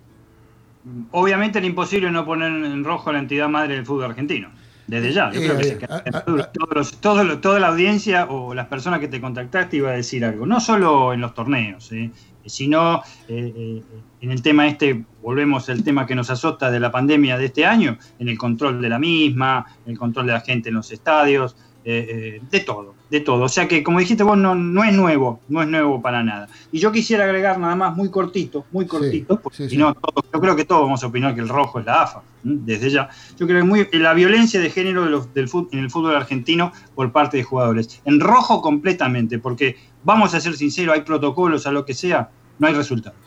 Obviamente 1.10 1.58
era 1.58 1.66
imposible 1.66 2.10
no 2.10 2.24
poner 2.24 2.52
en 2.52 2.84
rojo 2.84 3.10
a 3.10 3.14
la 3.14 3.18
entidad 3.18 3.48
madre 3.48 3.74
del 3.74 3.86
fútbol 3.86 4.06
argentino. 4.06 4.50
Desde 4.86 5.12
ya, 5.12 5.32
yo 5.32 5.40
creo 5.40 5.58
que, 5.58 5.84
eh, 5.84 6.84
se 6.84 6.96
toda 6.98 7.58
la 7.58 7.68
audiencia 7.68 8.26
o 8.26 8.54
las 8.54 8.68
personas 8.68 9.00
que 9.00 9.08
te 9.08 9.20
contactaste 9.20 9.78
iba 9.78 9.90
a 9.90 9.94
decir 9.94 10.24
algo, 10.24 10.46
no 10.46 10.60
solo 10.60 11.12
en 11.12 11.20
los 11.20 11.34
torneos, 11.34 11.90
¿eh? 11.90 12.12
sino 12.44 13.02
en 13.26 13.82
el 14.20 14.42
tema 14.42 14.68
este, 14.68 15.04
volvemos 15.22 15.68
al 15.68 15.82
tema 15.82 16.06
que 16.06 16.14
nos 16.14 16.30
azota 16.30 16.70
de 16.70 16.78
la 16.78 16.92
pandemia 16.92 17.36
de 17.36 17.46
este 17.46 17.66
año, 17.66 17.98
en 18.20 18.28
el 18.28 18.38
control 18.38 18.80
de 18.80 18.88
la 18.88 19.00
misma, 19.00 19.66
el 19.86 19.98
control 19.98 20.26
de 20.26 20.32
la 20.34 20.40
gente 20.40 20.68
en 20.68 20.76
los 20.76 20.92
estadios, 20.92 21.56
eh, 21.88 22.40
eh, 22.40 22.42
de 22.50 22.60
todo, 22.60 22.96
de 23.08 23.20
todo. 23.20 23.44
O 23.44 23.48
sea 23.48 23.68
que, 23.68 23.84
como 23.84 24.00
dijiste 24.00 24.24
vos, 24.24 24.36
no, 24.36 24.56
no 24.56 24.82
es 24.82 24.92
nuevo, 24.92 25.38
no 25.48 25.62
es 25.62 25.68
nuevo 25.68 26.02
para 26.02 26.24
nada. 26.24 26.48
Y 26.72 26.80
yo 26.80 26.90
quisiera 26.90 27.22
agregar 27.22 27.60
nada 27.60 27.76
más 27.76 27.96
muy 27.96 28.10
cortito, 28.10 28.64
muy 28.72 28.88
cortito, 28.88 29.40
porque 29.40 29.68
si 29.68 29.76
no, 29.76 29.94
yo 30.34 30.40
creo 30.40 30.56
que 30.56 30.64
todos 30.64 30.82
vamos 30.82 31.04
a 31.04 31.06
opinar 31.06 31.36
que 31.36 31.42
el 31.42 31.48
rojo 31.48 31.78
es 31.78 31.86
la 31.86 32.02
AFA, 32.02 32.22
desde 32.42 32.90
ya. 32.90 33.08
Yo 33.38 33.46
creo 33.46 33.60
que 33.60 33.64
muy, 33.64 33.88
la 33.92 34.14
violencia 34.14 34.58
de 34.58 34.68
género 34.68 35.04
del 35.32 35.48
en 35.70 35.78
el 35.78 35.88
fútbol 35.88 36.16
argentino 36.16 36.72
por 36.96 37.12
parte 37.12 37.36
de 37.36 37.44
jugadores. 37.44 38.00
En 38.04 38.18
rojo 38.18 38.60
completamente, 38.60 39.38
porque 39.38 39.76
vamos 40.02 40.34
a 40.34 40.40
ser 40.40 40.56
sinceros, 40.56 40.92
hay 40.92 41.02
protocolos, 41.02 41.68
a 41.68 41.70
lo 41.70 41.86
que 41.86 41.94
sea, 41.94 42.30
no 42.58 42.66
hay 42.66 42.74
resultados. 42.74 43.20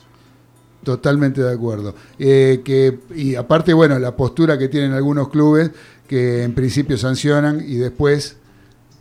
Totalmente 0.84 1.41
de 1.41 1.53
acuerdo. 1.53 1.95
Eh, 2.18 2.60
que, 2.66 2.99
y 3.16 3.36
aparte, 3.36 3.72
bueno, 3.72 3.97
la 3.99 4.18
postura 4.18 4.57
que 4.57 4.68
tienen 4.68 4.91
algunos 4.91 5.30
clubes 5.30 5.72
que 6.10 6.43
en 6.43 6.53
principio 6.53 6.97
sancionan 6.97 7.64
y 7.66 7.76
después 7.76 8.36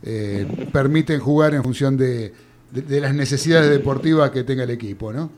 eh, 0.02 0.68
permiten 0.72 1.20
jugar 1.20 1.54
en 1.54 1.62
función 1.62 1.96
de, 1.96 2.32
las 2.72 3.14
necesidades 3.14 3.70
deportivas 3.70 4.30
que 4.30 4.44
tenga 4.44 4.64
el 4.64 4.70
equipo, 4.70 5.12
¿no? 5.12 5.30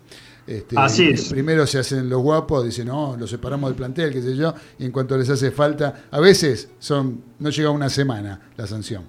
Este, 0.47 0.75
Así 0.77 1.11
es. 1.11 1.29
Primero 1.29 1.67
se 1.67 1.79
hacen 1.79 2.09
los 2.09 2.21
guapos, 2.23 2.65
dicen, 2.65 2.89
no, 2.89 3.17
los 3.17 3.31
separamos 3.31 3.71
del 3.71 3.77
plantel, 3.77 4.13
qué 4.13 4.21
sé 4.21 4.35
yo, 4.35 4.53
y 4.79 4.85
en 4.85 4.91
cuanto 4.91 5.17
les 5.17 5.31
hace 5.31 5.51
falta, 5.53 6.07
a 6.11 6.19
veces 6.19 6.69
son, 6.79 7.23
no 7.39 7.51
llega 7.51 7.71
una 7.71 7.89
semana 7.89 8.41
la 8.57 8.67
sanción. 8.67 9.05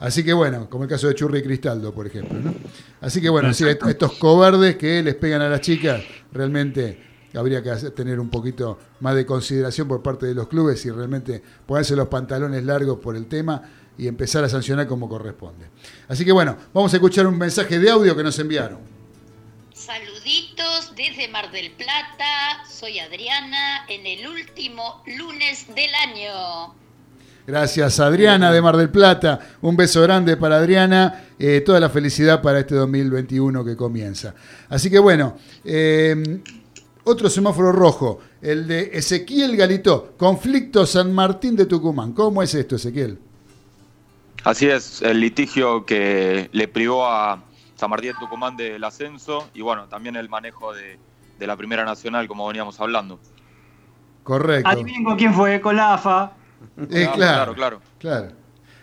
Así 0.00 0.24
que 0.24 0.32
bueno, 0.32 0.68
como 0.68 0.84
el 0.84 0.90
caso 0.90 1.08
de 1.08 1.14
Churri 1.14 1.40
y 1.40 1.42
Cristaldo, 1.42 1.92
por 1.92 2.06
ejemplo. 2.06 2.38
¿no? 2.40 2.54
Así 3.02 3.20
que 3.20 3.28
bueno, 3.28 3.52
sí, 3.52 3.64
estos 3.66 4.12
cobardes 4.12 4.76
que 4.76 5.02
les 5.02 5.14
pegan 5.14 5.42
a 5.42 5.48
las 5.48 5.60
chicas, 5.60 6.02
realmente 6.32 7.10
habría 7.38 7.62
que 7.62 7.70
tener 7.90 8.18
un 8.18 8.30
poquito 8.30 8.78
más 9.00 9.14
de 9.14 9.24
consideración 9.24 9.86
por 9.86 10.02
parte 10.02 10.26
de 10.26 10.34
los 10.34 10.48
clubes 10.48 10.84
y 10.86 10.90
realmente 10.90 11.42
ponerse 11.66 11.94
los 11.94 12.08
pantalones 12.08 12.64
largos 12.64 12.98
por 12.98 13.14
el 13.14 13.26
tema 13.26 13.62
y 14.00 14.08
empezar 14.08 14.42
a 14.42 14.48
sancionar 14.48 14.86
como 14.86 15.10
corresponde. 15.10 15.66
Así 16.08 16.24
que 16.24 16.32
bueno, 16.32 16.56
vamos 16.72 16.90
a 16.94 16.96
escuchar 16.96 17.26
un 17.26 17.36
mensaje 17.36 17.78
de 17.78 17.90
audio 17.90 18.16
que 18.16 18.22
nos 18.22 18.38
enviaron. 18.38 18.78
Saluditos 19.74 20.94
desde 20.96 21.28
Mar 21.28 21.52
del 21.52 21.70
Plata, 21.72 22.64
soy 22.66 22.98
Adriana 22.98 23.84
en 23.88 24.06
el 24.06 24.26
último 24.26 25.02
lunes 25.18 25.66
del 25.74 25.94
año. 25.94 26.74
Gracias 27.46 28.00
Adriana 28.00 28.50
de 28.50 28.62
Mar 28.62 28.78
del 28.78 28.88
Plata. 28.88 29.38
Un 29.60 29.76
beso 29.76 30.00
grande 30.00 30.38
para 30.38 30.56
Adriana. 30.56 31.26
Eh, 31.38 31.60
toda 31.60 31.78
la 31.78 31.90
felicidad 31.90 32.40
para 32.40 32.60
este 32.60 32.76
2021 32.76 33.62
que 33.62 33.76
comienza. 33.76 34.34
Así 34.70 34.88
que 34.88 34.98
bueno, 34.98 35.36
eh, 35.62 36.40
otro 37.04 37.28
semáforo 37.28 37.70
rojo, 37.70 38.20
el 38.40 38.66
de 38.66 38.92
Ezequiel 38.94 39.56
Galito, 39.58 40.14
conflicto 40.16 40.86
San 40.86 41.12
Martín 41.12 41.54
de 41.54 41.66
Tucumán. 41.66 42.12
¿Cómo 42.12 42.42
es 42.42 42.54
esto, 42.54 42.76
Ezequiel? 42.76 43.18
Así 44.44 44.68
es, 44.68 45.02
el 45.02 45.20
litigio 45.20 45.84
que 45.84 46.48
le 46.52 46.68
privó 46.68 47.06
a 47.06 47.42
San 47.76 47.90
Martín 47.90 48.12
de 48.12 48.18
Tucumán 48.18 48.56
del 48.56 48.82
ascenso 48.84 49.48
y 49.54 49.60
bueno, 49.60 49.86
también 49.88 50.16
el 50.16 50.28
manejo 50.28 50.72
de, 50.72 50.98
la 51.38 51.56
Primera 51.56 51.84
Nacional, 51.84 52.28
como 52.28 52.46
veníamos 52.46 52.78
hablando. 52.80 53.18
Correcto. 54.22 54.68
Adivinen 54.68 55.04
con 55.04 55.16
quién 55.16 55.32
fue, 55.32 55.60
con 55.60 55.76
la 55.76 55.94
AFA. 55.94 56.32
Eh, 56.90 57.08
claro, 57.14 57.54
claro, 57.54 57.80
claro, 57.98 58.28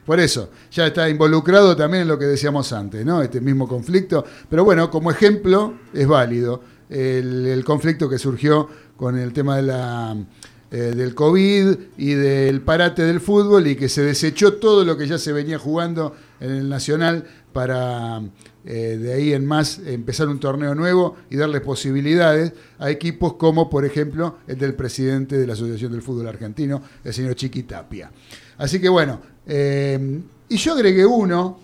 Por 0.04 0.20
eso, 0.20 0.50
ya 0.72 0.88
está 0.88 1.08
involucrado 1.08 1.76
también 1.76 2.02
en 2.02 2.08
lo 2.08 2.18
que 2.18 2.26
decíamos 2.26 2.74
antes, 2.74 3.06
¿no? 3.06 3.22
Este 3.22 3.40
mismo 3.40 3.68
conflicto. 3.68 4.26
Pero 4.50 4.64
bueno, 4.64 4.90
como 4.90 5.12
ejemplo, 5.12 5.76
es 5.94 6.08
válido 6.08 6.62
el, 6.90 7.64
conflicto 7.66 8.10
que 8.10 8.18
surgió 8.18 8.68
con 8.96 9.18
el 9.18 9.34
tema 9.34 9.58
de 9.58 9.64
la, 9.64 10.16
eh, 10.70 10.94
del 10.96 11.16
COVID 11.16 11.78
y 11.98 12.14
del 12.14 12.62
parate 12.62 13.04
del 13.04 13.22
fútbol 13.22 13.68
y 13.68 13.78
que 13.78 13.88
se 13.88 14.02
desechó 14.02 14.56
todo 14.56 14.84
lo 14.84 14.98
que 14.98 15.08
ya 15.08 15.18
se 15.18 15.32
venía 15.32 15.58
jugando 15.58 16.14
en 16.42 16.52
el 16.52 16.68
Nacional 16.68 17.26
para 17.54 18.22
eh, 18.66 18.98
de 19.02 19.14
ahí 19.14 19.32
en 19.32 19.46
más 19.46 19.80
empezar 19.80 20.28
un 20.28 20.42
torneo 20.42 20.76
nuevo 20.76 21.16
y 21.30 21.38
darles 21.38 21.62
posibilidades 21.62 22.52
a 22.80 22.90
equipos 22.90 23.36
como 23.36 23.70
por 23.70 23.86
ejemplo 23.86 24.40
el 24.46 24.58
del 24.58 24.74
presidente 24.74 25.38
de 25.38 25.48
la 25.48 25.54
Asociación 25.54 25.94
del 25.94 26.02
Fútbol 26.02 26.28
Argentino, 26.28 26.82
el 27.02 27.14
señor 27.14 27.36
Chiqui 27.36 27.64
Tapia. 27.64 28.12
Así 28.58 28.82
que 28.82 28.90
bueno, 28.90 29.22
eh, 29.46 30.20
y 30.50 30.58
yo 30.58 30.74
agregué 30.74 31.06
uno, 31.06 31.60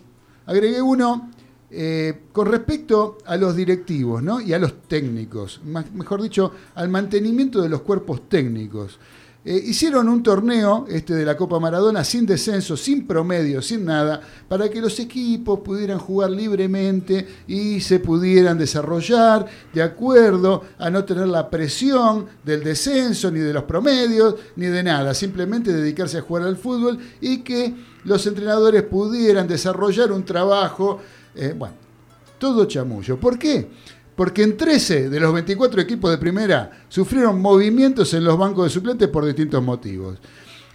agregué 0.46 0.82
uno 0.82 1.30
eh, 1.76 2.26
con 2.32 2.46
respecto 2.46 3.18
a 3.26 3.36
los 3.36 3.56
directivos 3.56 4.22
¿no? 4.22 4.40
y 4.40 4.54
a 4.54 4.60
los 4.60 4.84
técnicos, 4.84 5.60
mejor 5.64 6.22
dicho, 6.22 6.52
al 6.76 6.88
mantenimiento 6.90 7.62
de 7.64 7.70
los 7.70 7.82
cuerpos 7.82 8.30
técnicos. 8.30 9.00
Eh, 9.46 9.62
hicieron 9.66 10.08
un 10.08 10.22
torneo 10.22 10.86
este 10.88 11.16
de 11.16 11.26
la 11.26 11.36
Copa 11.36 11.60
Maradona 11.60 12.04
sin 12.04 12.28
descenso, 12.28 12.78
sin 12.78 13.08
promedio, 13.08 13.60
sin 13.62 13.86
nada, 13.86 14.22
para 14.48 14.70
que 14.70 14.80
los 14.80 15.00
equipos 15.00 15.62
pudieran 15.62 15.98
jugar 15.98 16.30
libremente 16.30 17.28
y 17.48 17.82
se 17.82 18.00
pudieran 18.00 18.58
desarrollar 18.58 19.48
de 19.74 19.82
acuerdo 19.82 20.64
a 20.78 20.92
no 20.92 21.04
tener 21.04 21.28
la 21.28 21.50
presión 21.50 22.28
del 22.46 22.64
descenso, 22.64 23.32
ni 23.32 23.40
de 23.40 23.52
los 23.52 23.64
promedios, 23.64 24.36
ni 24.56 24.68
de 24.68 24.84
nada, 24.84 25.14
simplemente 25.16 25.74
dedicarse 25.74 26.20
a 26.20 26.22
jugar 26.22 26.44
al 26.44 26.56
fútbol 26.56 27.00
y 27.20 27.40
que 27.40 27.74
los 28.06 28.26
entrenadores 28.28 28.84
pudieran 28.84 29.48
desarrollar 29.48 30.12
un 30.12 30.24
trabajo 30.24 31.02
eh, 31.36 31.54
bueno, 31.58 31.76
todo 32.38 32.66
chamullo. 32.66 33.20
¿Por 33.20 33.38
qué? 33.38 33.68
Porque 34.16 34.44
en 34.44 34.58
13 34.58 35.10
de 35.10 35.20
los 35.20 35.34
24 35.34 35.82
equipos 35.82 36.12
de 36.12 36.18
primera 36.18 36.86
sufrieron 36.88 37.42
movimientos 37.42 38.14
en 38.14 38.24
los 38.24 38.38
bancos 38.38 38.66
de 38.66 38.70
suplentes 38.70 39.08
por 39.08 39.26
distintos 39.26 39.64
motivos. 39.64 40.20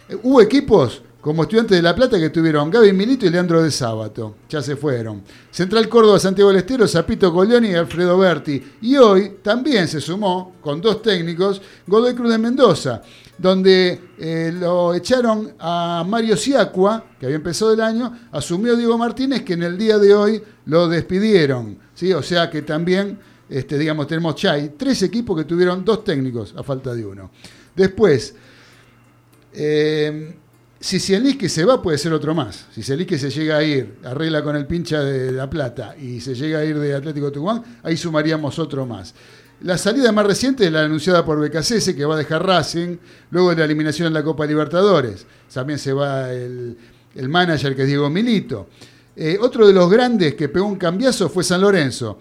Eh, 0.07 0.17
hubo 0.23 0.41
equipos 0.41 1.03
como 1.21 1.43
Estudiantes 1.43 1.77
de 1.77 1.81
La 1.81 1.93
Plata 1.93 2.17
que 2.17 2.29
tuvieron 2.29 2.71
Gaby 2.71 2.93
Milito 2.93 3.25
y 3.25 3.29
Leandro 3.29 3.61
de 3.61 3.71
Sábato. 3.71 4.37
Ya 4.47 4.61
se 4.61 4.77
fueron. 4.77 5.21
Central 5.51 5.89
Córdoba, 5.89 6.17
Santiago 6.17 6.49
del 6.49 6.59
Estero, 6.59 6.87
Zapito 6.87 7.33
Colioni 7.33 7.69
y 7.69 7.73
Alfredo 7.75 8.17
Berti. 8.17 8.63
Y 8.81 8.95
hoy 8.95 9.37
también 9.41 9.87
se 9.87 9.99
sumó, 9.99 10.55
con 10.61 10.79
dos 10.79 11.01
técnicos, 11.01 11.61
Godoy 11.85 12.13
Cruz 12.15 12.31
de 12.31 12.37
Mendoza, 12.37 13.01
donde 13.37 13.99
eh, 14.17 14.53
lo 14.57 14.93
echaron 14.93 15.53
a 15.59 16.05
Mario 16.07 16.37
Siacua, 16.37 17.03
que 17.19 17.25
había 17.25 17.37
empezado 17.37 17.73
el 17.73 17.81
año, 17.81 18.17
asumió 18.31 18.77
Diego 18.77 18.97
Martínez, 18.97 19.43
que 19.43 19.53
en 19.53 19.63
el 19.63 19.77
día 19.77 19.97
de 19.97 20.13
hoy 20.13 20.41
lo 20.65 20.87
despidieron. 20.87 21.77
¿sí? 21.93 22.13
O 22.13 22.23
sea 22.23 22.49
que 22.49 22.61
también, 22.61 23.19
este, 23.49 23.77
digamos, 23.77 24.07
tenemos 24.07 24.35
Chay, 24.35 24.73
tres 24.77 25.03
equipos 25.03 25.35
que 25.37 25.43
tuvieron 25.43 25.83
dos 25.83 26.01
técnicos 26.05 26.53
a 26.55 26.63
falta 26.63 26.93
de 26.93 27.05
uno. 27.05 27.29
Después, 27.75 28.35
eh, 29.51 30.35
si 30.79 31.37
que 31.37 31.49
se 31.49 31.65
va, 31.65 31.81
puede 31.81 31.97
ser 31.97 32.13
otro 32.13 32.33
más. 32.33 32.67
Si 32.73 33.05
que 33.05 33.19
se 33.19 33.29
llega 33.29 33.57
a 33.57 33.63
ir, 33.63 33.97
arregla 34.03 34.43
con 34.43 34.55
el 34.55 34.65
pincha 34.65 35.01
de 35.01 35.31
La 35.31 35.49
Plata 35.49 35.95
y 35.97 36.21
se 36.21 36.35
llega 36.35 36.59
a 36.59 36.65
ir 36.65 36.79
de 36.79 36.95
Atlético 36.95 37.31
Tucumán, 37.31 37.79
ahí 37.83 37.97
sumaríamos 37.97 38.57
otro 38.59 38.85
más. 38.85 39.13
La 39.61 39.77
salida 39.77 40.13
más 40.13 40.25
reciente 40.25 40.65
es 40.65 40.71
la 40.71 40.83
anunciada 40.83 41.25
por 41.25 41.37
BKCS, 41.37 41.93
que 41.93 42.05
va 42.05 42.15
a 42.15 42.17
dejar 42.17 42.45
Racing, 42.45 42.95
luego 43.31 43.49
de 43.49 43.57
la 43.57 43.65
eliminación 43.65 44.07
en 44.07 44.13
la 44.13 44.23
Copa 44.23 44.45
Libertadores. 44.45 45.25
También 45.53 45.77
se 45.77 45.91
va 45.91 46.31
el, 46.31 46.77
manager, 47.27 47.75
que 47.75 47.81
es 47.81 47.87
Diego 47.89 48.09
Milito. 48.09 48.69
Eh, 49.17 49.37
otro 49.41 49.67
de 49.67 49.73
los 49.73 49.89
grandes 49.89 50.35
que 50.35 50.47
pegó 50.47 50.65
un 50.65 50.77
cambiazo 50.77 51.27
fue 51.27 51.43
San 51.43 51.59
Lorenzo. 51.59 52.19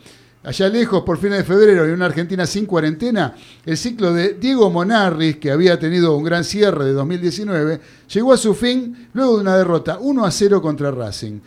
Allá 0.49 0.71
lejos, 0.71 1.03
por 1.03 1.19
fines 1.19 1.37
de 1.37 1.45
febrero, 1.45 1.85
en 1.85 1.91
una 1.91 2.07
Argentina 2.07 2.47
sin 2.47 2.65
cuarentena, 2.65 3.35
el 3.67 3.77
ciclo 3.77 4.15
de 4.15 4.33
Diego 4.33 4.71
Monarris, 4.71 5.37
que 5.37 5.51
había 5.51 5.79
tenido 5.79 6.17
un 6.17 6.25
gran 6.25 6.43
cierre 6.43 6.87
de 6.87 6.95
2019, 6.95 7.79
llegó 8.09 8.33
a 8.33 8.39
su 8.39 8.55
fin 8.55 9.11
luego 9.13 9.35
de 9.35 9.43
una 9.43 9.59
derrota 9.59 9.99
1 10.01 10.25
a 10.25 10.31
0 10.31 10.63
contra 10.63 10.91
Racing. 10.91 11.39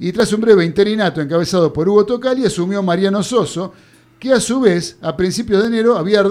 Y 0.00 0.10
tras 0.10 0.32
un 0.32 0.40
breve 0.40 0.64
interinato 0.64 1.20
encabezado 1.20 1.72
por 1.72 1.88
Hugo 1.88 2.04
Tocali, 2.04 2.44
asumió 2.46 2.82
Mariano 2.82 3.22
Soso, 3.22 3.72
que 4.18 4.32
a 4.32 4.40
su 4.40 4.58
vez, 4.58 4.96
a 5.02 5.16
principios 5.16 5.62
de 5.62 5.68
enero, 5.68 5.96
había 5.96 6.24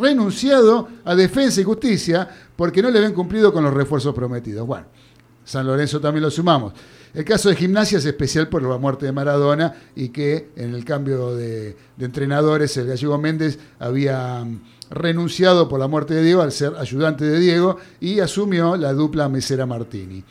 renunciado 0.00 0.88
a 1.04 1.14
Defensa 1.14 1.60
y 1.60 1.64
Justicia 1.64 2.26
porque 2.56 2.80
no 2.80 2.90
le 2.90 2.96
habían 2.96 3.12
cumplido 3.12 3.52
con 3.52 3.62
los 3.62 3.74
refuerzos 3.74 4.14
prometidos. 4.14 4.66
Bueno, 4.66 4.86
San 5.44 5.66
Lorenzo 5.66 6.00
también 6.00 6.22
lo 6.22 6.30
sumamos. 6.30 6.72
El 7.14 7.24
caso 7.24 7.48
de 7.48 7.54
gimnasia 7.54 7.98
es 7.98 8.04
especial 8.04 8.48
por 8.48 8.62
la 8.62 8.76
muerte 8.76 9.06
de 9.06 9.12
Maradona 9.12 9.72
y 9.94 10.08
que 10.08 10.48
en 10.56 10.74
el 10.74 10.84
cambio 10.84 11.36
de, 11.36 11.76
entrenadores 12.00 12.76
el 12.76 12.88
gallego 12.88 13.18
Méndez 13.18 13.58
había 13.78 14.44
mm, 14.44 14.60
renunciado 14.90 15.68
por 15.68 15.78
la 15.78 15.86
muerte 15.86 16.14
de 16.14 16.24
Diego 16.24 16.42
al 16.42 16.50
ser 16.50 16.74
ayudante 16.76 17.24
de 17.24 17.38
Diego 17.38 17.78
y 18.00 18.18
asumió 18.18 18.76
la 18.76 18.92
dupla 18.92 19.28
Mesera 19.28 19.64
Martini. 19.64 20.24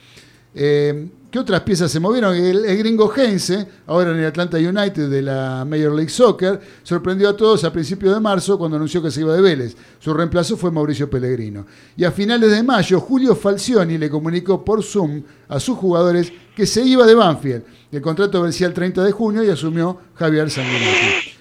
Eh, 0.54 1.08
¿Qué 1.34 1.40
otras 1.40 1.62
piezas 1.62 1.90
se 1.90 1.98
movieron? 1.98 2.32
El, 2.36 2.78
gringo 2.78 3.12
Heinze, 3.12 3.66
ahora 3.88 4.12
en 4.12 4.18
el 4.18 4.26
Atlanta 4.26 4.56
United 4.56 5.10
de 5.10 5.20
la 5.20 5.64
Major 5.64 5.92
League 5.92 6.08
Soccer, 6.08 6.60
sorprendió 6.84 7.28
a 7.28 7.36
todos 7.36 7.64
a 7.64 7.72
principios 7.72 8.14
de 8.14 8.20
marzo 8.20 8.56
cuando 8.56 8.76
anunció 8.76 9.02
que 9.02 9.10
se 9.10 9.22
iba 9.22 9.34
de 9.34 9.42
Vélez. 9.42 9.76
Su 9.98 10.14
reemplazo 10.14 10.56
fue 10.56 10.70
Mauricio 10.70 11.10
Pellegrino. 11.10 11.66
Y 11.96 12.04
a 12.04 12.12
finales 12.12 12.52
de 12.52 12.62
mayo, 12.62 13.00
Julio 13.00 13.34
Falcioni 13.34 13.98
le 13.98 14.08
comunicó 14.08 14.64
por 14.64 14.84
Zoom 14.84 15.24
a 15.48 15.58
sus 15.58 15.76
jugadores 15.76 16.32
que 16.54 16.66
se 16.66 16.84
iba 16.84 17.04
de 17.04 17.16
Banfield. 17.16 17.64
El 17.90 18.00
contrato 18.00 18.40
vencía 18.40 18.68
el 18.68 18.72
30 18.72 19.02
de 19.02 19.10
junio 19.10 19.42
y 19.42 19.50
asumió 19.50 19.98
Javier 20.14 20.48
Sanguinetti. 20.48 21.32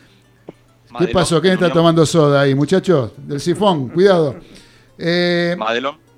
¿Qué 0.98 1.08
pasó? 1.10 1.40
¿Quién 1.40 1.54
está 1.54 1.72
tomando 1.72 2.04
soda 2.04 2.42
ahí, 2.42 2.56
muchachos? 2.56 3.12
Del 3.16 3.40
sifón, 3.40 3.90
cuidado. 3.90 4.38
Eh, 4.98 5.56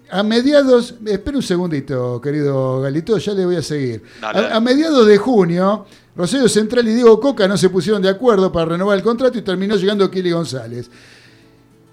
a 0.10 0.24
mediados, 0.24 0.96
espera 1.06 1.38
un 1.38 1.44
segundito, 1.44 2.22
querido 2.22 2.82
Galito, 2.82 3.18
ya 3.18 3.34
le 3.34 3.46
voy 3.46 3.56
a 3.56 3.62
seguir. 3.62 4.04
A, 4.22 4.60
mediados 4.60 5.08
de 5.08 5.18
junio, 5.18 5.86
Rosario 6.16 6.48
Central 6.48 6.88
y 6.88 6.94
Diego 6.94 7.20
Coca 7.20 7.48
no 7.48 7.58
se 7.58 7.70
pusieron 7.70 8.02
de 8.02 8.10
acuerdo 8.10 8.52
para 8.52 8.66
renovar 8.66 8.98
el 8.98 9.04
contrato 9.04 9.38
y 9.38 9.42
terminó 9.42 9.76
llegando 9.76 10.10
Kili 10.10 10.32
González. 10.32 10.90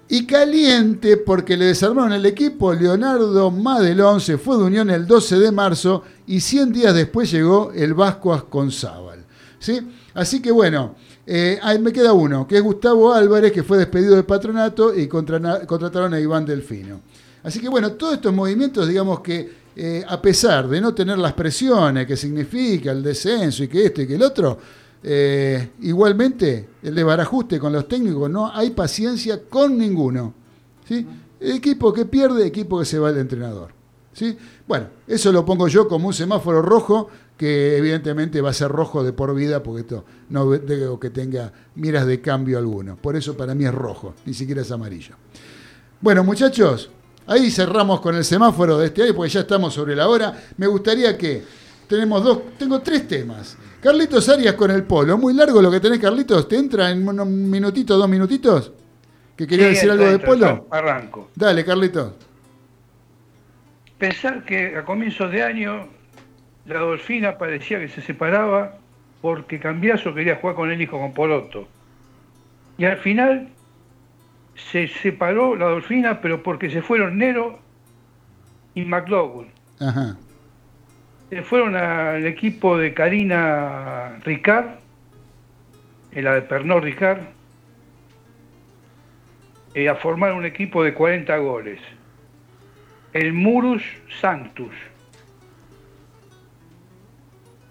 Y 0.09 0.25
caliente 0.25 1.17
porque 1.17 1.57
le 1.57 1.65
desarmaron 1.65 2.13
el 2.13 2.25
equipo, 2.25 2.73
Leonardo 2.73 3.49
Madelón 3.49 4.21
se 4.21 4.37
fue 4.37 4.57
de 4.57 4.63
Unión 4.63 4.89
el 4.89 5.07
12 5.07 5.39
de 5.39 5.51
marzo 5.51 6.03
y 6.27 6.39
100 6.39 6.73
días 6.73 6.93
después 6.93 7.31
llegó 7.31 7.71
el 7.73 7.93
Vasco 7.93 8.33
Asconzábal. 8.33 9.25
¿sí? 9.59 9.79
Así 10.13 10.41
que 10.41 10.51
bueno, 10.51 10.95
eh, 11.25 11.57
ahí 11.63 11.79
me 11.79 11.91
queda 11.91 12.13
uno, 12.13 12.45
que 12.45 12.57
es 12.57 12.61
Gustavo 12.61 13.13
Álvarez, 13.13 13.51
que 13.51 13.63
fue 13.63 13.77
despedido 13.77 14.15
del 14.15 14.25
patronato 14.25 14.93
y 14.93 15.07
contrataron 15.07 16.13
a 16.13 16.19
Iván 16.19 16.45
Delfino. 16.45 17.01
Así 17.43 17.59
que 17.59 17.69
bueno, 17.69 17.93
todos 17.93 18.15
estos 18.15 18.33
movimientos, 18.33 18.87
digamos 18.87 19.19
que 19.19 19.63
eh, 19.75 20.03
a 20.07 20.21
pesar 20.21 20.67
de 20.67 20.79
no 20.79 20.93
tener 20.93 21.17
las 21.17 21.33
presiones 21.33 22.05
que 22.05 22.15
significa 22.15 22.91
el 22.91 23.01
descenso 23.01 23.63
y 23.63 23.67
que 23.67 23.85
esto 23.85 24.01
y 24.01 24.07
que 24.07 24.15
el 24.15 24.21
otro, 24.21 24.57
eh, 25.01 25.71
igualmente 25.81 26.69
el 26.81 26.95
de 26.95 27.03
barajuste 27.03 27.59
con 27.59 27.73
los 27.73 27.87
técnicos 27.87 28.29
no 28.29 28.51
hay 28.53 28.69
paciencia 28.71 29.41
con 29.49 29.77
ninguno. 29.77 30.33
¿sí? 30.87 31.05
Equipo 31.39 31.91
que 31.91 32.05
pierde, 32.05 32.45
equipo 32.45 32.79
que 32.79 32.85
se 32.85 32.99
va 32.99 33.09
el 33.09 33.17
entrenador. 33.17 33.71
¿sí? 34.13 34.37
Bueno, 34.67 34.87
eso 35.07 35.31
lo 35.31 35.43
pongo 35.43 35.67
yo 35.67 35.87
como 35.87 36.07
un 36.07 36.13
semáforo 36.13 36.61
rojo 36.61 37.09
que 37.35 37.75
evidentemente 37.77 38.41
va 38.41 38.51
a 38.51 38.53
ser 38.53 38.69
rojo 38.69 39.03
de 39.03 39.11
por 39.11 39.33
vida 39.33 39.63
porque 39.63 39.81
esto 39.81 40.05
no 40.29 40.47
veo 40.47 40.99
que 40.99 41.09
tenga 41.09 41.51
miras 41.75 42.05
de 42.05 42.21
cambio 42.21 42.59
alguno. 42.59 42.95
Por 42.95 43.15
eso 43.15 43.35
para 43.35 43.55
mí 43.55 43.65
es 43.65 43.73
rojo, 43.73 44.13
ni 44.25 44.35
siquiera 44.35 44.61
es 44.61 44.71
amarillo. 44.71 45.15
Bueno, 45.99 46.23
muchachos, 46.23 46.91
Ahí 47.27 47.49
cerramos 47.49 48.01
con 48.01 48.15
el 48.15 48.23
semáforo 48.23 48.77
de 48.77 48.87
este 48.87 49.03
año 49.03 49.13
porque 49.15 49.29
ya 49.31 49.41
estamos 49.41 49.73
sobre 49.73 49.95
la 49.95 50.07
hora. 50.07 50.33
Me 50.57 50.67
gustaría 50.67 51.17
que 51.17 51.43
tenemos 51.87 52.23
dos, 52.23 52.39
tengo 52.57 52.81
tres 52.81 53.07
temas. 53.07 53.57
Carlitos 53.81 54.27
Arias 54.29 54.53
con 54.55 54.71
el 54.71 54.83
polo. 54.83 55.17
Muy 55.17 55.33
largo 55.33 55.61
lo 55.61 55.69
que 55.71 55.79
tenés, 55.79 55.99
Carlitos. 55.99 56.47
¿Te 56.47 56.57
entra 56.57 56.89
en 56.89 57.07
un 57.07 57.49
minutito, 57.49 57.97
dos 57.97 58.09
minutitos? 58.09 58.71
¿Que 59.35 59.47
quería 59.47 59.67
decir 59.67 59.89
algo 59.91 60.05
de 60.05 60.19
polo? 60.19 60.67
Arranco. 60.69 61.29
Dale, 61.35 61.65
Carlitos. 61.65 62.13
pensar 63.97 64.43
que 64.45 64.75
a 64.77 64.83
comienzos 64.83 65.31
de 65.31 65.43
año 65.43 65.87
la 66.65 66.79
Dolfina 66.79 67.37
parecía 67.37 67.79
que 67.79 67.87
se 67.89 68.01
separaba 68.01 68.77
porque 69.21 69.59
Cambiaso 69.59 70.13
quería 70.13 70.35
jugar 70.35 70.55
con 70.55 70.71
el 70.71 70.81
hijo, 70.81 70.99
con 70.99 71.13
Poloto. 71.13 71.67
Y 72.77 72.85
al 72.85 72.97
final 72.97 73.49
se 74.55 74.87
separó 74.87 75.55
la 75.55 75.65
Dolfina, 75.65 76.21
pero 76.21 76.43
porque 76.43 76.69
se 76.69 76.81
fueron 76.81 77.17
Nero 77.17 77.59
y 78.75 78.83
McDowell. 78.85 79.47
Se 81.29 81.41
fueron 81.41 81.75
al 81.75 82.25
equipo 82.25 82.77
de 82.77 82.93
Karina 82.93 84.19
Ricard, 84.23 84.79
la 86.11 86.35
de 86.35 86.41
Pernod 86.43 86.83
Ricard, 86.83 87.21
eh, 89.73 89.89
a 89.89 89.95
formar 89.95 90.33
un 90.33 90.45
equipo 90.45 90.83
de 90.83 90.93
40 90.93 91.35
goles. 91.37 91.79
El 93.13 93.33
Murus 93.33 93.83
Sanctus. 94.21 94.73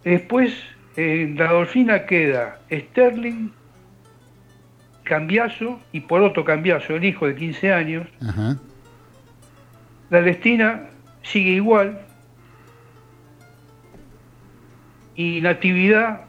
Después 0.04 0.52
en 0.96 1.36
la 1.36 1.52
Dolfina 1.52 2.06
queda 2.06 2.60
Sterling, 2.70 3.50
Cambiaso 5.04 5.80
y 5.92 6.00
Poroto 6.00 6.44
Cambiaso, 6.44 6.94
el 6.94 7.04
hijo 7.04 7.26
de 7.26 7.34
15 7.34 7.72
años. 7.72 8.06
La 10.10 10.22
Destina 10.22 10.90
sigue 11.22 11.52
igual. 11.52 12.00
Y 15.14 15.40
Natividad 15.40 16.22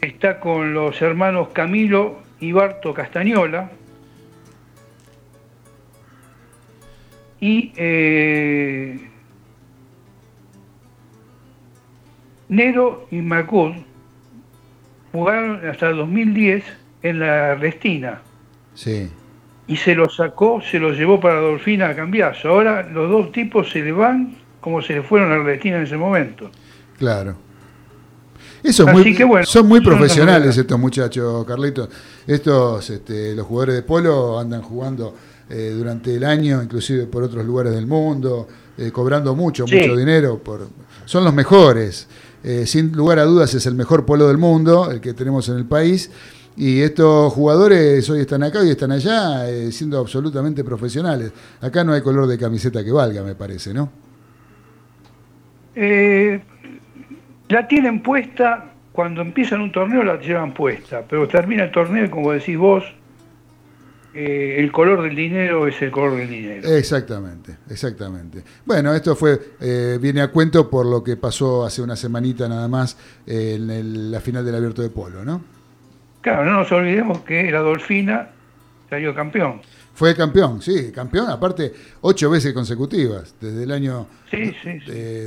está 0.00 0.40
con 0.40 0.74
los 0.74 1.00
hermanos 1.02 1.48
Camilo 1.52 2.22
y 2.40 2.52
Barto 2.52 2.94
Castañola. 2.94 3.70
Y 7.40 7.72
eh, 7.76 9.10
Nero 12.48 13.06
y 13.10 13.20
Macud 13.20 13.74
jugaron 15.12 15.68
hasta 15.68 15.90
el 15.90 15.96
2010 15.96 16.83
en 17.04 17.20
la 17.20 17.54
Restina. 17.54 18.20
Sí. 18.74 19.08
Y 19.68 19.76
se 19.76 19.94
lo 19.94 20.08
sacó, 20.08 20.60
se 20.60 20.78
lo 20.78 20.92
llevó 20.92 21.20
para 21.20 21.40
Dolfina 21.40 21.90
a 21.90 21.94
cambiarse. 21.94 22.48
Ahora 22.48 22.82
los 22.82 23.08
dos 23.08 23.30
tipos 23.30 23.70
se 23.70 23.80
le 23.80 23.92
van 23.92 24.36
como 24.60 24.80
se 24.80 24.94
le 24.94 25.02
fueron 25.02 25.30
a 25.30 25.36
la 25.36 25.44
Restina 25.44 25.76
en 25.76 25.82
ese 25.82 25.96
momento. 25.98 26.50
Claro. 26.98 27.36
Eso 28.62 28.86
muy, 28.86 29.14
son 29.44 29.68
muy 29.68 29.82
profesionales 29.82 30.56
estos 30.56 30.78
muchachos, 30.78 31.44
Carlitos. 31.44 31.90
Estos, 32.26 32.88
este, 32.88 33.34
los 33.34 33.46
jugadores 33.46 33.74
de 33.74 33.82
polo 33.82 34.38
andan 34.38 34.62
jugando 34.62 35.14
eh, 35.50 35.74
durante 35.76 36.14
el 36.14 36.24
año, 36.24 36.62
inclusive 36.62 37.04
por 37.04 37.22
otros 37.22 37.44
lugares 37.44 37.74
del 37.74 37.86
mundo, 37.86 38.48
eh, 38.78 38.90
cobrando 38.90 39.34
mucho, 39.34 39.64
mucho 39.64 39.94
dinero. 39.94 40.38
Por, 40.38 40.66
son 41.04 41.24
los 41.24 41.34
mejores. 41.34 42.08
Eh, 42.42 42.64
sin 42.66 42.90
lugar 42.92 43.18
a 43.18 43.24
dudas 43.24 43.52
es 43.52 43.66
el 43.66 43.74
mejor 43.74 44.06
polo 44.06 44.28
del 44.28 44.38
mundo, 44.38 44.90
el 44.90 45.02
que 45.02 45.12
tenemos 45.12 45.46
en 45.50 45.56
el 45.56 45.66
país. 45.66 46.10
Y 46.56 46.80
estos 46.80 47.32
jugadores 47.32 48.08
hoy 48.10 48.20
están 48.20 48.42
acá 48.44 48.64
y 48.64 48.70
están 48.70 48.92
allá 48.92 49.48
eh, 49.48 49.72
siendo 49.72 49.98
absolutamente 49.98 50.62
profesionales. 50.62 51.32
Acá 51.60 51.82
no 51.82 51.92
hay 51.92 52.00
color 52.00 52.26
de 52.26 52.38
camiseta 52.38 52.84
que 52.84 52.92
valga, 52.92 53.22
me 53.22 53.34
parece, 53.34 53.74
¿no? 53.74 53.90
Eh, 55.74 56.40
la 57.48 57.66
tienen 57.66 58.02
puesta, 58.02 58.72
cuando 58.92 59.22
empiezan 59.22 59.60
un 59.60 59.72
torneo 59.72 60.04
la 60.04 60.20
llevan 60.20 60.54
puesta, 60.54 61.02
pero 61.08 61.26
termina 61.26 61.64
el 61.64 61.72
torneo 61.72 62.04
y 62.04 62.10
como 62.10 62.30
decís 62.30 62.56
vos, 62.56 62.84
eh, 64.14 64.60
el 64.60 64.70
color 64.70 65.02
del 65.02 65.16
dinero 65.16 65.66
es 65.66 65.82
el 65.82 65.90
color 65.90 66.16
del 66.16 66.30
dinero. 66.30 66.68
Exactamente, 66.68 67.56
exactamente. 67.68 68.44
Bueno, 68.64 68.94
esto 68.94 69.16
fue 69.16 69.40
eh, 69.60 69.98
viene 70.00 70.20
a 70.20 70.28
cuento 70.28 70.70
por 70.70 70.86
lo 70.86 71.02
que 71.02 71.16
pasó 71.16 71.64
hace 71.64 71.82
una 71.82 71.96
semanita 71.96 72.48
nada 72.48 72.68
más 72.68 72.96
eh, 73.26 73.56
en 73.56 74.12
la 74.12 74.20
final 74.20 74.44
del 74.44 74.54
Abierto 74.54 74.82
de 74.82 74.90
Polo, 74.90 75.24
¿no? 75.24 75.53
Claro, 76.24 76.46
no 76.46 76.52
nos 76.52 76.72
olvidemos 76.72 77.20
que 77.20 77.52
la 77.52 77.58
Dolfina 77.58 78.30
salió 78.88 79.14
campeón. 79.14 79.60
Fue 79.92 80.16
campeón, 80.16 80.62
sí, 80.62 80.90
campeón, 80.90 81.28
aparte 81.28 81.70
ocho 82.00 82.30
veces 82.30 82.54
consecutivas, 82.54 83.34
desde 83.38 83.64
el 83.64 83.70
año 83.70 84.06
sí, 84.30 84.50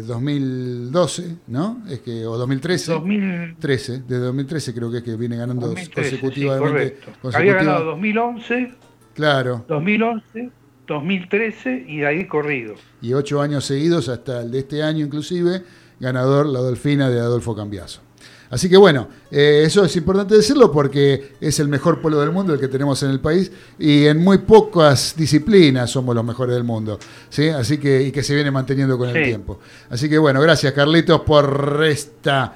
2012, 0.07 1.35
¿no? 1.49 1.83
Es 1.87 1.99
que, 1.99 2.25
o 2.25 2.35
2013. 2.35 2.91
2013, 2.93 3.99
desde 4.07 4.23
2013 4.23 4.73
creo 4.73 4.91
que 4.91 4.97
es 4.97 5.03
que 5.03 5.15
viene 5.15 5.37
ganando 5.37 5.75
consecutivamente. 5.93 6.97
Había 7.31 7.53
ganado 7.53 7.85
2011. 7.85 8.71
Claro. 9.13 9.65
2011, 9.67 10.49
2013 10.87 11.85
y 11.87 11.97
de 11.99 12.07
ahí 12.07 12.25
corrido. 12.25 12.73
Y 13.03 13.13
ocho 13.13 13.39
años 13.39 13.65
seguidos, 13.65 14.09
hasta 14.09 14.41
el 14.41 14.49
de 14.49 14.59
este 14.59 14.81
año 14.81 15.05
inclusive, 15.05 15.61
ganador 15.99 16.47
la 16.47 16.59
Dolfina 16.59 17.07
de 17.11 17.19
Adolfo 17.19 17.55
Cambiaso. 17.55 18.06
Así 18.49 18.69
que 18.69 18.77
bueno, 18.77 19.09
eh, 19.29 19.63
eso 19.65 19.83
es 19.83 19.95
importante 19.97 20.35
decirlo 20.35 20.71
porque 20.71 21.33
es 21.41 21.59
el 21.59 21.67
mejor 21.67 21.99
polo 22.01 22.19
del 22.19 22.31
mundo 22.31 22.53
el 22.53 22.59
que 22.59 22.69
tenemos 22.69 23.01
en 23.03 23.09
el 23.09 23.19
país 23.19 23.51
y 23.77 24.05
en 24.05 24.23
muy 24.23 24.37
pocas 24.39 25.15
disciplinas 25.17 25.91
somos 25.91 26.15
los 26.15 26.23
mejores 26.23 26.55
del 26.55 26.63
mundo, 26.63 26.97
¿sí? 27.29 27.49
Así 27.49 27.77
que 27.77 28.03
y 28.03 28.11
que 28.11 28.23
se 28.23 28.33
viene 28.33 28.49
manteniendo 28.49 28.97
con 28.97 29.09
el 29.09 29.23
tiempo. 29.23 29.59
Así 29.89 30.07
que 30.07 30.17
bueno, 30.17 30.39
gracias 30.41 30.71
Carlitos 30.73 31.21
por 31.21 31.83
esta 31.85 32.55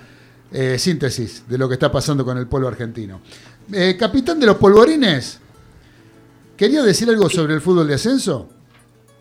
eh, 0.51 0.77
síntesis 0.79 1.43
de 1.47 1.57
lo 1.57 1.67
que 1.67 1.73
está 1.73 1.91
pasando 1.91 2.23
con 2.23 2.37
el 2.37 2.47
polo 2.47 2.67
argentino. 2.69 3.21
Eh, 3.71 3.95
capitán 3.99 4.39
de 4.39 4.45
los 4.45 4.55
polvorines, 4.57 5.39
¿quería 6.55 6.83
decir 6.83 7.09
algo 7.09 7.29
sobre 7.29 7.53
el 7.53 7.61
fútbol 7.61 7.87
de 7.87 7.95
ascenso? 7.95 8.49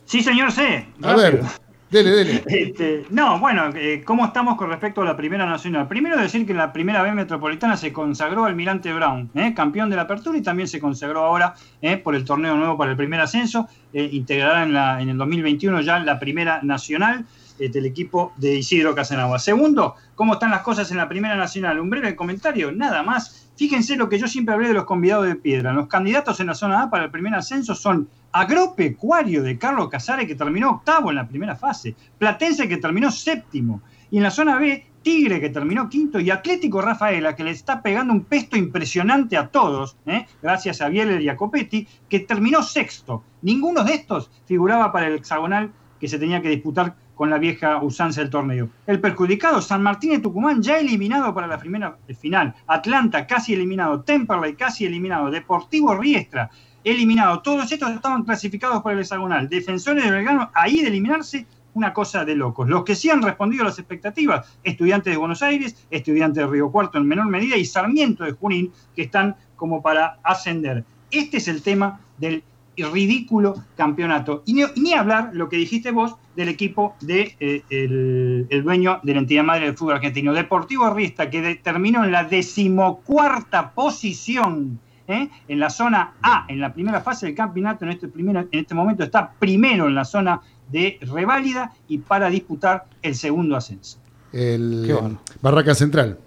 Sí, 0.07 0.23
señor, 0.23 0.51
sí. 0.53 0.63
A 1.03 1.15
ver. 1.15 1.43
Dele, 1.91 2.11
dele. 2.11 2.43
Este, 2.47 3.05
no, 3.11 3.41
bueno, 3.41 3.71
eh, 3.75 4.03
¿cómo 4.05 4.25
estamos 4.25 4.57
con 4.57 4.71
respecto 4.71 5.03
a 5.03 5.05
la 5.05 5.17
Primera 5.17 5.45
Nacional? 5.45 5.89
Primero 5.89 6.17
decir 6.17 6.47
que 6.47 6.53
en 6.53 6.59
la 6.59 6.73
Primera 6.73 7.03
B 7.03 7.13
Metropolitana 7.13 7.77
se 7.77 7.93
consagró 7.93 8.45
Almirante 8.45 8.93
Brown, 8.93 9.31
eh, 9.35 9.53
campeón 9.55 9.91
de 9.91 9.97
la 9.97 10.03
Apertura, 10.03 10.39
y 10.39 10.43
también 10.43 10.69
se 10.69 10.79
consagró 10.79 11.25
ahora 11.25 11.55
eh, 11.83 11.97
por 11.97 12.15
el 12.15 12.25
torneo 12.25 12.57
nuevo 12.57 12.79
para 12.79 12.93
el 12.93 12.97
primer 12.97 13.21
ascenso. 13.21 13.69
integrará 13.93 14.63
en, 14.63 14.77
en 15.03 15.09
el 15.09 15.19
2021 15.19 15.81
ya 15.81 15.99
la 15.99 16.19
Primera 16.21 16.61
Nacional 16.63 17.25
del 17.59 17.85
equipo 17.85 18.33
de 18.39 18.55
Isidro 18.55 18.95
Casanagua. 18.95 19.39
Segundo, 19.39 19.95
¿cómo 20.15 20.35
están 20.35 20.51
las 20.51 20.63
cosas 20.63 20.91
en 20.93 20.97
la 20.97 21.09
Primera 21.09 21.37
Nacional? 21.37 21.79
Un 21.79 21.91
breve 21.91 22.17
comentario, 22.17 22.73
nada 22.73 23.03
más. 23.03 23.51
Fíjense 23.57 23.97
lo 23.97 24.09
que 24.09 24.19
yo 24.19 24.27
siempre 24.27 24.55
hablé 24.55 24.69
de 24.69 24.75
los 24.75 24.85
convidados 24.85 25.27
de 25.27 25.35
piedra. 25.35 25.75
Los 25.75 25.87
candidatos 25.87 26.41
en 26.41 26.47
la 26.47 26.55
zona 26.55 26.85
A 26.85 26.91
para 26.91 27.05
el 27.05 27.11
primer 27.11 27.35
ascenso 27.35 27.75
son 27.75 28.09
Agropecuario 28.33 29.43
de 29.43 29.59
Carlos 29.59 29.89
Casares, 29.89 30.27
que 30.27 30.35
terminó 30.35 30.71
octavo 30.71 31.11
en 31.11 31.17
la 31.17 31.29
primera 31.29 31.57
fase, 31.57 31.95
Platense, 32.19 32.69
que 32.69 32.77
terminó 32.77 33.11
séptimo, 33.11 33.83
y 34.11 34.19
en 34.19 34.23
la 34.23 34.31
zona 34.31 34.59
B, 34.59 34.87
Tigre, 35.03 35.41
que 35.41 35.49
terminó 35.49 35.89
quinto, 35.89 36.21
y 36.21 36.31
Atlético 36.31 36.83
Rafaela, 36.83 37.35
que 37.35 37.45
le 37.45 37.51
está 37.51 37.83
pegando 37.83 38.13
un 38.13 38.25
pesto 38.25 38.57
impresionante 38.57 39.37
a 39.37 39.49
todos, 39.49 39.97
¿eh? 40.07 40.27
gracias 40.43 40.81
a 40.81 40.89
Bieler 40.89 41.21
y 41.23 41.29
a 41.29 41.37
Copetti, 41.37 41.89
que 42.09 42.21
terminó 42.21 42.63
sexto. 42.63 43.25
Ninguno 43.43 43.83
de 43.83 43.95
estos 43.95 44.31
figuraba 44.47 44.93
para 44.93 45.07
el 45.07 45.15
hexagonal 45.15 45.73
que 45.99 46.09
se 46.09 46.19
tenía 46.19 46.43
que 46.43 46.49
disputar 46.49 46.97
con 47.21 47.29
la 47.29 47.37
vieja 47.37 47.83
usanza 47.83 48.23
del 48.23 48.31
torneo. 48.31 48.71
El 48.87 48.99
perjudicado, 48.99 49.61
San 49.61 49.83
Martín 49.83 50.13
de 50.13 50.21
Tucumán, 50.21 50.63
ya 50.63 50.79
eliminado 50.79 51.35
para 51.35 51.47
la 51.47 51.59
primera 51.59 51.99
final. 52.19 52.55
Atlanta, 52.67 53.27
casi 53.27 53.53
eliminado. 53.53 54.01
Temperley, 54.01 54.55
casi 54.55 54.87
eliminado. 54.87 55.31
Deportivo 55.31 55.95
Riestra, 55.95 56.49
eliminado. 56.85 57.41
Todos 57.41 57.71
estos 57.71 57.91
estaban 57.91 58.25
clasificados 58.25 58.83
por 58.83 58.93
el 58.93 59.01
hexagonal. 59.01 59.49
Defensores 59.49 60.05
de 60.05 60.11
Belgrano, 60.11 60.51
ahí 60.55 60.81
de 60.81 60.89
eliminarse, 60.89 61.47
una 61.75 61.93
cosa 61.93 62.25
de 62.25 62.35
locos. 62.35 62.69
Los 62.69 62.85
que 62.85 62.95
sí 62.95 63.11
han 63.11 63.23
respondido 63.23 63.63
a 63.63 63.67
las 63.67 63.79
expectativas, 63.79 64.59
estudiantes 64.65 65.13
de 65.13 65.17
Buenos 65.17 65.43
Aires, 65.43 65.87
estudiantes 65.91 66.45
de 66.45 66.51
Río 66.51 66.71
Cuarto 66.71 66.99
en 66.99 67.07
menor 67.07 67.27
medida 67.27 67.57
y 67.57 67.65
Sarmiento 67.65 68.25
de 68.25 68.33
Junín, 68.33 68.73
que 68.95 69.03
están 69.03 69.37
como 69.57 69.83
para 69.83 70.19
ascender. 70.23 70.85
Este 71.11 71.39
es 71.39 71.49
el 71.49 71.63
tema 71.63 72.01
del 72.19 72.43
ridículo 72.77 73.55
campeonato. 73.77 74.43
Y 74.47 74.55
ni, 74.77 74.95
hablar 74.95 75.31
lo 75.33 75.49
que 75.49 75.57
dijiste 75.57 75.91
vos 75.91 76.17
del 76.37 76.49
equipo 76.49 76.97
de 77.01 77.37
eh, 77.41 77.63
el, 77.69 78.63
dueño 78.63 79.01
de 79.03 79.13
la 79.13 79.21
entidad 79.21 79.45
madre 79.45 79.67
del 79.67 79.77
fútbol 79.77 79.95
argentino, 79.95 80.33
Deportivo 80.33 80.85
Arrista, 80.87 81.29
que 81.29 81.57
terminó 81.57 82.05
en 82.05 82.13
la 82.13 82.25
decimocuarta 82.25 83.73
posición 83.73 84.81
¿eh? 85.11 85.31
en 85.49 85.61
la 85.61 85.71
zona 85.71 86.15
A, 86.23 86.45
en 86.49 86.61
la 86.61 86.73
primera 86.73 87.01
fase 87.01 87.27
del 87.27 87.35
campeonato, 87.35 87.85
en 87.85 87.93
este, 87.93 88.09
en 88.15 88.49
este 88.53 88.75
momento 88.75 89.03
está 89.03 89.33
primero 89.39 89.89
en 89.89 89.95
la 89.95 90.05
zona 90.05 90.41
de 90.71 90.99
reválida 91.03 91.73
y 91.89 91.99
para 91.99 92.31
disputar 92.31 92.87
el 93.03 93.15
segundo 93.15 93.57
ascenso. 93.57 93.99
El 94.33 95.17
Barraca 95.43 95.75
Central, 95.75 96.19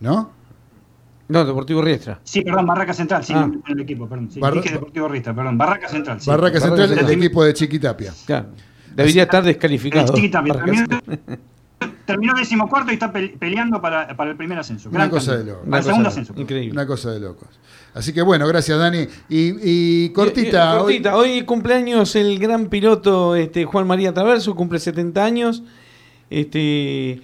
¿no? 0.00 0.30
No, 1.28 1.44
Deportivo 1.44 1.80
Riestra. 1.80 2.18
Sí, 2.24 2.42
perdón, 2.42 2.66
Barraca 2.66 2.92
Central, 2.92 3.22
sí, 3.22 3.32
ah. 3.36 3.48
en 3.48 3.62
el 3.66 3.80
equipo, 3.80 4.08
perdón. 4.08 4.30
Sí, 4.32 4.40
dije 4.52 4.72
Deportivo 4.72 5.06
Riestra, 5.06 5.32
perdón, 5.32 5.56
Barraca 5.56 5.88
Central. 5.88 6.18
Barraca 6.26 6.60
Central, 6.60 6.98
el 6.98 7.10
equipo 7.10 7.44
de 7.44 7.54
Chiquitapia. 7.54 8.12
Claro. 8.26 8.48
Debería 8.94 9.22
estar 9.22 9.44
descalificado. 9.44 10.12
Chiquitapia, 10.12 10.54
terminó 12.10 12.34
decimocuarto 12.34 12.90
y 12.90 12.94
está 12.94 13.12
peleando 13.12 13.80
para, 13.80 14.10
el 14.30 14.36
primer 14.36 14.58
ascenso. 14.58 14.90
Una 14.90 15.08
cosa 15.08 15.36
de 15.36 15.44
locos. 15.44 15.64
Para 15.64 15.78
el 15.78 15.84
segundo 15.84 16.08
ascenso. 16.08 16.34
Increíble. 16.36 16.72
Una 16.72 16.86
cosa 16.86 17.12
de 17.12 17.20
locos. 17.20 17.48
Así 17.94 18.12
que 18.12 18.22
bueno, 18.22 18.46
gracias 18.48 18.78
Dani. 18.78 19.06
Y, 19.28 20.08
cortita. 20.10 20.78
cortita, 20.78 21.16
hoy... 21.16 21.42
cumpleaños 21.44 22.16
el 22.16 22.38
gran 22.38 22.66
piloto 22.66 23.36
este, 23.36 23.64
Juan 23.64 23.86
María 23.86 24.12
Traverso, 24.12 24.54
cumple 24.56 24.80
70 24.80 25.24
años. 25.24 25.62
Este, 26.30 27.22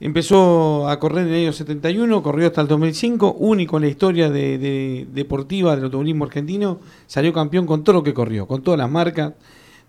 empezó 0.00 0.88
a 0.88 0.98
correr 0.98 1.26
en 1.26 1.32
el 1.32 1.40
año 1.42 1.52
71, 1.52 2.22
corrió 2.22 2.48
hasta 2.48 2.62
el 2.62 2.68
2005, 2.68 3.36
único 3.38 3.76
en 3.76 3.82
la 3.82 3.88
historia 3.88 4.30
de, 4.30 5.06
deportiva 5.12 5.74
del 5.74 5.84
automovilismo 5.84 6.24
argentino, 6.24 6.80
salió 7.06 7.32
campeón 7.32 7.66
con 7.66 7.84
todo 7.84 7.94
lo 7.94 8.02
que 8.02 8.14
corrió, 8.14 8.46
con 8.46 8.62
todas 8.62 8.78
las 8.78 8.90
marcas, 8.90 9.32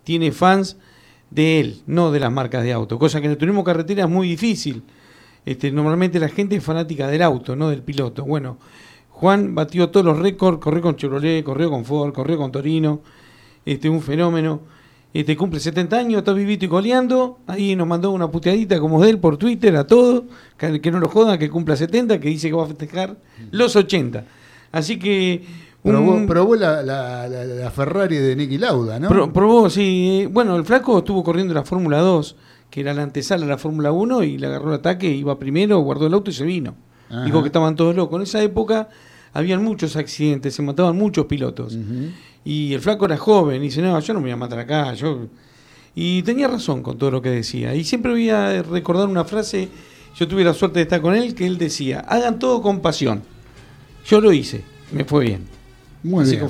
tiene 0.03 0.31
fans 0.31 0.77
de 1.29 1.59
él, 1.59 1.81
no 1.87 2.11
de 2.11 2.19
las 2.19 2.31
marcas 2.31 2.63
de 2.63 2.73
auto, 2.73 2.97
cosa 2.97 3.19
que 3.19 3.25
en 3.25 3.31
el 3.31 3.37
turismo 3.37 3.63
carretera 3.63 4.03
es 4.03 4.09
muy 4.09 4.27
difícil. 4.27 4.83
Este, 5.45 5.71
normalmente 5.71 6.19
la 6.19 6.27
gente 6.27 6.55
es 6.55 6.63
fanática 6.63 7.07
del 7.07 7.21
auto, 7.21 7.55
no 7.55 7.69
del 7.69 7.81
piloto. 7.81 8.25
Bueno, 8.25 8.57
Juan 9.09 9.55
batió 9.55 9.89
todos 9.89 10.05
los 10.05 10.19
récords, 10.19 10.59
corrió 10.59 10.81
con 10.81 10.95
Chevrolet, 10.95 11.43
corrió 11.43 11.69
con 11.69 11.85
Ford, 11.85 12.13
corrió 12.13 12.37
con 12.37 12.51
Torino, 12.51 13.01
este, 13.65 13.89
un 13.89 14.01
fenómeno. 14.01 14.61
Este, 15.13 15.35
cumple 15.35 15.59
70 15.59 15.97
años, 15.97 16.19
está 16.19 16.33
vivito 16.33 16.65
y 16.65 16.67
coleando. 16.67 17.39
Ahí 17.47 17.75
nos 17.75 17.87
mandó 17.87 18.11
una 18.11 18.29
puteadita 18.29 18.79
como 18.79 19.01
de 19.01 19.09
él 19.09 19.19
por 19.19 19.37
Twitter 19.37 19.75
a 19.77 19.87
todos, 19.87 20.25
que, 20.57 20.91
no 20.91 20.99
lo 20.99 21.07
jodan, 21.07 21.39
que 21.39 21.49
cumpla 21.49 21.75
70, 21.75 22.19
que 22.19 22.29
dice 22.29 22.49
que 22.49 22.53
va 22.53 22.65
a 22.65 22.67
festejar 22.67 23.17
los 23.51 23.75
80. 23.75 24.25
Así 24.71 24.99
que 24.99 25.43
Probó, 26.27 26.55
la, 26.55 27.71
Ferrari 27.73 28.17
de 28.17 28.35
Nicky 28.35 28.57
Lauda, 28.57 28.99
¿no? 28.99 29.31
probó, 29.31 29.69
sí. 29.69 30.27
Bueno, 30.31 30.55
el 30.55 30.65
flaco 30.65 30.99
estuvo 30.99 31.23
corriendo 31.23 31.53
la 31.53 31.63
Fórmula 31.63 31.99
2, 31.99 32.35
que 32.69 32.81
era 32.81 32.93
la 32.93 33.03
antesala 33.03 33.45
de 33.45 33.51
la 33.51 33.57
Fórmula 33.57 33.91
1, 33.91 34.23
y 34.23 34.37
le 34.37 34.47
agarró 34.47 34.69
el 34.69 34.75
ataque, 34.75 35.07
iba 35.07 35.39
primero, 35.39 35.79
guardó 35.79 36.07
el 36.07 36.13
auto 36.13 36.29
y 36.29 36.33
se 36.33 36.43
vino. 36.43 36.75
Dijo 37.25 37.41
que 37.41 37.47
estaban 37.47 37.75
todos 37.77 37.95
locos. 37.95 38.17
En 38.17 38.23
esa 38.23 38.43
época 38.43 38.89
habían 39.33 39.63
muchos 39.63 39.95
accidentes, 39.95 40.53
se 40.53 40.61
mataban 40.61 40.97
muchos 40.97 41.25
pilotos. 41.25 41.77
Y 42.43 42.73
el 42.73 42.81
flaco 42.81 43.05
era 43.05 43.17
joven, 43.17 43.61
y 43.61 43.67
dice, 43.67 43.81
no, 43.81 43.99
yo 43.99 44.13
no 44.13 44.19
me 44.19 44.25
voy 44.25 44.31
a 44.31 44.37
matar 44.37 44.59
acá, 44.59 44.93
yo... 44.93 45.27
Y 45.99 46.21
tenía 46.21 46.47
razón 46.47 46.83
con 46.83 46.99
todo 46.99 47.09
lo 47.09 47.23
que 47.23 47.29
decía. 47.29 47.73
Y 47.73 47.83
siempre 47.83 48.11
voy 48.11 48.29
a 48.29 48.61
recordar 48.61 49.07
una 49.07 49.25
frase, 49.25 49.67
yo 50.15 50.27
tuve 50.27 50.43
la 50.43 50.53
suerte 50.53 50.77
de 50.77 50.83
estar 50.83 51.01
con 51.01 51.15
él, 51.15 51.33
que 51.33 51.47
él 51.47 51.57
decía, 51.57 52.01
hagan 52.01 52.37
todo 52.37 52.61
con 52.61 52.81
pasión. 52.81 53.23
Yo 54.05 54.21
lo 54.21 54.31
hice, 54.31 54.63
me 54.91 55.05
fue 55.05 55.25
bien. 55.25 55.56
Muy 56.03 56.25
bien. 56.25 56.47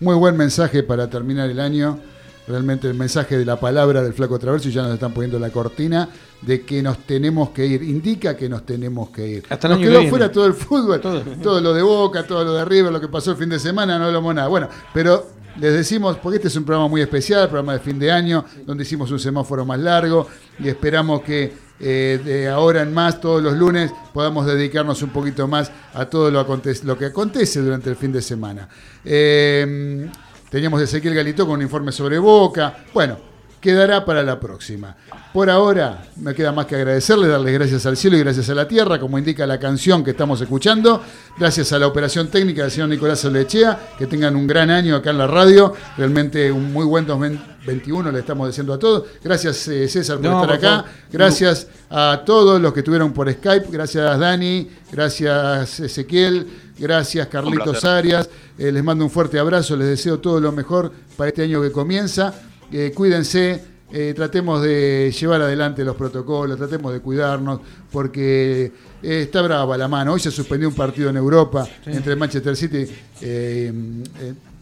Muy 0.00 0.14
buen 0.14 0.36
mensaje 0.36 0.82
para 0.82 1.08
terminar 1.08 1.50
el 1.50 1.60
año 1.60 2.00
realmente 2.46 2.88
el 2.88 2.94
mensaje 2.94 3.36
de 3.36 3.44
la 3.44 3.58
palabra 3.58 4.02
del 4.02 4.12
flaco 4.12 4.38
Traverso 4.38 4.68
y 4.68 4.72
ya 4.72 4.82
nos 4.82 4.94
están 4.94 5.12
poniendo 5.12 5.38
la 5.38 5.50
cortina 5.50 6.08
de 6.42 6.62
que 6.62 6.82
nos 6.82 6.98
tenemos 6.98 7.50
que 7.50 7.66
ir. 7.66 7.82
Indica 7.82 8.36
que 8.36 8.48
nos 8.48 8.64
tenemos 8.64 9.10
que 9.10 9.26
ir. 9.26 9.44
Hasta 9.48 9.68
nos 9.68 9.78
quedó 9.78 10.06
fuera 10.08 10.30
todo 10.30 10.46
el 10.46 10.54
fútbol, 10.54 11.00
todo. 11.00 11.60
lo 11.60 11.74
de 11.74 11.82
Boca, 11.82 12.26
todo 12.26 12.44
lo 12.44 12.54
de 12.54 12.64
River, 12.64 12.92
lo 12.92 13.00
que 13.00 13.08
pasó 13.08 13.32
el 13.32 13.36
fin 13.36 13.48
de 13.48 13.58
semana, 13.58 13.98
no 13.98 14.06
hablamos 14.06 14.34
nada. 14.34 14.48
Bueno, 14.48 14.68
pero 14.94 15.26
les 15.58 15.72
decimos, 15.72 16.18
porque 16.18 16.36
este 16.36 16.48
es 16.48 16.56
un 16.56 16.64
programa 16.64 16.88
muy 16.88 17.00
especial, 17.00 17.48
programa 17.48 17.72
de 17.72 17.80
fin 17.80 17.98
de 17.98 18.12
año, 18.12 18.44
donde 18.64 18.84
hicimos 18.84 19.10
un 19.10 19.18
semáforo 19.18 19.64
más 19.64 19.80
largo 19.80 20.28
y 20.58 20.68
esperamos 20.68 21.22
que 21.22 21.65
eh, 21.80 22.20
de 22.24 22.48
ahora 22.48 22.82
en 22.82 22.92
más, 22.92 23.20
todos 23.20 23.42
los 23.42 23.54
lunes, 23.54 23.92
podamos 24.12 24.46
dedicarnos 24.46 25.02
un 25.02 25.10
poquito 25.10 25.46
más 25.46 25.70
a 25.94 26.06
todo 26.06 26.30
lo, 26.30 26.46
lo 26.84 26.98
que 26.98 27.04
acontece 27.06 27.60
durante 27.60 27.90
el 27.90 27.96
fin 27.96 28.12
de 28.12 28.22
semana. 28.22 28.68
Eh, 29.04 30.08
Teníamos 30.50 30.80
Ezequiel 30.80 31.14
Galito 31.14 31.44
con 31.44 31.56
un 31.56 31.62
informe 31.62 31.90
sobre 31.90 32.18
Boca. 32.18 32.84
Bueno, 32.94 33.18
quedará 33.60 34.04
para 34.04 34.22
la 34.22 34.38
próxima. 34.38 34.96
Por 35.36 35.50
ahora, 35.50 36.02
me 36.16 36.34
queda 36.34 36.50
más 36.50 36.64
que 36.64 36.76
agradecerle, 36.76 37.28
darles 37.28 37.52
gracias 37.52 37.84
al 37.84 37.94
cielo 37.98 38.16
y 38.16 38.20
gracias 38.20 38.48
a 38.48 38.54
la 38.54 38.66
tierra, 38.66 38.98
como 38.98 39.18
indica 39.18 39.46
la 39.46 39.60
canción 39.60 40.02
que 40.02 40.12
estamos 40.12 40.40
escuchando. 40.40 41.02
Gracias 41.38 41.74
a 41.74 41.78
la 41.78 41.86
operación 41.86 42.28
técnica 42.28 42.62
del 42.62 42.70
señor 42.70 42.88
Nicolás 42.88 43.22
Olechea. 43.26 43.78
Que 43.98 44.06
tengan 44.06 44.34
un 44.34 44.46
gran 44.46 44.70
año 44.70 44.96
acá 44.96 45.10
en 45.10 45.18
la 45.18 45.26
radio. 45.26 45.74
Realmente 45.98 46.50
un 46.50 46.72
muy 46.72 46.86
buen 46.86 47.06
2021 47.06 48.12
le 48.12 48.20
estamos 48.20 48.48
diciendo 48.48 48.72
a 48.72 48.78
todos. 48.78 49.04
Gracias, 49.22 49.68
eh, 49.68 49.86
César, 49.88 50.16
por 50.16 50.24
estar 50.24 50.52
acá. 50.52 50.84
Gracias 51.12 51.66
a 51.90 52.22
todos 52.24 52.58
los 52.58 52.72
que 52.72 52.80
estuvieron 52.80 53.12
por 53.12 53.30
Skype. 53.30 53.66
Gracias, 53.70 54.18
Dani. 54.18 54.70
Gracias, 54.90 55.80
Ezequiel. 55.80 56.46
Gracias, 56.78 57.26
Carlitos 57.26 57.84
Arias. 57.84 58.30
Eh, 58.56 58.72
les 58.72 58.82
mando 58.82 59.04
un 59.04 59.10
fuerte 59.10 59.38
abrazo. 59.38 59.76
Les 59.76 59.88
deseo 59.88 60.18
todo 60.18 60.40
lo 60.40 60.50
mejor 60.50 60.90
para 61.14 61.28
este 61.28 61.42
año 61.42 61.60
que 61.60 61.70
comienza. 61.70 62.32
Eh, 62.72 62.90
cuídense, 62.94 63.75
eh, 63.92 64.12
tratemos 64.16 64.62
de 64.62 65.14
llevar 65.18 65.42
adelante 65.42 65.84
los 65.84 65.94
protocolos, 65.94 66.58
tratemos 66.58 66.92
de 66.92 67.00
cuidarnos, 67.00 67.60
porque 67.92 68.72
está 69.00 69.42
brava 69.42 69.76
la 69.78 69.86
mano. 69.86 70.14
Hoy 70.14 70.20
se 70.20 70.30
suspendió 70.30 70.68
un 70.68 70.74
partido 70.74 71.10
en 71.10 71.16
Europa 71.16 71.68
entre 71.86 72.16
Manchester 72.16 72.56
City 72.56 72.84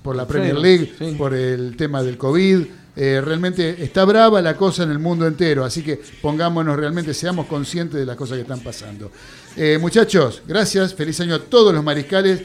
por 0.02 0.14
la 0.14 0.26
Premier 0.26 0.56
League, 0.56 0.92
por 1.16 1.32
el 1.32 1.74
tema 1.76 2.02
del 2.02 2.18
COVID. 2.18 2.66
realmente 2.94 3.82
está 3.82 4.04
brava 4.04 4.42
la 4.42 4.56
cosa 4.56 4.82
en 4.82 4.90
el 4.90 4.98
mundo 4.98 5.26
entero, 5.26 5.64
así 5.64 5.82
que 5.82 6.00
pongámonos 6.20 6.76
realmente, 6.76 7.14
seamos 7.14 7.46
conscientes 7.46 7.98
de 7.98 8.04
las 8.04 8.16
cosas 8.16 8.36
que 8.36 8.42
están 8.42 8.60
pasando. 8.60 9.10
muchachos, 9.80 10.42
gracias, 10.46 10.94
feliz 10.94 11.18
año 11.20 11.36
a 11.36 11.38
todos 11.38 11.72
los 11.72 11.82
mariscales, 11.82 12.42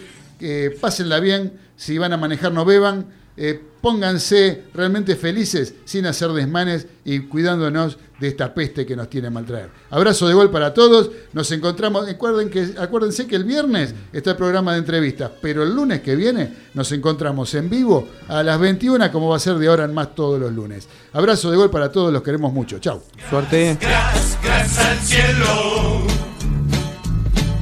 pásenla 0.80 1.20
bien, 1.20 1.52
si 1.76 1.98
van 1.98 2.14
a 2.14 2.18
manejar 2.18 2.54
no 2.54 2.64
beban, 2.64 3.19
eh, 3.42 3.58
pónganse 3.80 4.64
realmente 4.74 5.16
felices 5.16 5.74
sin 5.86 6.06
hacer 6.06 6.30
desmanes 6.34 6.88
y 7.06 7.20
cuidándonos 7.22 7.98
de 8.20 8.28
esta 8.28 8.54
peste 8.54 8.86
que 8.86 8.98
nos 8.98 9.10
tiene 9.10 9.30
maltraer. 9.30 9.70
Abrazo 9.90 10.28
de 10.28 10.34
gol 10.34 10.52
para 10.52 10.74
todos. 10.74 11.10
Nos 11.32 11.50
encontramos. 11.54 12.06
Recuerden 12.06 12.50
que, 12.50 12.74
acuérdense 12.78 13.28
que 13.28 13.38
el 13.38 13.46
viernes 13.46 13.96
está 14.12 14.32
el 14.32 14.36
programa 14.36 14.74
de 14.74 14.80
entrevistas, 14.80 15.32
pero 15.42 15.64
el 15.64 15.74
lunes 15.74 16.02
que 16.02 16.18
viene 16.18 16.54
nos 16.74 16.92
encontramos 16.92 17.54
en 17.56 17.70
vivo 17.70 18.10
a 18.28 18.44
las 18.44 18.60
21, 18.60 19.10
como 19.10 19.30
va 19.30 19.38
a 19.38 19.40
ser 19.40 19.56
de 19.56 19.70
ahora 19.70 19.86
en 19.86 19.94
más 19.94 20.14
todos 20.14 20.38
los 20.38 20.52
lunes. 20.52 20.90
Abrazo 21.14 21.50
de 21.50 21.56
gol 21.56 21.70
para 21.70 21.90
todos, 21.90 22.12
los 22.12 22.22
queremos 22.22 22.52
mucho. 22.52 22.80
Chau. 22.80 23.02
Suerte. 23.30 23.78
Gracias, 23.80 24.38
gracias 24.44 24.86
al 24.86 25.00
cielo. 25.00 26.08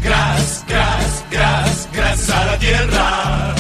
Gracias, 0.04 0.66
gracias, 0.68 1.26
gracias, 1.30 1.90
gracias 1.94 2.30
a 2.32 2.46
la 2.46 2.58
tierra 2.58 3.57